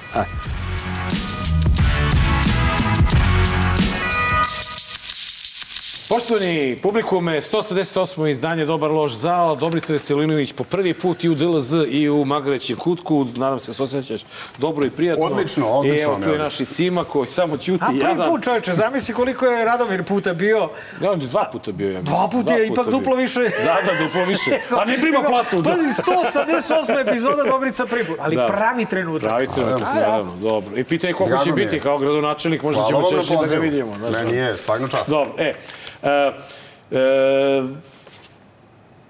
[6.12, 8.30] Poštovani publikume, 188.
[8.30, 12.76] izdanje Dobar loš zao, Dobrica Veselinović po prvi put i u DLZ i u Magrećem
[12.76, 13.26] kutku.
[13.36, 14.20] Nadam se se osjećaš
[14.58, 15.24] dobro i prijatno.
[15.24, 18.30] Odlično, odlično, I evo tu je naš i Sima koji samo ćuti A prvi jadan.
[18.30, 20.68] put, čovječe, zamisli koliko je Radomir puta bio.
[21.00, 22.16] Ne, on je dva puta bio, ja mislim.
[22.16, 22.98] Dva puta je ipak bio.
[22.98, 23.40] duplo više.
[23.40, 24.50] Da, da, duplo više.
[24.80, 25.62] A ne prima platu.
[25.62, 25.70] Da.
[25.70, 28.16] Pazi, 188 epizoda Dobrica prvi put.
[28.20, 28.46] Ali Da.
[28.46, 29.28] pravi trenutak.
[29.28, 30.76] Pravi trenutak, naravno, dobro.
[30.76, 33.92] I pitanje koliko će biti kao gradonačelnik, možda ćemo češće da ga vidimo.
[34.12, 35.10] Meni je, stvarno čast.
[35.10, 35.54] Dobro, e,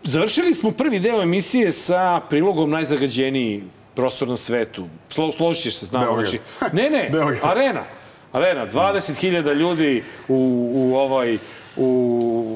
[0.02, 3.62] završili smo prvi deo emisije sa prilogom najzagađeniji
[3.94, 4.88] prostor na svetu.
[5.08, 6.04] Slo, složit ćeš se s nama.
[6.04, 6.28] Beograd.
[6.28, 6.40] Znači,
[6.72, 7.10] ne, ne,
[7.52, 7.84] arena.
[8.32, 11.38] Arena, 20.000 ljudi u, u ovaj
[11.76, 11.86] u,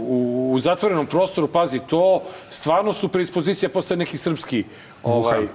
[0.09, 4.65] u, u zatvorenom prostoru, pazi to, stvarno su predispozicija postoje neki srpski
[5.03, 5.49] ovaj, e,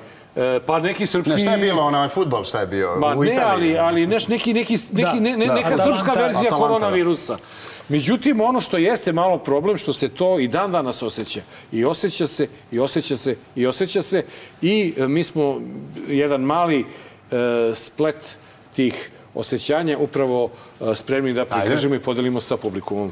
[0.66, 1.30] pa neki srpski...
[1.30, 2.96] Ne, šta je bilo, onaj futbol, šta je bio?
[3.00, 3.78] Ma u ne, Italiji?
[3.78, 6.50] ali, ali neš, neki, neki, neki, Da, ne, ne, da, neka Atalanta, srpska verzija Atalanta,
[6.50, 6.74] da.
[6.74, 7.38] koronavirusa.
[7.90, 11.42] Međutim, ono što jeste malo problem, što se to i dan danas osjeća.
[11.72, 14.26] I osjeća se, i osjeća se, i osjeća se.
[14.62, 15.62] I e, mi smo
[16.08, 16.86] jedan mali e,
[17.76, 18.38] splet
[18.76, 20.50] tih osjećanja upravo
[20.82, 23.12] e, spremni da prikažemo i podelimo sa publikumom.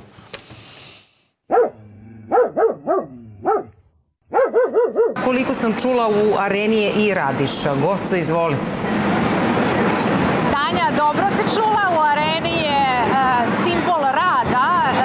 [5.30, 7.75] Koliko sam čula u areni je i Radiša.
[7.75, 8.55] Goco, izvoli.
[10.53, 15.01] Tanja, dobro se čula, u areni je e, simbol rada, e,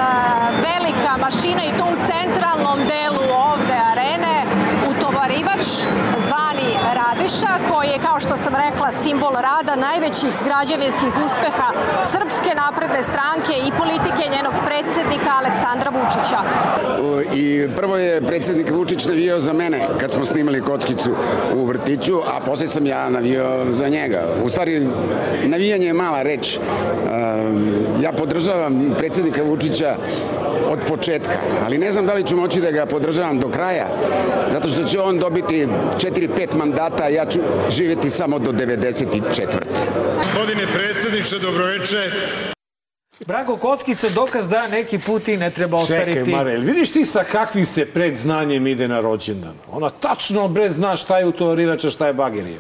[0.68, 4.44] velika mašina i to u centralnom delu ovde arene,
[4.90, 5.64] utovarivač
[6.26, 8.92] zvani Radiša, koji je, kao što sam rekla,
[9.24, 11.68] simbol rada najvećih građevinskih uspeha
[12.04, 16.38] Srpske napredne stranke i politike njenog predsednika Aleksandra Vučića.
[17.34, 21.10] I prvo je predsjednik Vučić navijao za mene kad smo snimali kockicu
[21.54, 24.22] u vrtiću, a posle sam ja navijao za njega.
[24.44, 24.86] U stvari,
[25.44, 26.58] navijanje je mala reč.
[28.02, 29.96] Ja podržavam predsjednika Vučića
[30.68, 33.86] od početka, ali ne znam da li ću moći da ga podržavam do kraja,
[34.50, 35.68] zato što će on dobiti
[35.98, 37.38] 4-5 mandata, ja ću
[37.70, 39.13] živjeti samo do 94.
[40.16, 42.10] Gospodine predsjedniče, dobroveče.
[43.26, 46.12] Branko Kockica dokaz da neki put i ne treba ostariti.
[46.12, 49.54] Čekaj, Mare, jel vidiš ti sa kakvim se predznanjem ide na rođendan?
[49.72, 52.58] Ona tačno, bre, zna šta je utovarivač, a šta je bagerija.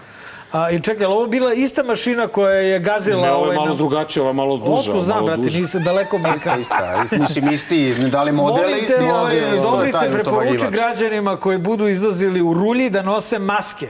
[0.52, 3.56] A, I čekaj, ali ovo bila ista mašina koja je gazila Ne, ovo je ovaj...
[3.56, 4.90] malo na- drugačije, ovo je malo duža.
[4.90, 7.02] Otko znam, brate, nisam daleko mi Ista, ista.
[7.04, 7.16] ista.
[7.16, 11.36] Mislim, isti, da li modele Molim isti, te, ali ovaj, isto je Dobrice, preporuči građanima
[11.36, 13.88] koji budu izlazili u rulji da nose maske.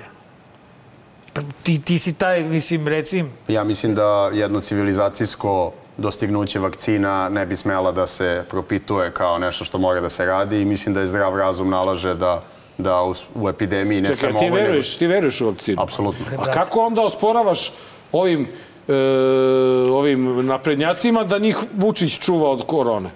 [1.62, 7.56] Ti, ti si taj, mislim, recim, Ja mislim da jedno civilizacijsko dostignuće vakcina ne bi
[7.56, 11.06] smela da se propituje kao nešto što mora da se radi i mislim da je
[11.06, 12.42] zdrav razum nalaže da,
[12.78, 15.82] da u, u epidemiji ne Čekaj, samo ti ovo, nego- veruješ, ti veruješ u vakcinu?
[15.82, 16.24] Apsolutno.
[16.38, 17.72] A kako onda osporavaš
[18.12, 18.48] ovim,
[18.88, 18.92] e,
[19.90, 23.10] ovim naprednjacima da njih Vučić čuva od korone?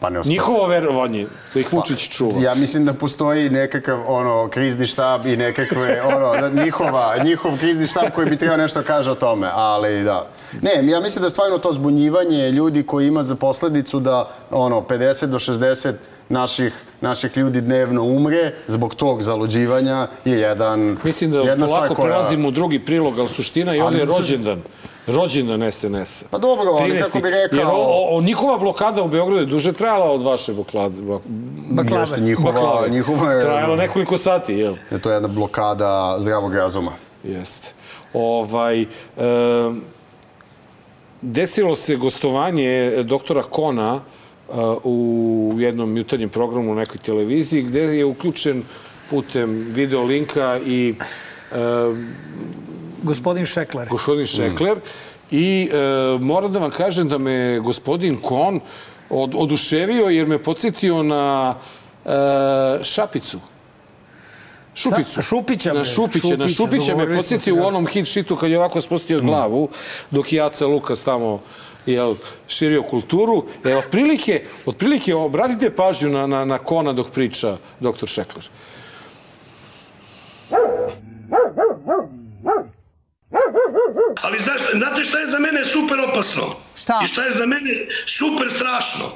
[0.00, 0.32] Pa ne osporavam.
[0.32, 2.40] Njihovo verovanje da ih Vučić čuva.
[2.40, 7.86] Ja mislim da postoji nekakav ono krizni štab i nekakve ono da njihova njihov krizni
[7.86, 10.26] štab koji bi trebao nešto kaže o tome, ali da.
[10.62, 15.26] Ne, ja mislim da stvarno to zbunjivanje ljudi koji ima za posledicu da ono 50
[15.26, 15.92] do 60
[16.28, 22.06] naših naših ljudi dnevno umre zbog tog zaluđivanja je jedan Mislim da jedna polako koja-
[22.06, 24.62] prelazimo u drugi prilog, ali suština je ovdje rođendan.
[25.08, 26.26] Rođendan SNS-a.
[26.30, 29.72] Pa dobro, ali kako bi rekao- Jer o, o, njihova blokada u Beogradu je duže
[29.72, 31.02] trajala od vaše blokade.
[31.70, 32.02] Baklave.
[32.02, 32.88] Jeste, njihova, Baklave.
[32.88, 34.74] njihova je, Trajala nekoliko sati, jel?
[34.90, 36.92] je to jedna blokada zdravog razuma.
[37.24, 37.72] Jeste.
[38.14, 38.86] Ovaj, e,
[41.22, 42.68] desilo se gostovanje
[43.02, 44.00] doktora Kona
[44.48, 44.52] e,
[44.84, 44.94] u
[45.56, 48.62] jednom jutarnjem programu u nekoj televiziji gde je uključen
[49.10, 50.94] putem video linka i
[51.52, 51.56] e,
[53.02, 53.88] Gospodin Šekler.
[53.88, 54.76] gospodin Šekler
[55.30, 55.76] i e,
[56.20, 58.60] moram da vam kažem da me gospodin Kon
[59.10, 61.54] od, oduševio jer me podsjetio na
[62.04, 62.10] e,
[62.84, 63.38] Šapicu.
[64.74, 65.12] Šupicu.
[65.12, 65.84] Sa- Šupića, Na bre.
[65.84, 69.68] Šupića, na Šupića, Šupića me podsjetio u onom hit šitu kad je ovako spustio glavu,
[70.10, 71.40] dok je Aca Lukas tamo
[71.86, 72.14] jel,
[72.48, 73.44] širio kulturu.
[73.64, 78.48] E, otprilike, otprilike obratite pažnju na, na, na Kona dok priča doktor Šekler.
[84.22, 86.54] Ali znaš, znate šta je za mene super opasno?
[86.76, 87.00] Šta?
[87.04, 87.70] I šta je za mene
[88.06, 89.12] super strašno?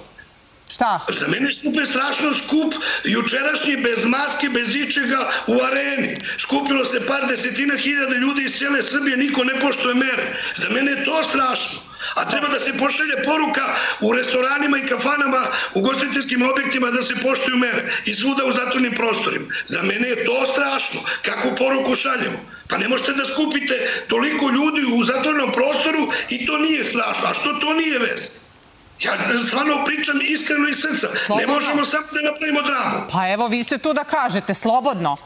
[0.74, 1.06] Šta?
[1.20, 2.74] Za mene je super strašno skup
[3.04, 6.16] jučerašnji bez maske, bez ičega u areni.
[6.38, 10.26] Skupilo se par desetina hiljada ljudi iz cijele Srbije, niko ne poštuje mere.
[10.56, 11.78] Za mene je to strašno.
[12.14, 13.66] A treba da se pošalje poruka
[14.00, 15.42] u restoranima i kafanama,
[15.74, 19.46] u gostiteljskim objektima da se poštuju mere i svuda u zatvornim prostorima.
[19.66, 21.00] Za mene je to strašno.
[21.22, 22.38] Kakvu poruku šaljemo?
[22.68, 27.28] Pa ne možete da skupite toliko ljudi u zatvornom prostoru i to nije strašno.
[27.28, 28.42] A što to nije vest?
[29.04, 29.12] Ja
[29.48, 31.06] stvarno pričam iskreno iz srca.
[31.12, 31.54] Ne Slobodno.
[31.54, 33.06] možemo samo da napravimo dramu.
[33.12, 35.16] Pa evo, vi ste tu da kažete, slobodno.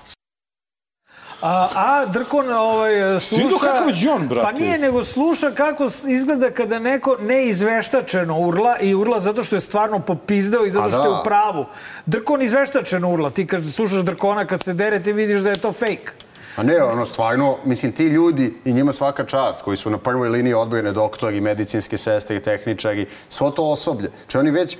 [1.42, 3.66] A, a Drkon ovaj, sluša...
[3.66, 4.42] kakav je Đon, brate.
[4.46, 9.60] Pa nije, nego sluša kako izgleda kada neko neizveštačeno urla i urla zato što je
[9.60, 11.20] stvarno popizdeo i zato A što je da.
[11.20, 11.66] u pravu.
[12.06, 13.30] Drkon izveštačeno urla.
[13.30, 16.12] Ti kad slušaš Drkona kad se dere, ti vidiš da je to fake.
[16.56, 20.28] A ne, ono, stvarno, mislim, ti ljudi i njima svaka čast, koji su na prvoj
[20.28, 24.10] liniji odbrane, doktori, medicinske sestre, tehničari, svo to osoblje.
[24.28, 24.78] Če oni već,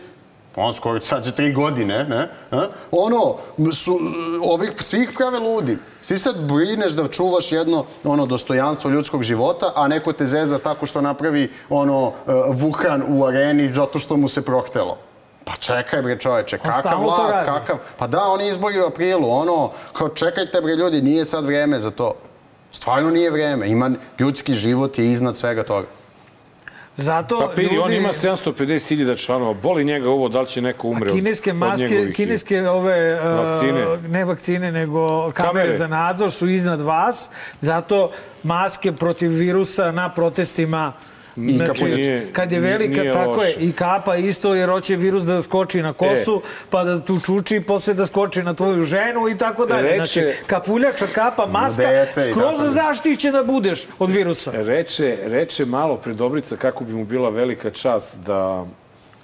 [0.57, 2.29] on skoro sad će tri godine, ne?
[2.51, 2.67] A?
[2.91, 3.37] Ono,
[3.73, 3.99] su,
[4.43, 5.79] ovih svih prave ludi.
[6.09, 10.87] Ti sad brineš da čuvaš jedno ono dostojanstvo ljudskog života, a neko te zeza tako
[10.87, 12.13] što napravi ono uh,
[12.55, 14.99] vukan u areni zato što mu se prohtelo.
[15.47, 17.77] Pa čekaj bre čoveče, kakav stalno to vlast, kakav...
[17.99, 19.59] Pa da, oni izbori u aprilu, ono,
[19.93, 22.15] kao čekajte bre ljudi, nije sad vreme za to.
[22.71, 25.87] Stvarno nije vreme, ima ljudski život je iznad svega toga.
[26.97, 27.79] Zato Pa vidi, ljudi...
[27.79, 29.55] on ima 750.000 članova.
[29.55, 33.15] Boli njega ovo da li će neko umre od- Kineske od maske, njegovih- kineske ove
[33.17, 33.87] uh, Vakcine.
[34.09, 35.73] ne vakcine, nego kamere, Kamere.
[35.73, 38.11] za nadzor su iznad vas, zato
[38.43, 40.93] maske protiv virusa na protestima
[41.39, 42.27] I kapuljače.
[42.33, 43.49] kad je velika, Nije tako loše.
[43.51, 46.41] je, i kapa isto, jer hoće virus da skoči na kosu,
[46.71, 49.83] pa da tu čuči, posle da skoči na tvoju ženu i tako dalje.
[49.91, 52.71] Reče- Znači, kapuljača, kapa, maska, dete skroz dalje.
[52.71, 54.51] zaštićena budeš od virusa.
[54.55, 58.65] Reče, reče malo pre Dobrica kako bi mu bila velika čast da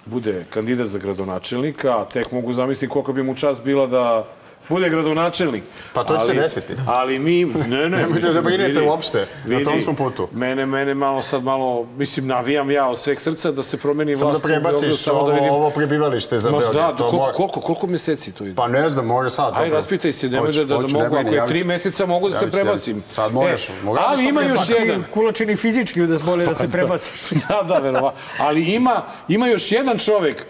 [0.06, 4.24] bude kandidat za gradonačelnika, a tek mogu zamisliti koliko bi mu čast bila da
[4.72, 5.62] bude gradonačelnik.
[5.92, 6.72] Pa to će se desiti.
[6.86, 7.98] Ali mi, ne, ne.
[8.02, 10.28] Nemojte da brinete vidi, uopšte, na tom vidi, smo putu.
[10.32, 14.28] Mene, mene malo sad malo, mislim, navijam ja od sveg srca da se promeni Samo
[14.28, 15.50] da vlast prebaciš samo ovo, da vidim.
[15.50, 16.74] ovo prebivalište za Beograd.
[16.74, 18.54] da, to koliko, koliko, koliko meseci to ide?
[18.54, 19.52] Pa ne znam, mora sad.
[19.56, 22.50] Aj, raspitaj se, nemoj da, da, da mogu, ako je tri meseca mogu da se
[22.50, 23.02] prebacim.
[23.08, 23.30] Sad.
[23.30, 25.04] E, Moraš ali što ima još jedan.
[25.14, 27.30] Kulačini fizički da bolje da se prebaciš.
[27.48, 28.14] da, da, verova.
[28.38, 30.46] Ali ima, ima još jedan čovek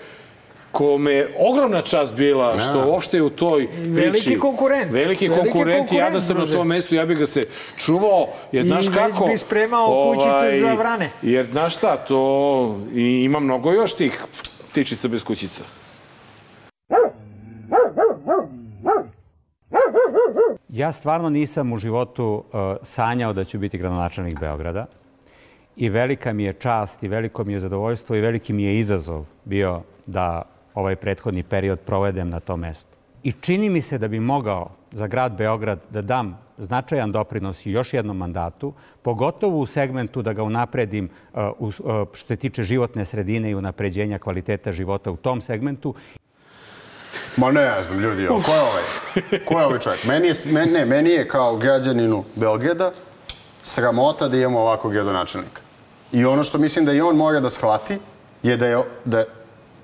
[0.73, 3.91] kome je ogromna čast bila što uopšte u toj priči...
[3.91, 4.93] Veliki konkurent.
[4.93, 7.45] Veliki Veliki konkurent i ja da sam na tom mestu, ja bih ga se
[7.77, 9.23] čuvao, jer I znaš kako...
[9.23, 11.11] ovaj, bi spremao kućice za vrane.
[11.23, 12.81] Jer, znaš šta, to...
[12.95, 14.25] I ima mnogo još tih
[14.71, 15.63] ptičica bez kućica.
[20.69, 24.87] Ja stvarno nisam u životu uh, sanjao da ću biti gradonačelnik Beograda
[25.77, 29.25] i velika mi je čast i veliko mi je zadovoljstvo i veliki mi je izazov
[29.45, 30.43] bio da
[30.75, 32.97] ovaj prethodni period provedem na tom mestu.
[33.23, 37.95] I čini mi se da bi mogao za grad Beograd da dam značajan doprinos još
[37.95, 38.73] jednom mandatu,
[39.03, 41.75] pogotovo u segmentu da ga unapredim uh, uh,
[42.13, 45.95] što se tiče životne sredine i unapređenja kvaliteta života u tom segmentu
[47.37, 48.83] Ma ne znam, ljudi, evo, ko je ovaj?
[49.45, 50.05] Ko je ovaj čovjek?
[50.05, 52.93] Meni je, men, ne, meni je kao građaninu Beograda
[53.63, 55.63] sramota da imamo ovakvog gradonačelnika.
[56.13, 57.99] I ono što mislim da i on mora da shvati
[58.43, 59.25] je da je, da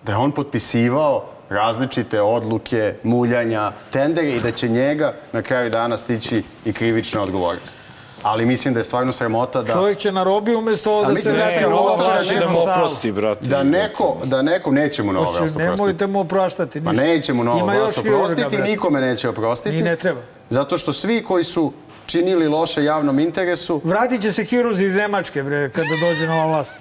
[0.03, 5.97] da je on potpisivao različite odluke, muljanja, tendere i da će njega na kraju dana
[5.97, 7.79] stići i krivična odgovornost.
[8.23, 9.73] Ali mislim da je stvarno sramota da...
[9.73, 13.47] Čovjek će na robi umjesto A da se da je sramota da oprosti, brate.
[13.47, 15.63] Da neko, da neko, nećemo na ove oprostiti.
[15.63, 17.05] nemojte mu opraštati Pa ništa.
[17.05, 19.77] nećemo na hirurga, oprostiti, nikome neće oprostiti.
[19.77, 20.21] Ni ne treba.
[20.51, 21.73] Zato što svi koji su
[22.09, 26.75] činili loše javnom interesu, Vratit će se Hiruz iz Nemačke, bre, kada dođe nova vlast.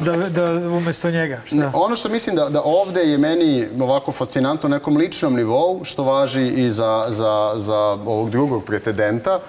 [0.00, 1.40] Da, da umjesto njega.
[1.44, 1.70] Šta?
[1.74, 6.04] Ono što mislim da, da ovde je meni ovako fascinantno na nekom ličnom nivou, što
[6.04, 9.40] važi i za, za, za ovog drugog pretendenta,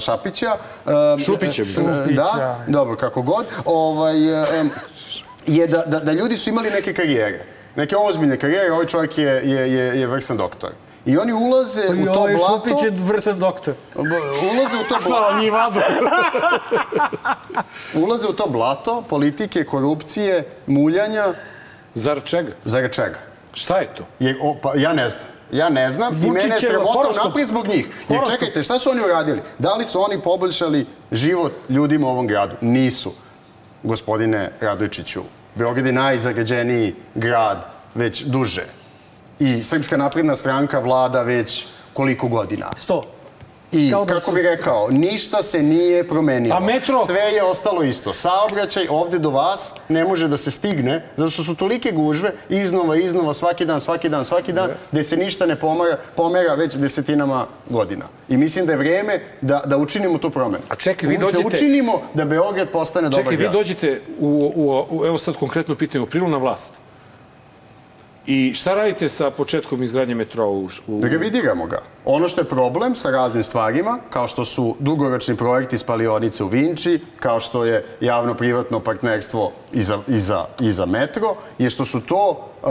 [0.00, 0.56] Šapića.
[0.86, 1.62] a, Šupića.
[1.62, 2.14] e, Šupića.
[2.14, 3.46] Da, dobro, kako god.
[3.64, 4.64] Ovaj, e,
[5.46, 7.44] je da, da, da ljudi su imali neke karijere.
[7.76, 10.70] Neke ozbiljne karijere, ovaj čovjek je, je, je, je vrsan doktor.
[11.06, 12.68] I oni ulaze I u to ovaj blato...
[12.68, 13.74] Šupić je vrsan doktor.
[13.96, 15.38] Ulaze u to blato...
[15.38, 15.80] njivadu.
[18.04, 21.34] ulaze u to blato politike, korupcije, muljanja.
[21.94, 22.52] Zar čega?
[22.64, 23.18] Zar čega?
[23.54, 24.04] Šta je to?
[24.18, 25.24] Je, o, pa, ja ne znam.
[25.52, 27.88] Ja ne znam i mene je Vučićeva sramota naprijed zbog njih.
[28.08, 29.40] Jer čekajte, šta su oni uradili?
[29.58, 32.56] Da li su oni poboljšali život ljudima u ovom gradu?
[32.60, 33.12] Nisu,
[33.82, 35.22] gospodine Radojčiću.
[35.54, 38.79] Beograd je najzagađeniji grad već duže.
[39.40, 42.66] I Srpska napredna stranka vlada već koliko godina?
[42.76, 43.02] Sto.
[43.72, 46.56] I da kako su- bi rekao, ništa se nije promenilo.
[46.56, 46.94] A metro?
[47.06, 48.14] Sve je ostalo isto.
[48.14, 52.96] Saobraćaj ovde do vas ne može da se stigne, zato što su tolike gužve, iznova,
[52.96, 57.46] iznova, svaki dan, svaki dan, svaki dan, gde se ništa ne pomera, pomera već desetinama
[57.68, 58.04] godina.
[58.28, 60.64] I mislim da je vreme da, da učinimo tu promenu.
[60.68, 63.52] A čekaj, vi Da dođete- učinimo da Beograd postane dobar Čekaj, vi grad.
[63.52, 64.26] dođete u,
[64.56, 66.70] u, u, evo sad konkretno pitanje, u aprilu na vlast.
[68.26, 71.00] I šta radite sa početkom izgradnje metroa u, u...
[71.00, 71.82] Da revidiramo ga.
[72.04, 77.00] Ono što je problem sa raznim stvarima, kao što su dugoročni projekti spalionice u Vinči,
[77.20, 82.00] kao što je javno-privatno partnerstvo i za, i za, i za metro, je što su
[82.00, 82.70] to uh,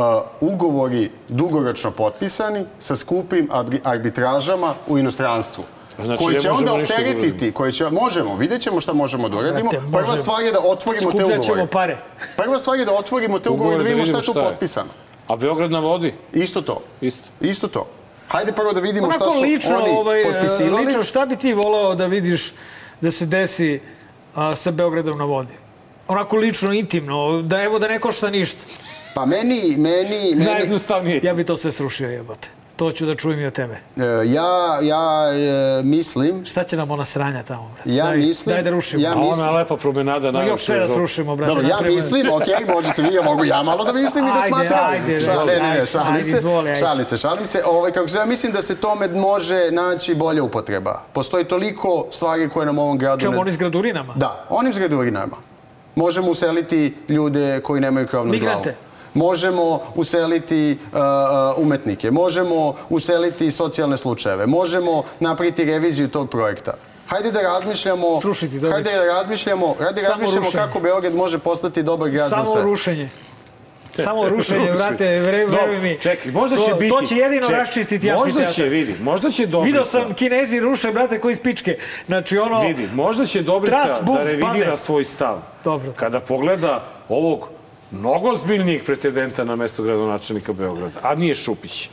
[0.53, 3.49] ugovori dugoročno potpisani sa skupim
[3.83, 5.63] arbitražama u inostranstvu.
[6.05, 9.69] Znači, koji će onda da opteretiti, koji će, možemo, vidjet ćemo šta možemo da uradimo.
[9.69, 11.97] Brate, Prva stvar je da otvorimo te ugovore.
[12.37, 14.89] Prva stvar je da otvorimo te ugovore i da vidimo šta je tu potpisano.
[15.29, 16.13] A Beograd na vodi?
[16.33, 16.81] Isto to.
[17.01, 17.29] Isto.
[17.41, 17.85] Isto to.
[18.27, 20.85] Hajde prvo da vidimo šta Onako su lično, oni ovaj, potpisivali.
[20.85, 22.53] lično, šta bi ti volao da vidiš
[23.01, 23.79] da se desi
[24.35, 25.53] a, sa Beogradom na vodi?
[26.07, 28.65] Onako lično, intimno, da evo da ne košta ništa.
[29.15, 30.45] Pa meni, meni, meni...
[30.45, 31.21] Najjednostavnije.
[31.23, 32.49] Ja bi to sve srušio, jebote.
[32.79, 33.73] To ću da čujem i od tebe.
[33.97, 34.47] e, Ja,
[34.81, 37.89] ja e, mislim, Šta će nam ona sranja tamo, brate?
[37.91, 39.03] Ja daj, mislim- Daj da rušimo.
[39.03, 41.53] ja A mislim- ona lepa promenada Ma još sve da srušimo, brate.
[41.53, 44.47] dobro, ja mislim, okej, možete vi, ja mogu ja malo da mislim i da Ajde,
[44.47, 44.89] smatram.
[44.91, 46.79] ajde, Ša- ne, ne, ne, ajde, šalim ajde, se, izvoli, ajde.
[46.79, 47.61] šalim se, šalim se.
[47.65, 51.01] Ovaj, kako se ja mislim da se tome može naći bolja upotreba.
[51.13, 53.21] Postoji toliko stvari koje nam u ovom gradu...
[53.21, 54.13] Čemu ne- oni s gradurinama?
[54.15, 55.35] Da, onim zgradurinama.
[55.95, 58.57] Možemo useliti ljude koji nemaju krov nad glavom.
[58.59, 58.88] Migrante.
[59.19, 66.73] Možemo useliti uh, uh, umetnike, možemo useliti socijalne slučajeve, možemo napraviti reviziju tog projekta.
[67.07, 70.63] Hajde da razmišljamo, Srušiti, hajde da razmišljamo, hajde da Samo razmišljamo rušenje.
[70.63, 72.61] kako Beograd može postati dobar grad za Samo sve.
[72.61, 73.09] rušenje.
[73.95, 75.97] Samo rušenje, brate, veruj mi.
[76.01, 76.89] Čekaj, možda to, će biti...
[76.89, 78.53] To će jedino čekaj, raščistiti Možda amfiteatr.
[78.55, 79.65] će, vidi, možda će Dobrica...
[79.67, 81.77] Video sam Kinezi ruše, brate, koji iz pičke.
[82.07, 82.61] Znači, ono...
[82.61, 84.77] Vidi, možda će Dobrica Tras, bum, da revidira padne.
[84.77, 85.37] svoj stav.
[85.63, 85.91] Dobro.
[85.95, 87.49] Kada pogleda ovog
[87.91, 91.89] mnogo zbiljnijeg pretendenta na mesto gradonačelnika Beograda, a nije Šupić.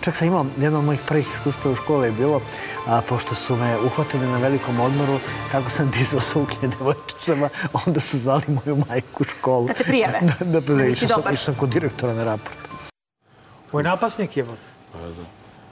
[0.00, 2.40] Čak sam imao, jedno od mojih prvih iskustva u škole je bilo,
[2.86, 5.18] a, pošto su me uhvatili na velikom odmoru,
[5.52, 7.48] kako sam dizao suknje devojčicama,
[7.86, 9.66] onda su zvali moju majku u školu.
[9.66, 10.20] Da te prijave?
[10.20, 11.32] da, da, da, Da da, išao sam, dobar.
[11.32, 12.58] išao sam kod direktora na raport.
[13.72, 14.66] Ovo je napasnik, jebote.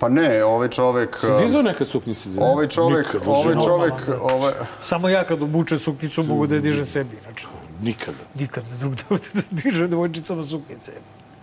[0.02, 1.16] Pa ne, ovaj čovek...
[1.20, 2.28] Si dizao nekad suknjice?
[2.38, 3.92] Ovaj čovek, Nikad ovaj čovek,
[4.22, 4.52] ovaj...
[4.80, 7.16] Samo ja kad obučem suknicu mogu da je dižem sebi.
[7.22, 7.46] Znači,
[7.82, 8.16] Nikada.
[8.34, 8.94] nikad ne drug
[9.34, 10.92] da dižem devojčicama suknice.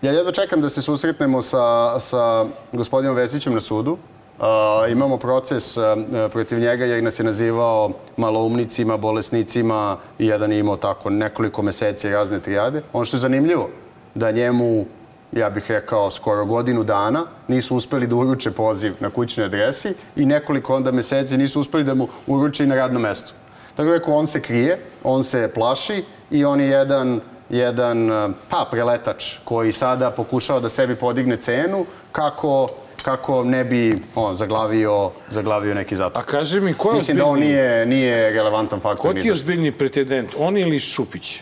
[0.02, 3.92] Ja jedva čekam da se susretnemo sa, sa gospodinom Vesićem na sudu.
[3.92, 4.46] Uh,
[4.92, 5.84] imamo proces uh,
[6.32, 12.10] protiv njega jer nas je nazivao maloumnicima, bolesnicima i jedan je imao tako nekoliko meseci
[12.10, 12.82] razne trijade.
[12.94, 13.70] Ono što je zanimljivo,
[14.16, 14.86] da njemu,
[15.32, 20.26] ja bih rekao, skoro godinu dana nisu uspeli da uruče poziv na kućnoj adresi i
[20.26, 23.34] nekoliko onda meseci nisu uspeli da mu uruče i na radnom mestu.
[23.76, 27.20] Tako rekao, on se krije, on se plaši i on je jedan
[27.50, 32.70] jedan uh, pa, preletač koji sada pokušava da sebi podigne cenu kako,
[33.04, 36.24] kako ne bi on, zaglavio, zaglavio neki zatvor.
[36.24, 39.14] A kaži mi, ko je Mislim da on nije, nije relevantan faktor.
[39.14, 41.40] Ko ti je ozbiljniji pretendent, on ili Šupić?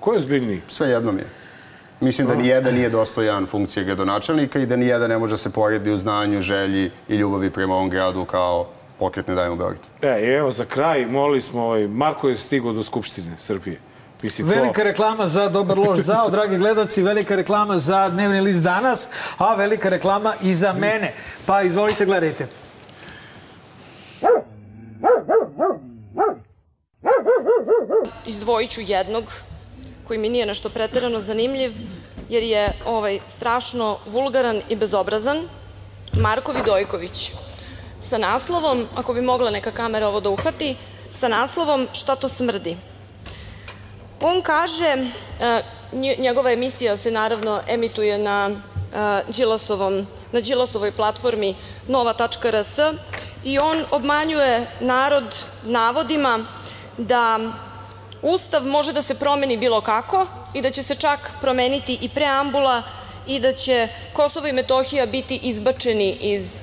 [0.00, 0.60] Ko je ozbiljniji?
[0.68, 1.39] Sve jedno mi je.
[2.00, 5.36] Mislim da ni jedan nije dostojan funkcije gradonačelnika i da ni jedan ne može da
[5.36, 8.68] se poredi u znanju, želji i ljubavi prema ovom gradu kao
[8.98, 9.80] pokret Ne dajemo Beograd.
[10.02, 13.80] E, i evo za kraj, molili smo, ovaj, Marko je stigao do Skupštine Srbije.
[14.22, 19.08] Mislim, Velika reklama za Dobar loš zao, dragi gledaci, velika reklama za Dnevni list danas,
[19.38, 21.14] a velika reklama i za mene.
[21.46, 22.46] Pa izvolite, gledajte.
[28.26, 29.24] Izdvojit ću jednog
[30.10, 31.72] koji mi nije nešto preterano zanimljiv,
[32.28, 35.44] jer je ovaj strašno vulgaran i bezobrazan,
[36.12, 37.30] Marko Vidojković.
[38.00, 40.74] Sa naslovom, ako bi mogla neka kamera ovo da uhvati,
[41.10, 42.76] sa naslovom Šta to smrdi?
[44.20, 45.06] On kaže,
[45.40, 45.62] e,
[46.18, 51.54] njegova emisija se naravno emituje na e, Đilasovom, na Đilasovoj platformi
[51.88, 52.78] nova.rs
[53.44, 55.34] i on obmanjuje narod
[55.64, 56.46] navodima
[56.98, 57.38] da
[58.22, 62.82] Ustav može da se promeni bilo kako i da će se čak promeniti i preambula
[63.26, 66.62] i da će Kosovo i Metohija biti izbačeni iz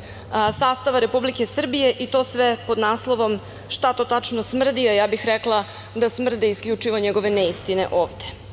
[0.60, 3.40] sastava Republike Srbije i to sve pod naslovom
[3.70, 5.64] šta to tačno smrdi, a ja bih rekla
[5.96, 8.47] da smrde isključivo njegove neistine ovde.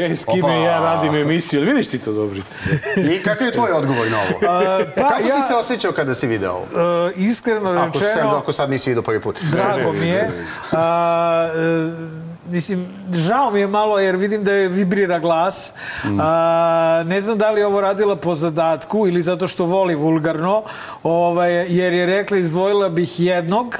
[0.00, 0.52] E, s kime Opa.
[0.54, 2.56] ja radim emisiju, ali vidiš ti to, Dobrice?
[2.98, 4.38] I kakav je tvoj odgovor na ovo?
[4.52, 6.66] A, pa Kako ja- si se osjećao kada si video ovo?
[7.06, 9.38] E, iskreno Ako, rečeno, ako sad nisi video prvi put.
[9.42, 10.30] drago mi je.
[10.72, 12.18] A, e,
[12.48, 15.72] mislim, žao mi je malo jer vidim da je vibrira glas.
[16.20, 20.62] A, ne znam da li je ovo radila po zadatku ili zato što voli vulgarno,
[21.02, 23.76] ovaj, jer je rekla izdvojila bih jednog,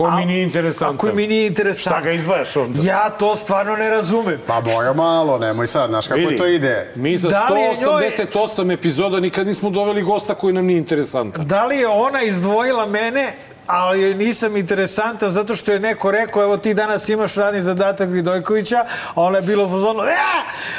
[0.00, 0.96] Ko mi nije interesantan.
[0.96, 2.00] Ako mi nije interesantan.
[2.00, 2.82] Šta ga izdvajaš onda?
[2.82, 4.38] Ja to stvarno ne razumem.
[4.46, 6.92] Pa moja malo, nemoj sad, znaš kako Vidi, to ide.
[6.94, 10.78] Mi za Da li je njoj- 188 epizoda nikad nismo doveli gosta koji nam nije
[10.78, 11.46] interesantan.
[11.46, 13.32] Da li je ona izdvojila mene,
[13.66, 18.84] ali nisam interesantan zato što je neko rekao, evo ti danas imaš radni zadatak Vidojkovića,
[19.14, 20.16] a ona je bilo u fazonu, "E!"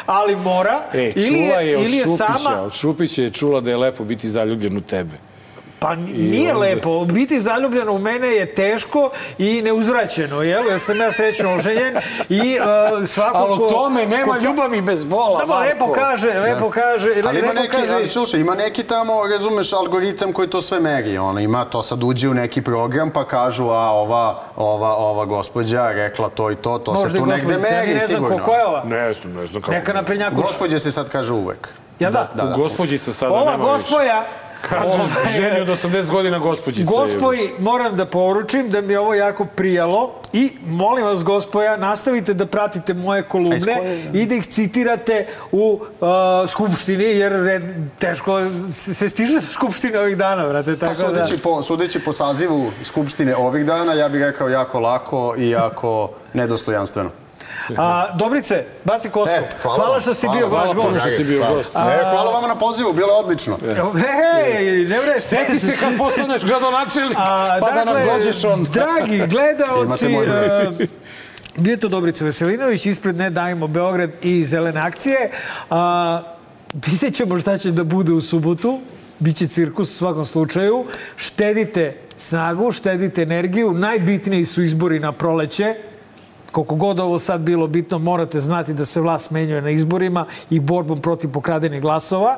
[0.06, 0.81] ali mora.
[0.93, 3.77] E, ili čula je od ili je Šupića, sama, od Šupića je čula da je
[3.77, 5.31] lepo biti zaljubljen u tebe.
[5.82, 7.06] Pa nije onda- lepo.
[7.06, 10.66] Biti zaljubljeno u mene je teško i neuzvraćeno, jel?
[10.68, 11.95] Jer sam ja srećno oženjen
[12.30, 13.66] i uh, svako Ali ko...
[13.66, 17.10] u tome nema ko- ljubavi bez bola, Da, lepo kaže, lepo kaže.
[17.28, 21.18] Ali ima neki, kaže- ali slušaj, ima neki tamo, razumeš, algoritam koji to sve meri.
[21.18, 25.91] Ono, ima to sad uđe u neki program pa kažu, a ova, ova, ova gospođa
[25.91, 28.30] rekla to i to, to Možda se i tu negde ja meri ne znam ko,
[28.30, 28.53] sigurno.
[28.53, 28.84] je ova?
[28.84, 29.72] Ne znam, ne znam kako.
[29.72, 30.45] Neka naprednjaković.
[30.45, 31.68] Gospođa se sad kaže uvek.
[31.99, 32.28] Ja da?
[32.36, 32.56] da, da.
[32.56, 33.86] Gospođica sada Ova nema više.
[34.69, 36.91] Kažeš ovaj, ženi od 80 godina gospođica.
[36.91, 42.33] Gospoji, moram da poručim da mi je ovo jako prijalo i molim vas, gospoja, nastavite
[42.33, 47.63] da pratite moje kolumne i da ih citirate u uh, Skupštini, jer red,
[47.99, 50.77] teško se se stiže do Skupštine ovih dana, vrate.
[50.79, 54.79] Pa Tako da, sudeći po, sudeći po sazivu Skupštine ovih dana, ja bih rekao jako
[54.79, 57.09] lako i jako nedostojanstveno.
[57.77, 59.35] A, Dobrice, baci kosku.
[59.35, 60.93] E, hvala, hvala što si Hvala, bio hvala vaš gost.
[60.93, 61.56] dragi, si bio hvala.
[61.56, 61.76] gost.
[61.76, 61.80] E,
[62.11, 63.57] hvala vama na pozivu, bilo je odlično.
[63.93, 68.64] Hej, ne bre, Seti se kad postaneš gradonačelnik, A, pa da nam dakle, dođeš on.
[68.64, 70.88] Dragi gledaoci, uh,
[71.57, 75.31] bio je to Dobrica Veselinović, ispred Ne dajmo Beograd i Zelene akcije.
[75.69, 76.22] A,
[76.73, 78.80] vidjet ćemo šta će da bude u subotu.
[79.19, 80.85] Biće cirkus u svakom slučaju.
[81.15, 83.73] Štedite snagu, štedite energiju.
[83.73, 85.76] Najbitniji su izbori na proleće.
[86.52, 90.60] Koliko god ovo sad bilo bitno, morate znati da se vlast menjuje na izborima i
[90.60, 92.38] borbom protiv pokradenih glasova.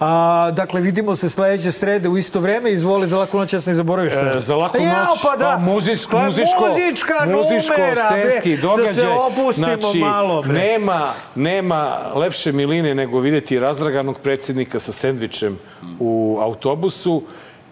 [0.00, 2.72] A, dakle, vidimo se sledeće srede u isto vreme.
[2.72, 4.36] Izvoli za laku noć, ja sam i zaboravio što je.
[4.36, 5.58] E, za laku Jao, noć, pa da.
[5.58, 8.94] muzičko, Pa muzičko, muzička muzičko, numera, scenski događaj.
[8.94, 10.52] Da se opustimo znači, malo, bre.
[10.54, 11.00] Nema,
[11.34, 15.58] nema lepše miline nego videti razdraganog predsjednika sa sendvičem
[15.98, 17.22] u autobusu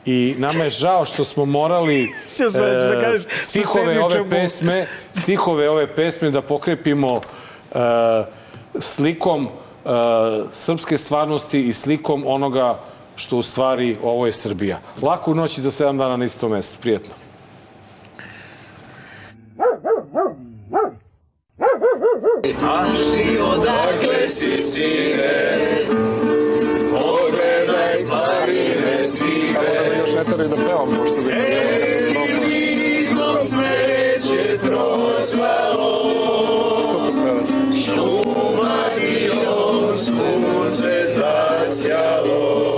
[0.08, 5.86] i nama je žao što smo morali da kažeš, sa stihove ove pesme, stihove ove
[5.86, 7.78] pesme da pokrepimo e,
[8.78, 9.88] slikom e,
[10.52, 12.78] srpske stvarnosti i slikom onoga
[13.16, 14.80] što u stvari ovo je Srbija.
[15.02, 16.78] Laku noć i za sedam dana na istom mestu.
[16.80, 17.14] Prijetno.
[22.60, 25.68] Znaš ti odakle si sine,
[26.90, 28.37] pogledaj planine
[29.58, 29.98] sive.
[30.00, 32.68] Još ne trebaju da pevam, pošto bi Srednjim
[33.42, 35.92] cveće procvalo,
[37.84, 39.16] šumadijom
[39.96, 42.77] sunce zasjalo.